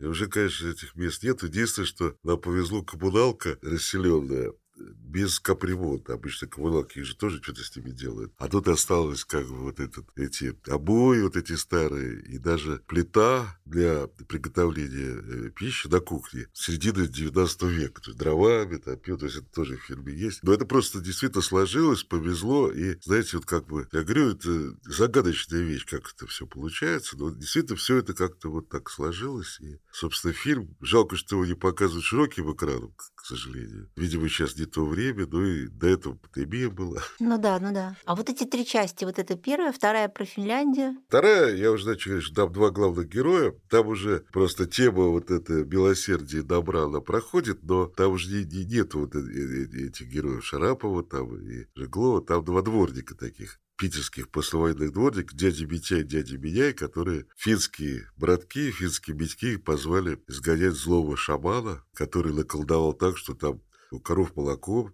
И 0.00 0.04
уже, 0.06 0.28
конечно, 0.28 0.68
этих 0.68 0.94
мест 0.94 1.22
нет. 1.22 1.42
Единственное, 1.42 1.86
что 1.86 2.16
нам 2.22 2.40
повезло 2.40 2.82
коммуналка 2.82 3.58
расселенная 3.60 4.52
без 4.80 5.40
капремонта. 5.40 6.14
Обычно 6.14 6.48
коммуналки 6.48 7.00
же 7.00 7.16
тоже 7.16 7.42
что-то 7.42 7.62
с 7.62 7.74
ними 7.76 7.90
делают. 7.90 8.32
А 8.38 8.48
тут 8.48 8.68
осталось 8.68 9.24
как 9.24 9.46
бы 9.46 9.56
вот 9.56 9.80
этот, 9.80 10.06
эти 10.16 10.56
обои 10.68 11.22
вот 11.22 11.36
эти 11.36 11.54
старые 11.54 12.20
и 12.22 12.38
даже 12.38 12.82
плита 12.86 13.58
для 13.64 14.06
приготовления 14.06 15.46
э, 15.46 15.50
пищи 15.50 15.88
на 15.88 16.00
кухне 16.00 16.46
середины 16.52 17.06
19 17.06 17.62
века. 17.62 18.00
То 18.00 18.10
есть 18.10 18.18
дровами, 18.18 18.76
там, 18.76 18.98
то 18.98 19.26
есть 19.26 19.36
это 19.36 19.46
тоже 19.46 19.76
в 19.76 19.82
фильме 19.82 20.14
есть. 20.14 20.42
Но 20.42 20.52
это 20.52 20.64
просто 20.64 21.00
действительно 21.00 21.42
сложилось, 21.42 22.04
повезло. 22.04 22.70
И, 22.70 22.96
знаете, 23.02 23.36
вот 23.36 23.46
как 23.46 23.66
бы, 23.66 23.88
я 23.92 24.02
говорю, 24.02 24.30
это 24.30 24.76
загадочная 24.84 25.60
вещь, 25.60 25.86
как 25.86 26.12
это 26.14 26.26
все 26.26 26.46
получается. 26.46 27.16
Но 27.16 27.30
действительно 27.30 27.76
все 27.76 27.98
это 27.98 28.14
как-то 28.14 28.50
вот 28.50 28.68
так 28.68 28.90
сложилось. 28.90 29.58
И, 29.60 29.78
собственно, 29.92 30.32
фильм, 30.32 30.76
жалко, 30.80 31.16
что 31.16 31.36
его 31.36 31.46
не 31.46 31.54
показывают 31.54 32.04
широким 32.04 32.52
экраном, 32.52 32.94
к 33.20 33.26
сожалению. 33.26 33.90
Видимо, 33.96 34.28
сейчас 34.28 34.56
не 34.56 34.66
то 34.66 34.84
время, 34.84 35.26
ну 35.30 35.44
и 35.44 35.68
до 35.68 35.88
этого 35.88 36.14
пандемия 36.14 36.70
была. 36.70 37.02
Ну 37.20 37.38
да, 37.38 37.60
ну 37.60 37.72
да. 37.72 37.96
А 38.06 38.16
вот 38.16 38.28
эти 38.28 38.44
три 38.44 38.66
части, 38.66 39.04
вот 39.04 39.18
это 39.18 39.36
первая, 39.36 39.72
вторая 39.72 40.08
про 40.08 40.24
Финляндию. 40.24 40.96
Вторая, 41.08 41.54
я 41.54 41.70
уже 41.70 41.86
начал 41.86 42.10
говорить, 42.10 42.26
что 42.26 42.34
там 42.34 42.52
два 42.52 42.70
главных 42.70 43.08
героя, 43.08 43.54
там 43.68 43.88
уже 43.88 44.24
просто 44.32 44.66
тема 44.66 45.04
вот 45.04 45.30
это 45.30 45.64
милосердие 45.64 46.42
добра, 46.42 46.84
она 46.84 47.00
проходит, 47.00 47.62
но 47.62 47.86
там 47.86 48.12
уже 48.12 48.30
не, 48.30 48.44
не, 48.44 48.64
нет 48.64 48.94
вот 48.94 49.14
этих 49.14 50.08
героев 50.08 50.44
Шарапова 50.44 51.04
там 51.04 51.36
и 51.36 51.66
Жеглова, 51.74 52.22
там 52.22 52.44
два 52.44 52.62
дворника 52.62 53.14
таких 53.14 53.60
питерских 53.80 54.30
послевоенных 54.30 54.92
дворников, 54.92 55.34
дядя 55.34 55.66
Митя 55.66 55.96
и 56.00 56.04
дядя 56.04 56.36
Меняй, 56.36 56.74
которые 56.74 57.24
финские 57.34 58.10
братки, 58.14 58.70
финские 58.70 59.16
битьки 59.16 59.56
позвали 59.56 60.22
изгонять 60.28 60.74
злого 60.74 61.16
шамана, 61.16 61.82
который 61.94 62.34
наколдовал 62.34 62.92
так, 62.92 63.16
что 63.16 63.32
там 63.34 63.62
у 63.90 63.98
коров 63.98 64.36
молоко 64.36 64.92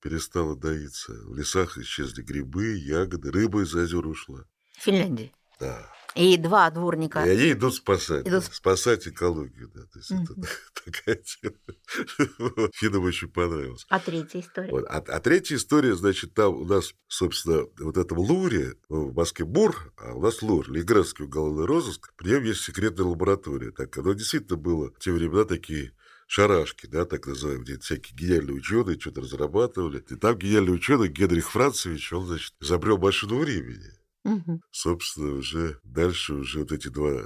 перестало 0.00 0.54
доиться. 0.54 1.14
В 1.24 1.34
лесах 1.34 1.78
исчезли 1.78 2.22
грибы, 2.22 2.76
ягоды, 2.76 3.32
рыба 3.32 3.62
из 3.62 3.74
озер 3.74 4.06
ушла. 4.06 4.44
В 4.78 4.84
Финляндии? 4.84 5.32
Да. 5.58 5.92
И 6.14 6.36
два 6.36 6.70
дворника. 6.70 7.24
И 7.24 7.30
они 7.30 7.52
идут 7.52 7.74
спасать. 7.74 8.26
Идут... 8.26 8.44
Спасать 8.44 9.06
экологию, 9.08 9.70
да. 9.74 9.82
То 9.82 9.98
есть 9.98 10.10
mm-hmm. 10.10 10.22
это 10.22 10.48
такая 10.84 11.16
тема. 11.16 12.70
Финам 12.74 13.04
очень 13.04 13.28
понравилось. 13.28 13.86
А 13.88 13.98
третья 13.98 14.40
история? 14.40 14.70
Вот. 14.70 14.84
А, 14.88 14.98
а 15.06 15.20
третья 15.20 15.56
история, 15.56 15.94
значит, 15.94 16.34
там 16.34 16.54
у 16.54 16.64
нас, 16.64 16.94
собственно, 17.08 17.66
вот 17.78 17.96
этом 17.96 18.18
Луре, 18.18 18.74
ну, 18.88 19.08
в 19.08 19.14
Москве 19.14 19.44
БУР, 19.44 19.92
а 19.98 20.14
у 20.14 20.22
нас 20.22 20.42
ЛУР, 20.42 20.70
Ленинградский 20.70 21.24
уголовный 21.24 21.66
розыск, 21.66 22.12
при 22.16 22.30
нем 22.30 22.44
есть 22.44 22.62
секретная 22.62 23.06
лаборатория. 23.06 23.70
Так, 23.72 23.96
оно 23.98 24.12
действительно 24.12 24.56
было 24.56 24.90
в 24.92 24.98
те 24.98 25.12
времена 25.12 25.44
такие 25.44 25.92
шарашки, 26.26 26.86
да, 26.86 27.04
так 27.04 27.26
называемые, 27.26 27.64
где 27.64 27.78
всякие 27.78 28.16
гениальные 28.16 28.56
ученые 28.56 28.98
что-то 28.98 29.20
разрабатывали. 29.20 30.04
И 30.08 30.14
там 30.16 30.36
гениальный 30.36 30.74
ученый 30.74 31.08
Генрих 31.08 31.50
Францевич, 31.50 32.12
он, 32.12 32.26
значит, 32.26 32.54
изобрел 32.60 32.98
машину 32.98 33.38
времени. 33.38 33.92
Угу. 34.26 34.60
Собственно, 34.72 35.34
уже 35.34 35.78
дальше 35.84 36.34
уже 36.34 36.60
вот 36.60 36.72
эти 36.72 36.88
два 36.88 37.22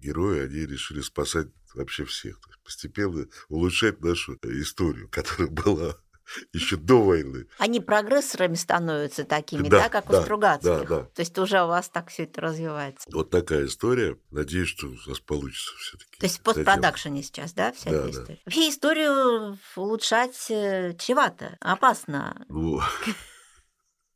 героя, 0.00 0.46
они 0.46 0.66
решили 0.66 1.02
спасать 1.02 1.48
вообще 1.74 2.04
всех. 2.04 2.40
То 2.40 2.48
есть 2.48 2.62
постепенно 2.64 3.26
улучшать 3.48 4.00
нашу 4.00 4.38
историю, 4.44 5.08
которая 5.10 5.48
была 5.48 5.96
еще 6.54 6.76
до 6.76 7.02
войны. 7.02 7.46
Они 7.58 7.80
прогрессорами 7.80 8.54
становятся 8.54 9.24
такими, 9.24 9.68
да, 9.68 9.82
да 9.82 9.88
как 9.90 10.08
да, 10.08 10.20
у 10.20 10.22
Стругацких. 10.22 10.64
Да, 10.64 10.84
да. 10.84 11.02
То 11.04 11.20
есть 11.20 11.36
уже 11.38 11.62
у 11.62 11.66
вас 11.66 11.90
так 11.90 12.08
все 12.08 12.24
это 12.24 12.40
развивается. 12.40 13.08
Вот 13.12 13.28
такая 13.28 13.66
история. 13.66 14.18
Надеюсь, 14.30 14.68
что 14.68 14.86
у 14.86 14.96
нас 15.06 15.20
получится 15.20 15.72
все-таки. 15.76 16.18
То 16.18 16.24
есть 16.24 16.38
в 16.38 16.42
постпродакшене 16.42 17.22
сейчас, 17.22 17.52
да, 17.52 17.72
вся 17.72 17.90
да, 17.90 17.96
эта 17.98 18.10
история? 18.10 18.34
Да. 18.36 18.42
Вообще 18.46 18.68
историю 18.70 19.58
улучшать 19.76 20.50
э, 20.50 20.94
чревато, 20.98 21.58
опасно. 21.60 22.46
Ну, 22.48 22.80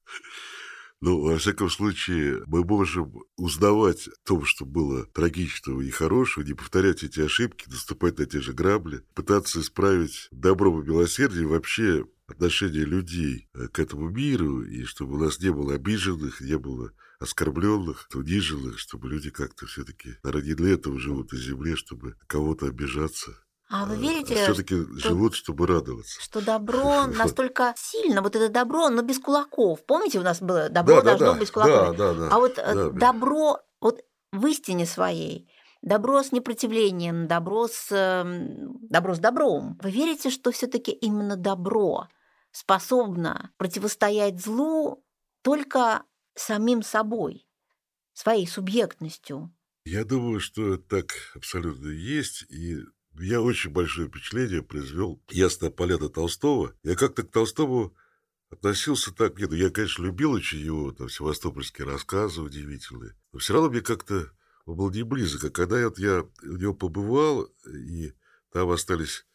Ну, 1.03 1.20
во 1.20 1.36
всяком 1.36 1.68
случае, 1.68 2.44
мы 2.46 2.62
можем 2.64 3.24
узнавать 3.36 4.07
о 4.07 4.12
том, 4.24 4.44
что 4.44 4.64
было 4.64 5.05
трагичного 5.07 5.80
и 5.80 5.90
хорошего, 5.90 6.44
не 6.44 6.55
повторять 6.55 7.03
эти 7.03 7.18
ошибки, 7.18 7.68
наступать 7.68 8.20
на 8.20 8.26
те 8.26 8.40
же 8.40 8.53
грабли, 8.53 9.03
пытаться 9.12 9.61
исправить 9.61 10.28
добро 10.30 10.80
и 10.80 10.86
милосердие 10.86 11.48
вообще 11.48 12.07
отношение 12.28 12.84
людей 12.84 13.48
э, 13.53 13.66
к 13.66 13.80
этому 13.80 14.11
миру, 14.11 14.62
и 14.62 14.84
чтобы 14.84 15.14
у 15.14 15.18
нас 15.18 15.40
не 15.40 15.50
было 15.50 15.74
обиженных, 15.74 16.40
не 16.40 16.57
было 16.57 16.92
оскорбленных, 17.18 18.09
униженных, 18.14 18.78
чтобы 18.78 19.09
люди 19.09 19.30
как-то 19.30 19.66
все-таки 19.66 20.18
ради 20.22 20.53
этого 20.72 21.00
живут 21.00 21.32
на 21.32 21.38
земле, 21.38 21.74
чтобы 21.74 22.14
кого-то 22.28 22.66
обижаться 22.66 23.41
а 23.75 23.87
вы 23.87 23.97
верите, 23.97 24.35
все-таки 24.35 24.75
живут, 24.99 25.35
чтобы 25.35 25.66
радоваться. 25.66 26.20
Что 26.20 26.45
добро 26.45 27.07
настолько 27.16 27.73
сильно, 27.79 28.20
вот 28.20 28.37
это 28.37 28.51
добро, 28.51 28.91
но 28.91 29.01
без 29.01 29.18
кулаков. 29.18 29.83
Помните, 29.87 30.18
у 30.18 30.23
нас 30.23 30.43
было 30.43 30.68
добро 30.68 30.97
да, 30.97 31.16
должно 31.16 31.33
да, 31.33 31.39
быть 31.39 31.51
кулаками. 31.51 31.97
Да, 31.97 32.12
да, 32.12 32.20
да. 32.20 32.29
А 32.31 32.39
вот 32.39 32.59
э, 32.59 32.75
да, 32.75 32.91
добро 32.91 33.61
вот 33.81 34.05
в 34.31 34.47
истине 34.47 34.85
своей, 34.85 35.51
добро 35.81 36.23
с 36.23 36.33
непротивлением, 36.33 37.27
добро 37.27 37.66
с, 37.66 37.87
эм, 37.91 38.77
добро 38.91 39.14
с 39.14 39.18
добром. 39.18 39.79
Вы 39.83 39.91
верите, 39.91 40.29
что 40.29 40.53
все-таки 40.53 40.93
именно 40.93 41.37
добро 41.37 42.09
способно 42.51 43.53
противостоять 43.57 44.39
злу 44.39 45.03
только 45.41 46.03
самим 46.35 46.83
собой, 46.83 47.47
своей 48.12 48.47
субъектностью? 48.47 49.51
Я 49.87 50.05
думаю, 50.05 50.41
что 50.41 50.77
так 50.77 51.14
абсолютно 51.35 51.89
есть. 51.89 52.43
И 52.51 52.77
я 53.19 53.41
очень 53.41 53.71
большое 53.71 54.09
впечатление 54.09 54.63
произвел 54.63 55.23
«Ясная 55.31 55.71
поляна» 55.71 56.09
Толстого. 56.09 56.75
Я 56.83 56.95
как-то 56.95 57.23
к 57.23 57.31
Толстому 57.31 57.95
относился 58.51 59.13
так, 59.13 59.39
нет, 59.39 59.51
ну, 59.51 59.57
я, 59.57 59.71
конечно, 59.71 60.05
любил 60.05 60.33
очень 60.33 60.59
его, 60.59 60.93
там, 60.93 61.09
севастопольские 61.09 61.87
рассказы 61.87 62.43
удивительные, 62.43 63.17
но 63.33 63.39
все 63.39 63.55
равно 63.55 63.71
мне 63.71 63.81
как-то 63.81 64.31
он 64.65 64.77
был 64.77 64.91
не 64.91 65.03
близок. 65.03 65.45
А 65.45 65.51
когда 65.51 65.85
вот 65.85 65.99
я 65.99 66.25
у 66.43 66.57
него 66.57 66.75
побывал, 66.75 67.49
и 67.67 68.13
там 68.53 68.71
остались 68.71 69.27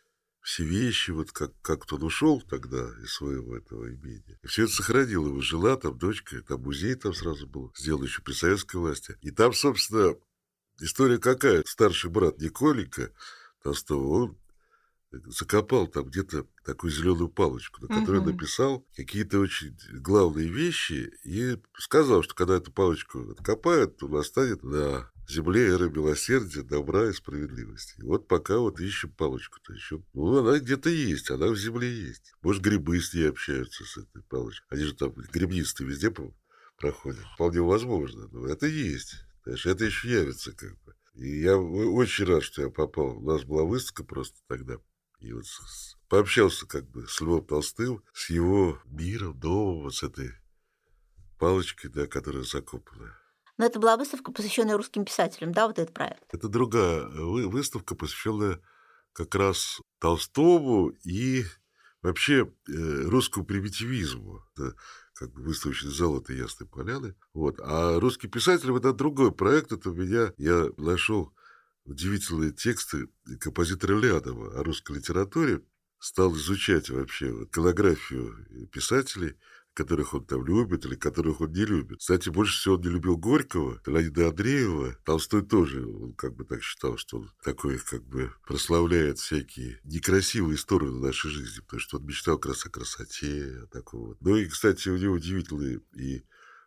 все 0.42 0.64
вещи, 0.64 1.12
вот 1.12 1.32
как, 1.32 1.52
как 1.62 1.92
он 1.92 2.04
ушел 2.04 2.42
тогда 2.42 2.90
из 3.04 3.14
своего 3.14 3.58
этого 3.58 3.90
имения. 3.94 4.40
И 4.44 4.48
все 4.48 4.64
это 4.64 4.72
сохранил. 4.72 5.28
Его 5.28 5.42
жила 5.42 5.76
там 5.76 5.98
дочка, 5.98 6.42
там 6.42 6.62
музей 6.62 6.96
там 6.96 7.14
сразу 7.14 7.48
был 7.48 7.74
сделан 7.76 8.04
еще 8.04 8.22
при 8.22 8.32
советской 8.32 8.78
власти. 8.78 9.18
И 9.22 9.32
там, 9.32 9.52
собственно, 9.52 10.16
история 10.80 11.18
какая? 11.18 11.64
Старший 11.66 12.10
брат 12.10 12.40
Николенька 12.40 13.12
Толстого, 13.68 14.08
он 14.08 14.38
закопал 15.26 15.88
там 15.88 16.06
где-то 16.06 16.48
такую 16.64 16.92
зеленую 16.92 17.28
палочку, 17.28 17.82
на 17.82 17.90
которой 17.90 18.22
Мгм. 18.22 18.32
написал 18.32 18.86
какие-то 18.96 19.40
очень 19.40 19.78
главные 19.92 20.48
вещи 20.48 21.12
и 21.26 21.58
сказал, 21.78 22.24
что 22.24 22.34
когда 22.34 22.56
эту 22.56 22.72
палочку 22.72 23.32
откопают, 23.32 23.98
то 23.98 24.08
настанет 24.08 24.64
на 24.64 25.12
земле 25.28 25.68
эра 25.68 25.90
милосердия, 25.90 26.62
добра 26.62 27.10
и 27.10 27.14
справедливости. 27.14 28.00
И 28.00 28.04
вот 28.04 28.30
пока 28.30 28.58
вот 28.60 28.80
ищем 28.80 29.12
палочку-то 29.12 29.74
еще. 29.74 30.02
Ну, 30.14 30.38
она 30.38 30.60
где-то 30.60 30.90
есть, 30.90 31.30
она 31.30 31.48
в 31.48 31.58
земле 31.58 31.94
есть. 31.94 32.34
Может, 32.42 32.62
грибы 32.62 33.02
с 33.02 33.14
ней 33.14 33.30
общаются, 33.30 33.84
с 33.84 33.98
этой 33.98 34.24
палочкой. 34.24 34.68
Они 34.70 34.86
же 34.86 34.94
там 34.94 35.12
грибнисты 35.12 35.84
везде 35.84 36.14
проходят. 36.78 37.26
Вполне 37.36 37.62
возможно. 37.62 38.30
Но 38.32 38.48
это 38.48 38.68
есть. 38.68 39.16
Знаешь, 39.44 39.66
это 39.66 39.84
еще 39.84 40.10
явится 40.10 40.54
как 40.54 40.72
бы. 40.84 40.94
И 41.18 41.42
я 41.42 41.58
очень 41.58 42.26
рад, 42.26 42.44
что 42.44 42.62
я 42.62 42.70
попал. 42.70 43.18
У 43.18 43.22
нас 43.22 43.44
была 43.44 43.64
выставка 43.64 44.04
просто 44.04 44.40
тогда. 44.48 44.76
И 45.20 45.34
вот 45.34 45.46
пообщался 46.10 46.68
как 46.68 46.88
бы 46.90 47.08
с 47.08 47.20
Львом 47.22 47.44
Толстым, 47.44 48.04
с 48.14 48.30
его 48.30 48.80
миром, 48.86 49.40
домом, 49.40 49.84
вот 49.84 49.96
с 49.96 50.04
этой 50.04 50.32
палочкой, 51.40 51.90
да, 51.90 52.06
которая 52.06 52.44
закопана. 52.44 53.18
Но 53.58 53.66
это 53.66 53.80
была 53.80 53.98
выставка, 53.98 54.32
посвященная 54.32 54.78
русским 54.78 55.06
писателям, 55.06 55.52
да, 55.52 55.66
вот 55.68 55.80
этот 55.80 55.94
проект? 55.94 56.24
Это 56.32 56.48
другая 56.48 57.04
вы- 57.08 57.48
выставка, 57.48 57.96
посвященная 57.96 58.62
как 59.14 59.34
раз 59.34 59.82
Толстому 60.00 60.90
и 61.04 61.46
вообще 62.04 62.54
э, 62.68 62.72
русскому 63.06 63.44
примитивизму. 63.44 64.44
Как 65.18 65.32
бы 65.32 65.42
выставочный 65.42 65.92
зал 65.92 66.20
это 66.20 66.34
Ясной 66.34 66.68
Поляны. 66.68 67.16
Вот. 67.34 67.60
А 67.60 68.00
русский 68.00 68.28
писатель 68.28 68.72
это 68.76 68.94
другой 68.94 69.32
проект. 69.32 69.72
Это 69.72 69.90
у 69.90 69.96
меня, 69.96 70.32
я 70.38 70.70
нашел 70.78 71.34
удивительные 71.86 72.52
тексты 72.52 73.10
композитора 73.40 73.98
Лядова 73.98 74.60
о 74.60 74.64
русской 74.64 74.98
литературе. 74.98 75.64
Стал 76.00 76.36
изучать 76.36 76.92
вообще 76.92 77.32
вот 77.32 77.48
иконографию 77.50 78.68
писателей, 78.72 79.36
которых 79.78 80.16
он 80.16 80.26
там 80.26 80.44
любит 80.44 80.86
или 80.86 80.96
которых 80.96 81.40
он 81.40 81.52
не 81.52 81.64
любит. 81.64 82.00
Кстати, 82.00 82.30
больше 82.30 82.60
всего 82.60 82.76
он 82.76 82.82
не 82.82 82.90
любил 82.90 83.16
Горького, 83.16 83.80
Леонида 83.86 84.30
Андреева. 84.30 84.98
Толстой 85.06 85.44
тоже, 85.46 85.86
он 85.86 86.14
как 86.14 86.36
бы 86.36 86.46
так 86.46 86.64
считал, 86.64 86.98
что 86.98 87.20
он 87.20 87.32
такой 87.44 87.78
как 87.78 88.04
бы 88.04 88.34
прославляет 88.48 89.20
всякие 89.20 89.80
некрасивые 89.84 90.58
стороны 90.58 91.00
нашей 91.00 91.30
жизни, 91.30 91.62
потому 91.62 91.80
что 91.80 91.98
он 91.98 92.06
мечтал 92.08 92.40
как 92.40 92.54
раз 92.54 92.66
о 92.66 92.72
красоте, 92.72 93.62
о 93.64 93.68
таком 93.68 94.08
вот. 94.08 94.18
Ну 94.20 94.36
и, 94.36 94.48
кстати, 94.48 94.90
у 94.90 94.98
него 94.98 95.14
удивительные 95.14 95.82
и 95.96 96.24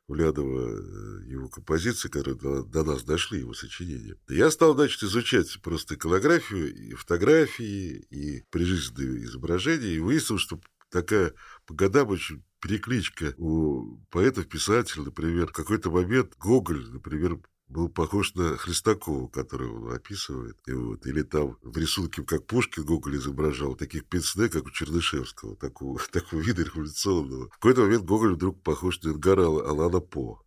у 0.06 0.14
Лядова 0.14 0.70
э, 0.70 1.24
его 1.26 1.48
композиции, 1.48 2.08
которые 2.08 2.36
до, 2.36 2.62
до 2.62 2.84
нас 2.84 3.02
дошли, 3.02 3.40
его 3.40 3.54
сочинения. 3.54 4.16
Я 4.28 4.52
стал, 4.52 4.74
значит, 4.74 5.02
изучать 5.02 5.60
просто 5.62 5.96
иконографию, 5.96 6.72
и 6.72 6.94
фотографии, 6.94 8.06
и 8.10 8.44
прижизненные 8.50 9.24
изображения, 9.24 9.94
и 9.94 9.98
выяснил, 9.98 10.38
что 10.38 10.60
такая 10.90 11.32
по 11.66 11.74
годам 11.74 12.08
очень 12.08 12.44
перекличка 12.60 13.34
у 13.38 13.96
поэтов, 14.10 14.46
писателей, 14.48 15.04
например, 15.06 15.48
в 15.48 15.52
какой-то 15.52 15.90
момент 15.90 16.34
Гоголь, 16.38 16.86
например, 16.90 17.38
был 17.68 17.88
похож 17.88 18.34
на 18.34 18.56
Хлестакова, 18.56 19.28
которого 19.28 19.86
он 19.86 19.94
описывает. 19.94 20.56
И 20.66 20.72
вот, 20.72 21.06
или 21.06 21.22
там 21.22 21.56
в 21.62 21.76
рисунке, 21.78 22.22
как 22.22 22.46
Пушкин 22.46 22.84
Гоголь 22.84 23.16
изображал, 23.16 23.76
таких 23.76 24.06
пенсне, 24.06 24.48
как 24.48 24.66
у 24.66 24.70
Чернышевского, 24.70 25.56
такого, 25.56 26.00
такого 26.12 26.40
вида 26.40 26.62
революционного. 26.64 27.46
В 27.48 27.54
какой-то 27.54 27.82
момент 27.82 28.04
Гоголь 28.04 28.34
вдруг 28.34 28.62
похож 28.62 29.00
на 29.02 29.10
Эдгара 29.10 29.44
Алана 29.46 30.00
По. 30.00 30.42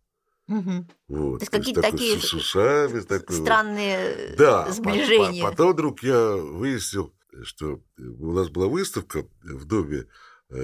Мгм. 0.46 0.86
Вот. 1.08 1.38
То 1.38 1.42
есть 1.44 1.50
То 1.52 1.58
какие-то 1.58 1.80
такие 1.80 2.18
с, 2.20 2.24
с 2.26 2.34
усами, 2.34 3.00
такой 3.00 3.36
вот. 3.38 3.46
Странные 3.46 4.34
Да, 4.36 4.70
сближения. 4.70 5.42
по- 5.42 5.50
потом 5.50 5.72
вдруг 5.72 6.02
я 6.02 6.36
выяснил, 6.36 7.14
что 7.44 7.80
у 7.98 8.32
нас 8.32 8.50
была 8.50 8.66
выставка 8.68 9.26
в 9.42 9.64
Доме 9.64 10.00
э, 10.00 10.04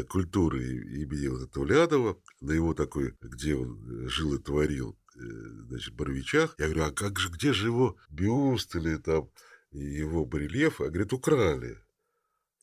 культуры 0.08 0.62
и- 0.62 1.02
имени 1.02 1.28
вот 1.28 1.42
этого 1.48 1.64
Лядова, 1.64 2.20
на 2.40 2.52
его 2.52 2.74
такой, 2.74 3.16
где 3.20 3.54
он 3.54 4.04
э, 4.04 4.08
жил 4.08 4.34
и 4.34 4.38
творил, 4.42 4.98
э, 5.16 5.20
значит, 5.68 5.94
Боровичах. 5.94 6.54
Я 6.58 6.66
говорю, 6.66 6.84
а 6.84 6.90
как 6.92 7.18
же, 7.18 7.28
где 7.30 7.52
же 7.52 7.66
его 7.68 7.96
бюст 8.10 8.74
или 8.76 8.96
там 8.96 9.30
его 9.72 10.24
барельеф? 10.26 10.80
А 10.80 10.88
говорит, 10.88 11.12
украли. 11.12 11.78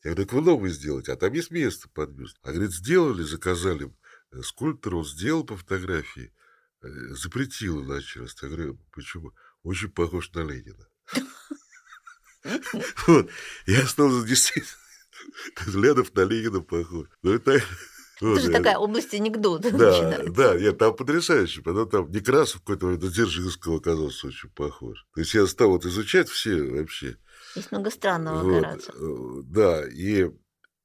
Я 0.04 0.12
говорю, 0.12 0.24
так 0.26 0.32
вы 0.32 0.42
новый 0.42 0.70
сделайте, 0.70 1.12
а 1.12 1.16
там 1.16 1.32
есть 1.32 1.50
место 1.50 1.88
под 1.88 2.10
бюст. 2.10 2.38
А 2.42 2.52
говорит, 2.52 2.72
сделали, 2.72 3.22
заказали 3.22 3.92
э, 4.32 4.42
скульптор, 4.42 4.94
он 4.94 5.04
сделал 5.04 5.44
по 5.44 5.56
фотографии, 5.56 6.32
э, 6.82 6.88
запретил 7.14 7.82
начальство. 7.82 8.46
Я 8.46 8.52
говорю, 8.54 8.78
почему? 8.92 9.32
Очень 9.64 9.90
похож 9.90 10.30
на 10.32 10.40
Ленина. 10.44 10.86
Вот. 13.06 13.28
Я 13.66 13.86
стал 13.86 14.24
действительно 14.24 14.87
Лядов 15.74 16.14
на 16.14 16.24
Ленина 16.24 16.60
похож. 16.60 17.06
Ну, 17.22 17.32
это... 17.32 17.60
вот, 18.20 18.32
Это 18.38 18.40
же 18.40 18.50
я- 18.52 18.58
такая 18.58 18.78
область 18.78 19.14
анекдота 19.14 19.70
Да, 19.76 19.90
начинается. 19.90 20.32
да, 20.32 20.58
нет, 20.58 20.78
там 20.78 20.94
потрясающе. 20.96 21.62
Потом 21.62 21.88
там 21.88 22.10
Некрасов 22.10 22.56
в 22.56 22.64
какой-то 22.64 22.86
момент 22.86 23.02
на 23.04 23.10
Дзержинского 23.10 23.76
оказался 23.78 24.28
очень 24.28 24.50
похож. 24.50 25.06
То 25.14 25.20
есть 25.20 25.34
я 25.34 25.46
стал 25.46 25.70
вот 25.70 25.84
изучать 25.86 26.28
все 26.28 26.62
вообще. 26.62 27.16
Есть 27.54 27.72
много 27.72 27.90
странного 27.90 28.42
Вот, 28.42 28.90
э, 28.94 29.42
Да, 29.44 29.86
и 29.88 30.30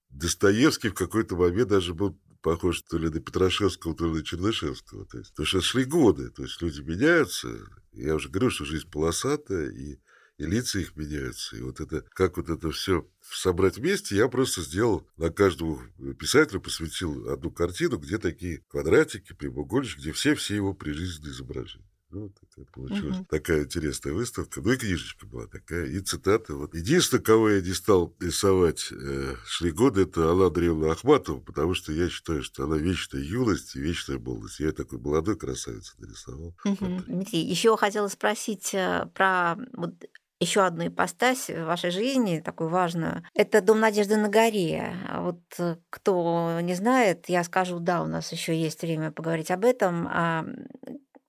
Достоевский 0.09 0.89
в 0.89 0.93
какой-то 0.93 1.35
момент 1.35 1.69
даже 1.69 1.93
был 1.93 2.19
похож 2.41 2.81
то 2.81 2.97
ли 2.97 3.09
на 3.09 3.19
Петрашевского, 3.19 3.95
то 3.95 4.05
ли 4.05 4.11
на 4.19 4.23
Чернышевского. 4.23 5.05
То 5.05 5.17
есть, 5.17 5.31
потому 5.31 5.47
что 5.47 5.61
шли 5.61 5.85
годы, 5.85 6.29
то 6.29 6.43
есть 6.43 6.61
люди 6.61 6.81
меняются. 6.81 7.47
Я 7.93 8.15
уже 8.15 8.29
говорю, 8.29 8.49
что 8.51 8.65
жизнь 8.65 8.89
полосатая, 8.89 9.69
и, 9.69 9.97
и 10.43 10.47
лица 10.47 10.79
их 10.79 10.95
меняются. 10.95 11.55
И 11.57 11.61
вот 11.61 11.79
это, 11.79 12.01
как 12.13 12.37
вот 12.37 12.49
это 12.49 12.71
все 12.71 13.07
собрать 13.21 13.77
вместе, 13.77 14.15
я 14.15 14.27
просто 14.27 14.61
сделал 14.61 15.07
на 15.17 15.29
каждого 15.29 15.79
писателя, 16.19 16.59
посвятил 16.59 17.29
одну 17.29 17.51
картину, 17.51 17.97
где 17.97 18.17
такие 18.17 18.59
квадратики, 18.67 19.33
прямоугольнички, 19.33 19.99
где 20.01 20.11
все-все 20.11 20.55
его 20.55 20.73
прижизненные 20.73 21.31
изображения. 21.33 21.87
Ну, 22.11 22.23
вот 22.25 22.33
такая 22.39 22.65
получилась 22.65 23.17
Мгм. 23.17 23.25
такая 23.27 23.63
интересная 23.63 24.13
выставка. 24.13 24.61
Ну 24.61 24.71
и 24.71 24.77
книжечка 24.77 25.25
была 25.25 25.47
такая, 25.47 25.87
и 25.87 25.99
цитаты. 25.99 26.53
Вот. 26.53 26.75
Единственное, 26.75 27.23
кого 27.23 27.49
я 27.49 27.59
не 27.59 27.73
стал 27.73 28.15
рисовать 28.19 28.89
э, 28.91 29.35
шли 29.47 29.71
годы, 29.71 30.01
это 30.03 30.29
Алла 30.29 30.47
Андреевна 30.47 30.91
Ахматова, 30.91 31.39
потому 31.39 31.73
что 31.73 31.91
я 31.91 32.09
считаю, 32.09 32.43
что 32.43 32.65
она 32.65 32.77
вечная 32.77 33.19
юность 33.21 33.75
и 33.75 33.79
вечная 33.79 34.19
молодость. 34.19 34.59
Я 34.59 34.73
такой 34.73 34.99
молодой 34.99 35.37
красавицу 35.37 35.95
нарисовал. 35.97 36.55
Мгм. 36.65 37.03
Дмитрий, 37.07 37.41
еще 37.41 37.75
хотела 37.77 38.07
спросить 38.09 38.75
э, 38.75 39.07
про 39.15 39.57
вот 39.73 39.95
еще 40.43 40.61
одну 40.65 40.87
ипостась 40.87 41.49
в 41.49 41.65
вашей 41.65 41.91
жизни, 41.91 42.39
такую 42.43 42.69
важную. 42.69 43.23
Это 43.35 43.61
Дом 43.61 43.79
Надежды 43.79 44.17
на 44.17 44.29
горе. 44.29 44.93
А 45.09 45.21
Вот 45.21 45.41
э, 45.59 45.77
кто 45.89 46.59
не 46.61 46.75
знает, 46.75 47.29
я 47.29 47.43
скажу, 47.43 47.79
да, 47.79 48.03
у 48.03 48.07
нас 48.07 48.31
еще 48.31 48.55
есть 48.55 48.81
время 48.81 49.11
поговорить 49.11 49.51
об 49.51 49.65
этом. 49.65 50.07
А, 50.07 50.45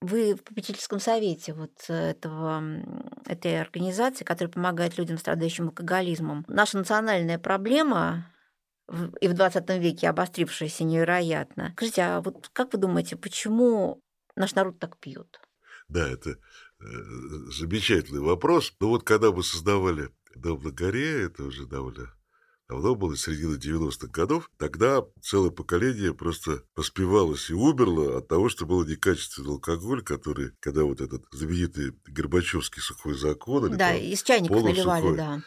Вы 0.00 0.34
в 0.34 0.44
попечительском 0.44 1.00
совете 1.00 1.54
вот 1.54 1.72
этого, 1.88 2.58
м, 2.58 3.08
этой 3.26 3.58
организации, 3.60 4.24
которая 4.24 4.52
помогает 4.52 4.98
людям, 4.98 5.16
страдающим 5.16 5.68
алкоголизмом. 5.68 6.44
Наша 6.46 6.76
национальная 6.78 7.38
проблема 7.38 8.26
и 9.20 9.28
в 9.28 9.34
20 9.34 9.78
веке 9.78 10.08
обострившаяся 10.08 10.84
невероятно. 10.84 11.72
Скажите, 11.76 12.02
а 12.02 12.20
вот 12.20 12.48
как 12.52 12.72
вы 12.72 12.78
думаете, 12.78 13.16
почему 13.16 14.00
наш 14.36 14.54
народ 14.54 14.78
так 14.78 14.98
пьет? 14.98 15.40
Да, 15.88 16.08
это 16.08 16.30
э, 16.30 16.36
замечательный 16.78 18.20
вопрос. 18.20 18.72
Но 18.80 18.88
вот 18.88 19.04
когда 19.04 19.32
мы 19.32 19.42
создавали 19.42 20.10
Дом 20.34 20.62
на 20.62 20.70
горе, 20.70 21.22
это 21.22 21.44
уже 21.44 21.66
довольно 21.66 22.12
давно 22.68 22.94
было, 22.94 23.16
середина 23.16 23.56
90-х 23.56 24.08
годов, 24.08 24.50
тогда 24.56 25.04
целое 25.20 25.50
поколение 25.50 26.14
просто 26.14 26.62
поспевалось 26.74 27.50
и 27.50 27.54
умерло 27.54 28.18
от 28.18 28.28
того, 28.28 28.48
что 28.48 28.66
был 28.66 28.84
некачественный 28.84 29.50
алкоголь, 29.50 30.02
который, 30.02 30.52
когда 30.60 30.84
вот 30.84 31.00
этот 31.00 31.24
знаменитый 31.30 31.92
Горбачевский 32.06 32.80
сухой 32.80 33.14
закон, 33.14 33.66
или 33.66 33.76
Да, 33.76 33.92
там 33.92 33.98
из 33.98 34.22
чайников 34.22 34.62
наливали, 34.62 35.16
да. 35.16 35.42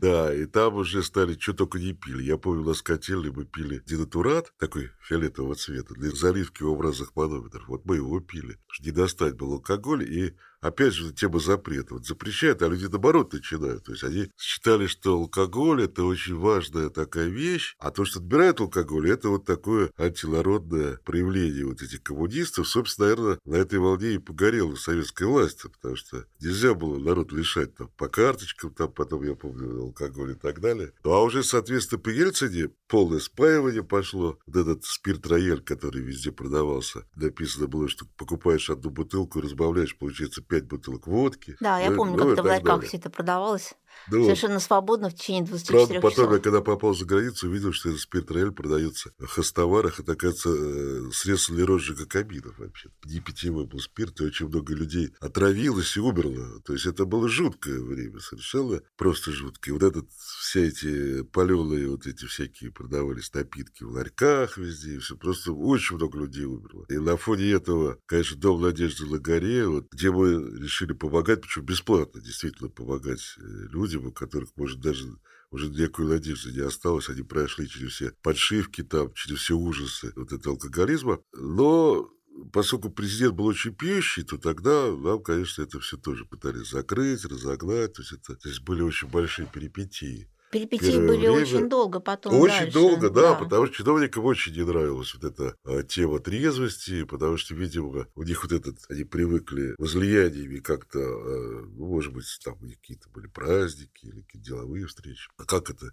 Да, 0.00 0.34
и 0.34 0.46
там 0.46 0.76
уже 0.76 1.02
стали, 1.02 1.38
что 1.38 1.52
только 1.52 1.78
не 1.78 1.92
пили. 1.92 2.22
Я 2.22 2.38
помню, 2.38 2.62
у 2.62 2.66
нас 2.66 2.78
в 2.78 2.84
котельной 2.84 3.30
мы 3.30 3.44
пили 3.44 3.82
денатурат, 3.84 4.52
такой 4.58 4.90
фиолетового 5.06 5.54
цвета, 5.54 5.94
для 5.94 6.10
заливки 6.10 6.62
в 6.62 6.70
образах 6.70 7.14
манометров. 7.14 7.68
Вот 7.68 7.84
мы 7.84 7.96
его 7.96 8.20
пили. 8.20 8.58
Не 8.80 8.92
достать 8.92 9.36
был 9.36 9.52
алкоголь, 9.52 10.02
и 10.02 10.34
опять 10.62 10.94
же 10.94 11.12
тема 11.12 11.40
запрета. 11.40 11.94
Вот 11.94 12.06
запрещают, 12.06 12.62
а 12.62 12.68
люди 12.68 12.86
наоборот 12.86 13.32
начинают. 13.32 13.84
То 13.84 13.92
есть 13.92 14.04
они 14.04 14.30
считали, 14.38 14.86
что 14.86 15.14
алкоголь– 15.14 15.82
это 15.84 16.04
очень 16.04 16.36
важная 16.36 16.88
такая 16.88 17.28
вещь, 17.28 17.74
а 17.78 17.90
то, 17.90 18.04
что 18.04 18.20
отбирают 18.20 18.60
алкоголь, 18.60 19.10
это 19.10 19.28
вот 19.28 19.44
такое 19.44 19.90
антинародное 19.98 20.98
проявление 21.04 21.66
вот 21.66 21.82
этих 21.82 22.02
коммунистов. 22.02 22.68
Собственно, 22.68 23.08
наверное, 23.08 23.38
на 23.44 23.56
этой 23.56 23.78
волне 23.78 24.14
и 24.14 24.18
погорела 24.18 24.74
советская 24.76 25.28
власть, 25.28 25.62
потому 25.62 25.96
что 25.96 26.24
нельзя 26.40 26.74
было 26.74 26.98
народ 26.98 27.32
лишать 27.32 27.74
там 27.74 27.90
по 27.96 28.08
карточкам, 28.08 28.72
там 28.72 28.92
потом, 28.92 29.24
я 29.24 29.34
помню, 29.34 29.80
алкоголь 29.80 30.32
и 30.32 30.34
так 30.34 30.60
далее. 30.60 30.92
Ну, 31.04 31.12
а 31.12 31.22
уже, 31.22 31.42
соответственно, 31.42 32.00
при 32.00 32.14
Ельцине 32.14 32.70
полное 32.92 33.20
спаивание 33.20 33.82
пошло. 33.82 34.38
Вот 34.46 34.56
этот 34.56 34.84
спирт-рояль, 34.84 35.62
который 35.62 36.02
везде 36.02 36.30
продавался, 36.30 37.06
написано 37.14 37.66
было, 37.66 37.88
что 37.88 38.04
покупаешь 38.18 38.68
одну 38.68 38.90
бутылку, 38.90 39.40
разбавляешь, 39.40 39.96
получается, 39.96 40.42
пять 40.42 40.66
бутылок 40.66 41.06
водки. 41.06 41.56
Да, 41.58 41.78
я 41.80 41.90
Ну, 41.90 41.96
помню, 41.96 42.16
ну 42.18 42.18
как 42.18 42.28
и 42.28 42.32
это 42.32 42.42
в 42.42 42.46
ларьках 42.46 42.82
все 42.84 42.98
это 42.98 43.08
продавалось. 43.08 43.72
Вот. 44.08 44.24
Совершенно 44.24 44.60
свободно 44.60 45.10
в 45.10 45.14
течение 45.14 45.44
24 45.44 45.78
Правда, 45.78 46.00
потом 46.00 46.24
я, 46.24 46.30
часов. 46.30 46.42
когда 46.42 46.60
попал 46.60 46.94
за 46.94 47.04
границу, 47.04 47.48
увидел, 47.48 47.72
что 47.72 47.90
этот 47.90 48.00
спирт-рояль 48.00 48.52
продается 48.52 49.12
в 49.18 49.26
хостоварах. 49.26 50.00
Это, 50.00 50.12
оказывается, 50.12 50.50
э, 50.50 51.10
средство 51.12 51.54
для 51.54 51.66
розжига 51.66 52.06
каминов 52.06 52.58
вообще. 52.58 52.90
Не 53.04 53.20
питьевой 53.20 53.66
был 53.66 53.80
спирт, 53.80 54.20
и 54.20 54.24
очень 54.24 54.48
много 54.48 54.74
людей 54.74 55.12
отравилось 55.20 55.96
и 55.96 56.00
умерло. 56.00 56.60
То 56.64 56.72
есть 56.72 56.86
это 56.86 57.04
было 57.04 57.28
жуткое 57.28 57.80
время, 57.80 58.18
совершенно 58.20 58.80
просто 58.96 59.30
жуткое. 59.30 59.74
Вот 59.74 59.82
этот, 59.82 60.10
все 60.40 60.66
эти 60.66 61.22
паленые 61.22 61.88
вот 61.88 62.06
эти 62.06 62.24
всякие 62.24 62.72
продавались 62.72 63.32
напитки 63.32 63.84
в 63.84 63.90
ларьках 63.90 64.58
везде, 64.58 64.96
и 64.96 64.98
все. 64.98 65.16
Просто 65.16 65.52
очень 65.52 65.96
много 65.96 66.18
людей 66.18 66.44
умерло. 66.44 66.86
И 66.88 66.98
на 66.98 67.16
фоне 67.16 67.52
этого, 67.52 67.98
конечно, 68.06 68.36
Дом 68.36 68.62
Надежды 68.62 69.06
на 69.06 69.18
горе, 69.18 69.66
вот, 69.66 69.86
где 69.92 70.10
мы 70.10 70.32
решили 70.58 70.92
помогать, 70.92 71.40
причем 71.42 71.64
бесплатно, 71.64 72.20
действительно 72.20 72.68
помогать 72.68 73.20
э, 73.38 73.42
людям, 73.82 74.06
у 74.06 74.12
которых, 74.12 74.50
может, 74.56 74.80
даже 74.80 75.04
уже 75.50 75.68
никакой 75.68 76.06
надежды 76.06 76.52
не 76.52 76.60
осталось. 76.60 77.08
Они 77.08 77.22
прошли 77.22 77.68
через 77.68 77.92
все 77.92 78.12
подшивки 78.22 78.82
там, 78.82 79.12
через 79.14 79.40
все 79.40 79.54
ужасы 79.54 80.12
вот 80.16 80.32
этого 80.32 80.54
алкоголизма. 80.54 81.20
Но 81.34 82.10
поскольку 82.52 82.90
президент 82.90 83.34
был 83.34 83.46
очень 83.46 83.74
пьющий, 83.74 84.24
то 84.24 84.38
тогда 84.38 84.90
нам, 84.90 85.22
конечно, 85.22 85.62
это 85.62 85.78
все 85.80 85.96
тоже 85.96 86.24
пытались 86.24 86.70
закрыть, 86.70 87.24
разогнать. 87.24 87.92
То 87.92 88.02
есть 88.02 88.12
это 88.12 88.34
то 88.34 88.48
есть 88.48 88.62
были 88.62 88.82
очень 88.82 89.08
большие 89.08 89.46
перипетии. 89.46 90.28
Перипетии 90.52 90.98
были 90.98 91.28
время 91.28 91.32
очень 91.32 91.68
долго 91.70 91.98
потом 91.98 92.34
Очень 92.34 92.56
дальше, 92.58 92.72
долго, 92.72 93.08
да, 93.08 93.34
потому 93.34 93.64
что 93.66 93.74
чиновникам 93.74 94.26
очень 94.26 94.52
не 94.52 94.66
нравилась 94.66 95.14
вот 95.14 95.24
эта 95.24 95.56
а, 95.64 95.82
тема 95.82 96.20
трезвости, 96.20 97.04
потому 97.04 97.38
что, 97.38 97.54
видимо, 97.54 98.06
у 98.14 98.22
них 98.22 98.42
вот 98.42 98.52
этот, 98.52 98.76
они 98.90 99.04
привыкли 99.04 99.74
возлияниями 99.78 100.58
как-то, 100.58 100.98
а, 100.98 101.66
ну, 101.74 101.86
может 101.86 102.12
быть, 102.12 102.26
там 102.44 102.58
какие-то 102.58 103.08
были 103.08 103.28
праздники 103.28 104.04
или 104.04 104.20
какие-то 104.20 104.46
деловые 104.46 104.86
встречи. 104.86 105.30
А 105.38 105.44
как 105.44 105.70
это 105.70 105.86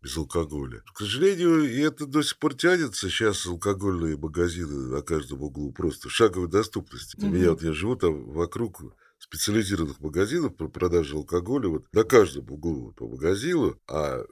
без 0.00 0.16
алкоголя? 0.16 0.82
К 0.94 1.00
сожалению, 1.00 1.70
и 1.70 1.78
это 1.80 2.06
до 2.06 2.22
сих 2.22 2.38
пор 2.38 2.54
тянется. 2.54 3.10
Сейчас 3.10 3.44
алкогольные 3.44 4.16
магазины 4.16 4.88
на 4.88 5.02
каждом 5.02 5.42
углу 5.42 5.72
просто 5.72 6.08
в 6.08 6.12
шаговой 6.12 6.48
доступности. 6.48 7.22
У 7.22 7.28
меня 7.28 7.50
вот 7.50 7.62
я 7.62 7.74
живу 7.74 7.96
там 7.96 8.30
вокруг 8.30 8.80
специализированных 9.18 10.00
магазинов 10.00 10.56
по 10.56 10.68
продаже 10.68 11.16
алкоголя, 11.16 11.68
вот 11.68 11.86
на 11.92 12.04
каждом 12.04 12.50
углу 12.50 12.92
по 12.92 13.08
магазину, 13.08 13.80
а 13.88 14.20
э, 14.20 14.26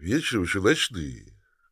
вечером 0.00 0.44
еще 0.44 0.60
ночные. 0.60 1.26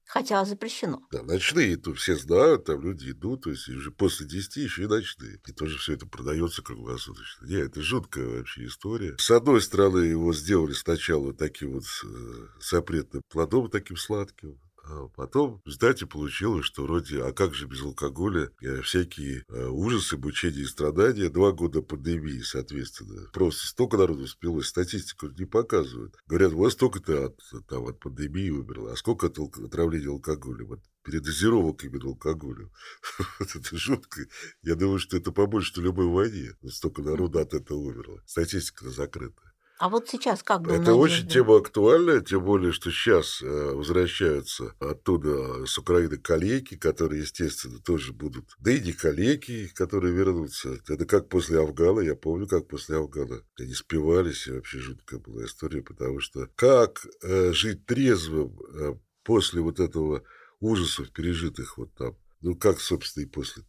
Хотя 0.09 0.43
запрещено. 0.47 1.03
Да, 1.12 1.22
ночные, 1.22 1.76
то 1.76 1.93
все 1.93 2.16
знают, 2.16 2.64
там 2.64 2.81
люди 2.81 3.11
идут, 3.11 3.43
то 3.43 3.51
есть 3.51 3.68
уже 3.68 3.91
после 3.91 4.26
10 4.26 4.57
еще 4.57 4.85
и 4.85 4.87
ночные. 4.87 5.39
И 5.47 5.53
тоже 5.53 5.76
все 5.76 5.93
это 5.93 6.07
продается 6.07 6.62
круглосуточно. 6.62 7.47
Не, 7.47 7.57
это 7.57 7.83
жуткая 7.83 8.26
вообще 8.26 8.64
история. 8.64 9.14
С 9.18 9.31
одной 9.31 9.61
стороны, 9.61 9.99
его 9.99 10.33
сделали 10.33 10.72
сначала 10.72 11.35
таким 11.35 11.72
вот 11.72 11.85
э, 11.85 12.47
запретным 12.59 13.22
плодом, 13.29 13.68
таким 13.68 13.99
сладким. 13.99 14.59
А 14.91 15.09
потом, 15.09 15.62
в 15.64 16.07
получилось, 16.07 16.64
что 16.64 16.82
вроде, 16.82 17.22
а 17.22 17.32
как 17.32 17.55
же 17.55 17.66
без 17.66 17.82
алкоголя, 17.82 18.51
Э, 18.61 18.80
всякие 18.82 19.45
э, 19.49 19.66
ужасы, 19.66 20.16
мучения 20.16 20.62
и 20.62 20.66
страдания, 20.66 21.28
два 21.28 21.53
года 21.53 21.80
пандемии, 21.80 22.41
соответственно. 22.41 23.28
Просто 23.32 23.66
столько 23.66 23.97
народу 23.97 24.26
спилось, 24.26 24.66
статистику 24.66 25.28
не 25.28 25.45
показывают. 25.45 26.16
Говорят, 26.26 26.53
вот 26.53 26.72
столько-то 26.72 27.26
от, 27.26 27.41
там, 27.68 27.86
от 27.86 28.01
пандемии 28.01 28.51
умерло, 28.51 28.93
а 28.93 28.97
сколько 28.97 29.26
от 29.26 29.39
отравления 29.39 30.11
алкоголем, 30.11 30.72
от 30.72 30.80
передозировок 31.03 31.84
именно 31.84 32.09
алкоголем. 32.09 32.70
Вот 33.39 33.55
это 33.55 33.76
жутко. 33.76 34.26
Я 34.62 34.74
думаю, 34.74 34.99
что 34.99 35.16
это 35.16 35.30
побольше, 35.32 35.68
что 35.68 35.80
любой 35.80 36.07
войне. 36.07 36.53
Столько 36.68 37.03
народу 37.03 37.39
от 37.39 37.55
этого 37.55 37.78
умерло. 37.78 38.22
Статистика 38.26 38.91
закрыта. 38.91 39.47
А 39.79 39.89
вот 39.89 40.09
сейчас 40.09 40.43
как 40.43 40.62
Дом 40.62 40.81
Это 40.81 40.95
очень 40.95 41.29
тема 41.29 41.57
актуальная, 41.57 42.20
тем 42.20 42.45
более, 42.45 42.72
что 42.72 42.91
сейчас 42.91 43.41
э, 43.41 43.47
возвращаются 43.47 44.74
оттуда 44.81 45.66
с 45.66 45.79
Украины 45.79 46.16
коллеги, 46.16 46.74
которые, 46.74 47.22
естественно, 47.22 47.79
тоже 47.79 48.12
будут. 48.12 48.45
Да 48.59 48.72
и 48.72 48.81
не 48.81 48.93
коллеги, 48.93 49.70
которые 49.72 50.12
вернутся. 50.12 50.81
Это 50.89 51.07
как 51.07 51.29
после 51.29 51.61
Афгана, 51.61 52.01
я 52.01 52.16
помню, 52.16 52.49
как 52.49 52.66
после 52.66 52.97
Афгана. 52.97 53.43
Они 53.57 53.72
спивались, 53.72 54.49
и 54.49 54.53
вообще 54.53 54.79
жуткая 54.79 55.20
была 55.20 55.45
история, 55.45 55.83
потому 55.83 56.18
что 56.18 56.49
как 56.57 57.07
э, 57.22 57.53
жить 57.53 57.87
трезвым 57.87 58.59
э, 58.74 58.95
после 59.22 59.61
вот 59.61 59.79
этого 59.79 60.24
ужасов, 60.59 61.12
пережитых 61.12 61.79
вот 61.79 61.95
там, 61.95 62.16
ну, 62.41 62.57
как, 62.57 62.81
собственно, 62.81 63.24
и 63.24 63.29
после 63.29 63.62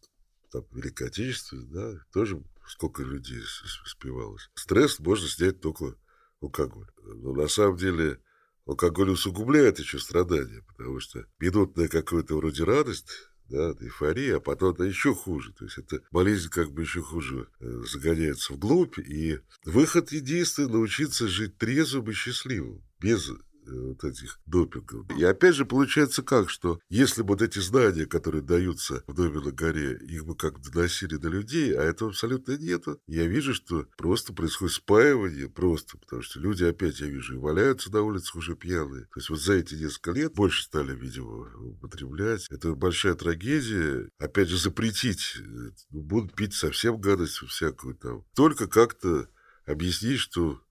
там, 0.52 0.66
Великой 0.72 1.08
Отечественной, 1.08 1.68
да, 1.68 2.00
тоже 2.12 2.42
сколько 2.70 3.04
людей 3.04 3.42
спивалось. 3.86 4.50
Стресс 4.56 5.00
можно 5.00 5.28
снять 5.28 5.60
только 5.60 5.96
алкоголь. 6.42 6.88
Но 7.04 7.34
на 7.34 7.48
самом 7.48 7.78
деле 7.78 8.20
алкоголь 8.66 9.10
усугубляет 9.10 9.80
еще 9.80 10.00
страдания, 10.00 10.64
потому 10.68 11.00
что 11.00 11.26
минутная 11.40 11.88
какая-то 11.88 12.36
вроде 12.36 12.64
радость, 12.64 13.10
да, 13.50 13.72
эйфория, 13.80 14.38
а 14.38 14.40
потом 14.40 14.74
это 14.74 14.84
еще 14.84 15.14
хуже. 15.16 15.54
То 15.54 15.66
есть 15.66 15.80
это 15.80 16.02
болезнь 16.12 16.50
как 16.50 16.72
бы 16.72 16.84
еще 16.84 17.02
хуже 17.02 17.50
э, 17.60 17.82
загоняется 17.92 18.54
вглубь. 18.54 19.00
И 19.00 19.40
выход 19.66 20.12
единственный– 20.12 20.70
научиться 20.74 21.28
жить 21.28 21.58
трезвым 21.58 22.12
и 22.12 22.14
счастливым, 22.14 22.84
без 23.00 23.32
вот 23.72 24.04
этих 24.04 24.40
допингов. 24.46 25.06
И 25.18 25.24
опять 25.24 25.56
же 25.56 25.66
получается 25.66 26.24
как, 26.24 26.50
что 26.50 26.80
если 26.90 27.22
бы 27.22 27.30
вот 27.30 27.42
эти 27.42 27.60
знания, 27.60 28.06
которые 28.06 28.42
даются 28.42 29.04
в 29.08 29.14
доме 29.14 29.40
на 29.40 29.52
горе, 29.52 29.98
их 29.98 30.26
бы 30.26 30.36
как 30.36 30.62
доносили 30.62 31.16
до 31.18 31.30
людей, 31.30 31.76
а 31.76 31.84
этого 31.84 32.12
абсолютно 32.12 32.58
нету, 32.58 33.00
я 33.08 33.26
вижу, 33.28 33.54
что 33.54 33.86
просто 33.98 34.34
происходит 34.34 34.76
спаивание, 34.76 35.50
просто, 35.50 35.98
потому 35.98 36.22
что 36.22 36.40
люди 36.40 36.64
опять, 36.64 37.00
я 37.00 37.08
вижу, 37.08 37.40
валяются 37.40 37.92
на 37.92 38.02
улицах 38.02 38.36
уже 38.36 38.56
пьяные. 38.56 39.06
То 39.06 39.20
есть 39.20 39.30
вот 39.30 39.42
за 39.42 39.54
эти 39.54 39.76
несколько 39.76 40.12
лет 40.12 40.34
больше 40.34 40.64
стали, 40.64 40.96
видимо, 40.96 41.50
употреблять. 41.58 42.48
Это 42.50 42.74
большая 42.76 43.14
трагедия. 43.16 44.10
Опять 44.18 44.50
же, 44.50 44.58
запретить. 44.58 45.38
э, 45.40 45.72
Будут 45.90 46.36
пить 46.36 46.54
совсем 46.54 47.00
гадость 47.00 47.38
всякую 47.48 47.96
там. 47.96 48.26
Только 48.36 48.68
как-то 48.68 49.28
объяснить, 49.66 50.20
что 50.20 50.62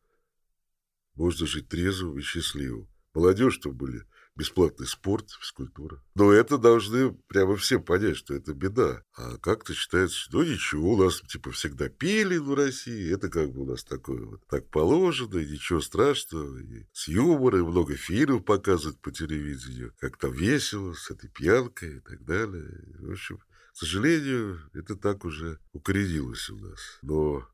можно 1.19 1.47
жить 1.47 1.69
трезвым 1.69 2.19
и 2.19 2.23
счастливым. 2.23 2.89
Молодежь, 3.14 3.55
чтобы 3.55 3.77
были 3.77 4.05
бесплатный 4.39 4.87
спорт, 4.87 5.31
физкультура. 5.41 6.01
Но 6.14 6.31
это 6.31 6.59
должны 6.59 7.12
прямо 7.27 7.57
все 7.57 7.81
понять, 7.81 8.16
что 8.16 8.35
это 8.35 8.55
беда. 8.55 9.03
А 9.16 9.37
как-то 9.39 9.75
считается, 9.75 10.31
ну 10.33 10.45
ничего, 10.45 10.93
у 10.93 11.03
нас 11.03 11.21
типа 11.23 11.51
всегда 11.51 11.89
пили 11.89 12.37
в 12.37 12.55
России, 12.55 13.12
это 13.12 13.29
как 13.29 13.53
бы 13.53 13.62
у 13.62 13.66
нас 13.66 13.83
такое 13.83 14.25
вот 14.25 14.47
так 14.47 14.71
положено, 14.71 15.39
и 15.39 15.51
ничего 15.51 15.81
страшного. 15.81 16.59
И 16.59 16.87
с 16.93 17.09
юмором 17.09 17.71
много 17.71 17.97
фильмов 17.97 18.45
показывают 18.45 19.01
по 19.01 19.11
телевидению, 19.11 19.93
как 19.99 20.16
там 20.19 20.33
весело, 20.33 20.95
с 20.95 21.11
этой 21.11 21.29
пьянкой 21.29 21.97
и 21.97 22.01
так 22.01 22.25
далее. 22.25 22.85
В 23.01 23.11
общем, 23.11 23.39
к 23.39 23.77
сожалению, 23.77 24.61
это 24.73 24.95
так 24.95 25.25
уже 25.25 25.59
укоренилось 25.73 26.49
у 26.51 26.59
нас. 26.59 26.99
Но 27.03 27.45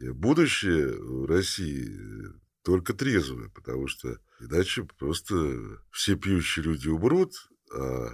э, 0.00 0.12
будущее 0.12 0.92
в 0.92 1.24
России 1.26 1.98
э, 1.98 2.32
только 2.62 2.94
трезвое, 2.94 3.48
потому 3.48 3.88
что 3.88 4.18
иначе 4.40 4.84
просто 4.98 5.34
все 5.90 6.16
пьющие 6.16 6.64
люди 6.64 6.88
умрут, 6.88 7.34
а 7.72 8.10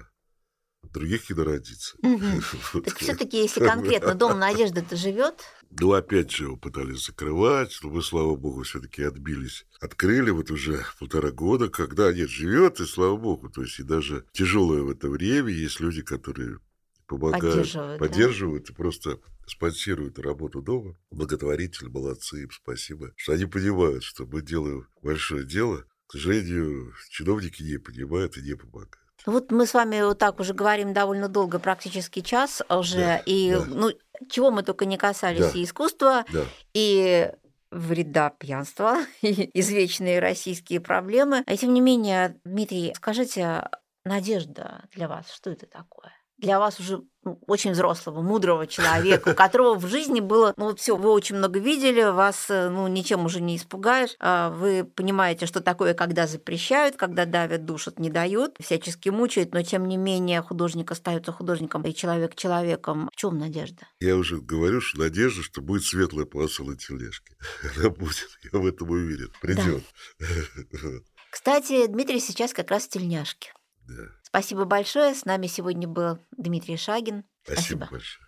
других 0.93 1.29
не 1.31 1.37
народится. 1.37 1.97
Вот. 2.73 2.85
Так 2.85 2.99
все-таки, 2.99 3.39
если 3.39 3.61
конкретно 3.61 4.15
Дом 4.15 4.39
Надежды-то 4.39 4.97
живет, 4.97 5.45
Ну, 5.71 5.93
опять 5.93 6.31
же, 6.31 6.45
его 6.45 6.57
пытались 6.57 7.07
закрывать, 7.07 7.79
но 7.83 7.91
мы, 7.91 8.03
слава 8.03 8.37
богу, 8.37 8.63
все-таки 8.63 9.03
отбились. 9.03 9.67
Открыли 9.81 10.31
вот 10.31 10.51
уже 10.51 10.85
полтора 10.99 11.31
года, 11.31 11.69
когда 11.69 12.13
нет, 12.13 12.31
живет, 12.31 12.81
и 12.81 12.87
слава 12.87 13.17
богу. 13.17 13.51
То 13.51 13.63
есть 13.63 13.79
и 13.81 13.83
даже 13.83 14.25
тяжелое 14.33 14.83
в 14.83 14.91
это 14.91 15.09
время 15.09 15.51
есть 15.51 15.81
люди, 15.81 16.03
которые 16.03 16.61
помогают, 17.07 17.43
Поддерживают, 17.43 18.01
да? 18.01 18.07
поддерживают 18.07 18.71
и 18.71 18.73
просто 18.73 19.19
спонсируют 19.47 20.19
работу 20.19 20.63
дома. 20.63 20.97
Благотворители, 21.11 21.89
молодцы, 21.89 22.43
им 22.45 22.51
спасибо. 22.51 23.13
Что 23.17 23.33
они 23.33 23.47
понимают, 23.47 24.03
что 24.05 24.27
мы 24.27 24.43
делаем 24.43 24.89
большое 25.03 25.45
дело. 25.45 25.85
К 26.07 26.13
сожалению, 26.13 26.93
чиновники 27.11 27.63
не 27.63 27.79
понимают 27.79 28.37
и 28.37 28.43
не 28.43 28.55
помогают. 28.55 28.97
Вот 29.25 29.51
мы 29.51 29.67
с 29.67 29.75
вами 29.75 30.03
вот 30.03 30.19
так 30.19 30.39
уже 30.39 30.55
говорим 30.55 30.93
довольно 30.93 31.29
долго, 31.29 31.59
практически 31.59 32.21
час 32.21 32.63
уже, 32.69 32.99
Да, 32.99 33.17
и 33.27 33.53
да. 33.53 33.65
ну 33.67 33.91
чего 34.31 34.51
мы 34.53 34.63
только 34.63 34.85
не 34.85 34.97
касались, 34.97 35.41
Да. 35.41 35.51
и 35.59 35.65
искусства, 35.65 36.25
Да. 36.33 36.45
и 36.75 37.33
вреда 37.73 38.31
пьянства, 38.31 38.99
и 39.23 39.51
извечные 39.59 40.21
российские 40.21 40.81
проблемы. 40.81 41.43
А 41.47 41.57
тем 41.57 41.75
не 41.75 41.81
менее, 41.81 42.41
Дмитрий, 42.45 42.93
скажите, 42.97 43.69
надежда 44.05 44.85
для 44.95 45.09
вас, 45.09 45.33
что 45.33 45.51
это 45.51 45.67
такое? 45.67 46.13
Для 46.39 46.59
вас 46.59 46.81
уже 46.81 47.03
ну, 47.25 47.41
очень 47.47 47.73
взрослого, 47.73 48.23
мудрого 48.23 48.67
человека, 48.67 49.31
у 49.31 49.35
которого 49.35 49.75
в 49.75 49.87
жизни 49.87 50.21
было, 50.21 50.55
ну 50.57 50.67
вот 50.67 50.81
все, 50.81 50.97
вы 50.97 51.11
очень 51.11 51.37
много 51.37 51.59
видели, 51.59 52.03
вас 52.03 52.47
э, 52.51 52.69
ну 52.69 52.87
ничем 52.87 53.25
уже 53.25 53.41
не 53.41 53.57
испугаешь, 53.57 54.15
а 54.21 54.51
вы 54.51 54.85
понимаете, 54.85 55.47
что 55.47 55.61
такое, 55.61 55.95
когда 55.95 56.27
запрещают, 56.27 56.97
когда 56.97 57.25
давят, 57.25 57.65
душат, 57.65 57.99
не 57.99 58.11
дают, 58.11 58.57
всячески 58.61 59.09
мучают, 59.09 59.55
но 59.55 59.63
тем 59.63 59.89
не 59.89 59.97
менее 59.97 60.41
художник 60.41 60.93
остается 60.93 61.33
художником 61.33 61.83
и 61.83 61.95
человек 61.95 62.37
человеком. 62.37 63.11
В 63.13 63.17
чем 63.17 63.39
надежда? 63.39 63.89
Я 63.99 64.17
уже 64.17 64.39
говорю, 64.41 64.81
что 64.81 65.01
надежда, 65.01 65.43
что 65.43 65.63
будет 65.63 65.85
светлая 65.85 66.27
полоса 66.27 66.63
на 66.63 66.77
тележке. 66.77 67.35
Она 67.77 67.91
будет, 67.91 68.29
я 68.53 68.59
в 68.59 68.67
этом 68.67 68.91
уверен, 68.91 69.33
придет. 69.41 69.83
Кстати, 71.31 71.87
Дмитрий 71.87 72.21
сейчас 72.21 72.53
как 72.53 72.71
раз 72.71 72.85
в 72.85 72.91
тельняшке. 72.91 73.53
Да. 73.89 74.05
Спасибо 74.37 74.67
большое. 74.67 75.15
С 75.15 75.25
нами 75.25 75.47
сегодня 75.47 75.89
был 75.89 76.19
Дмитрий 76.37 76.77
Шагин. 76.77 77.25
Спасибо, 77.43 77.87
Спасибо. 77.87 77.89
большое. 77.91 78.26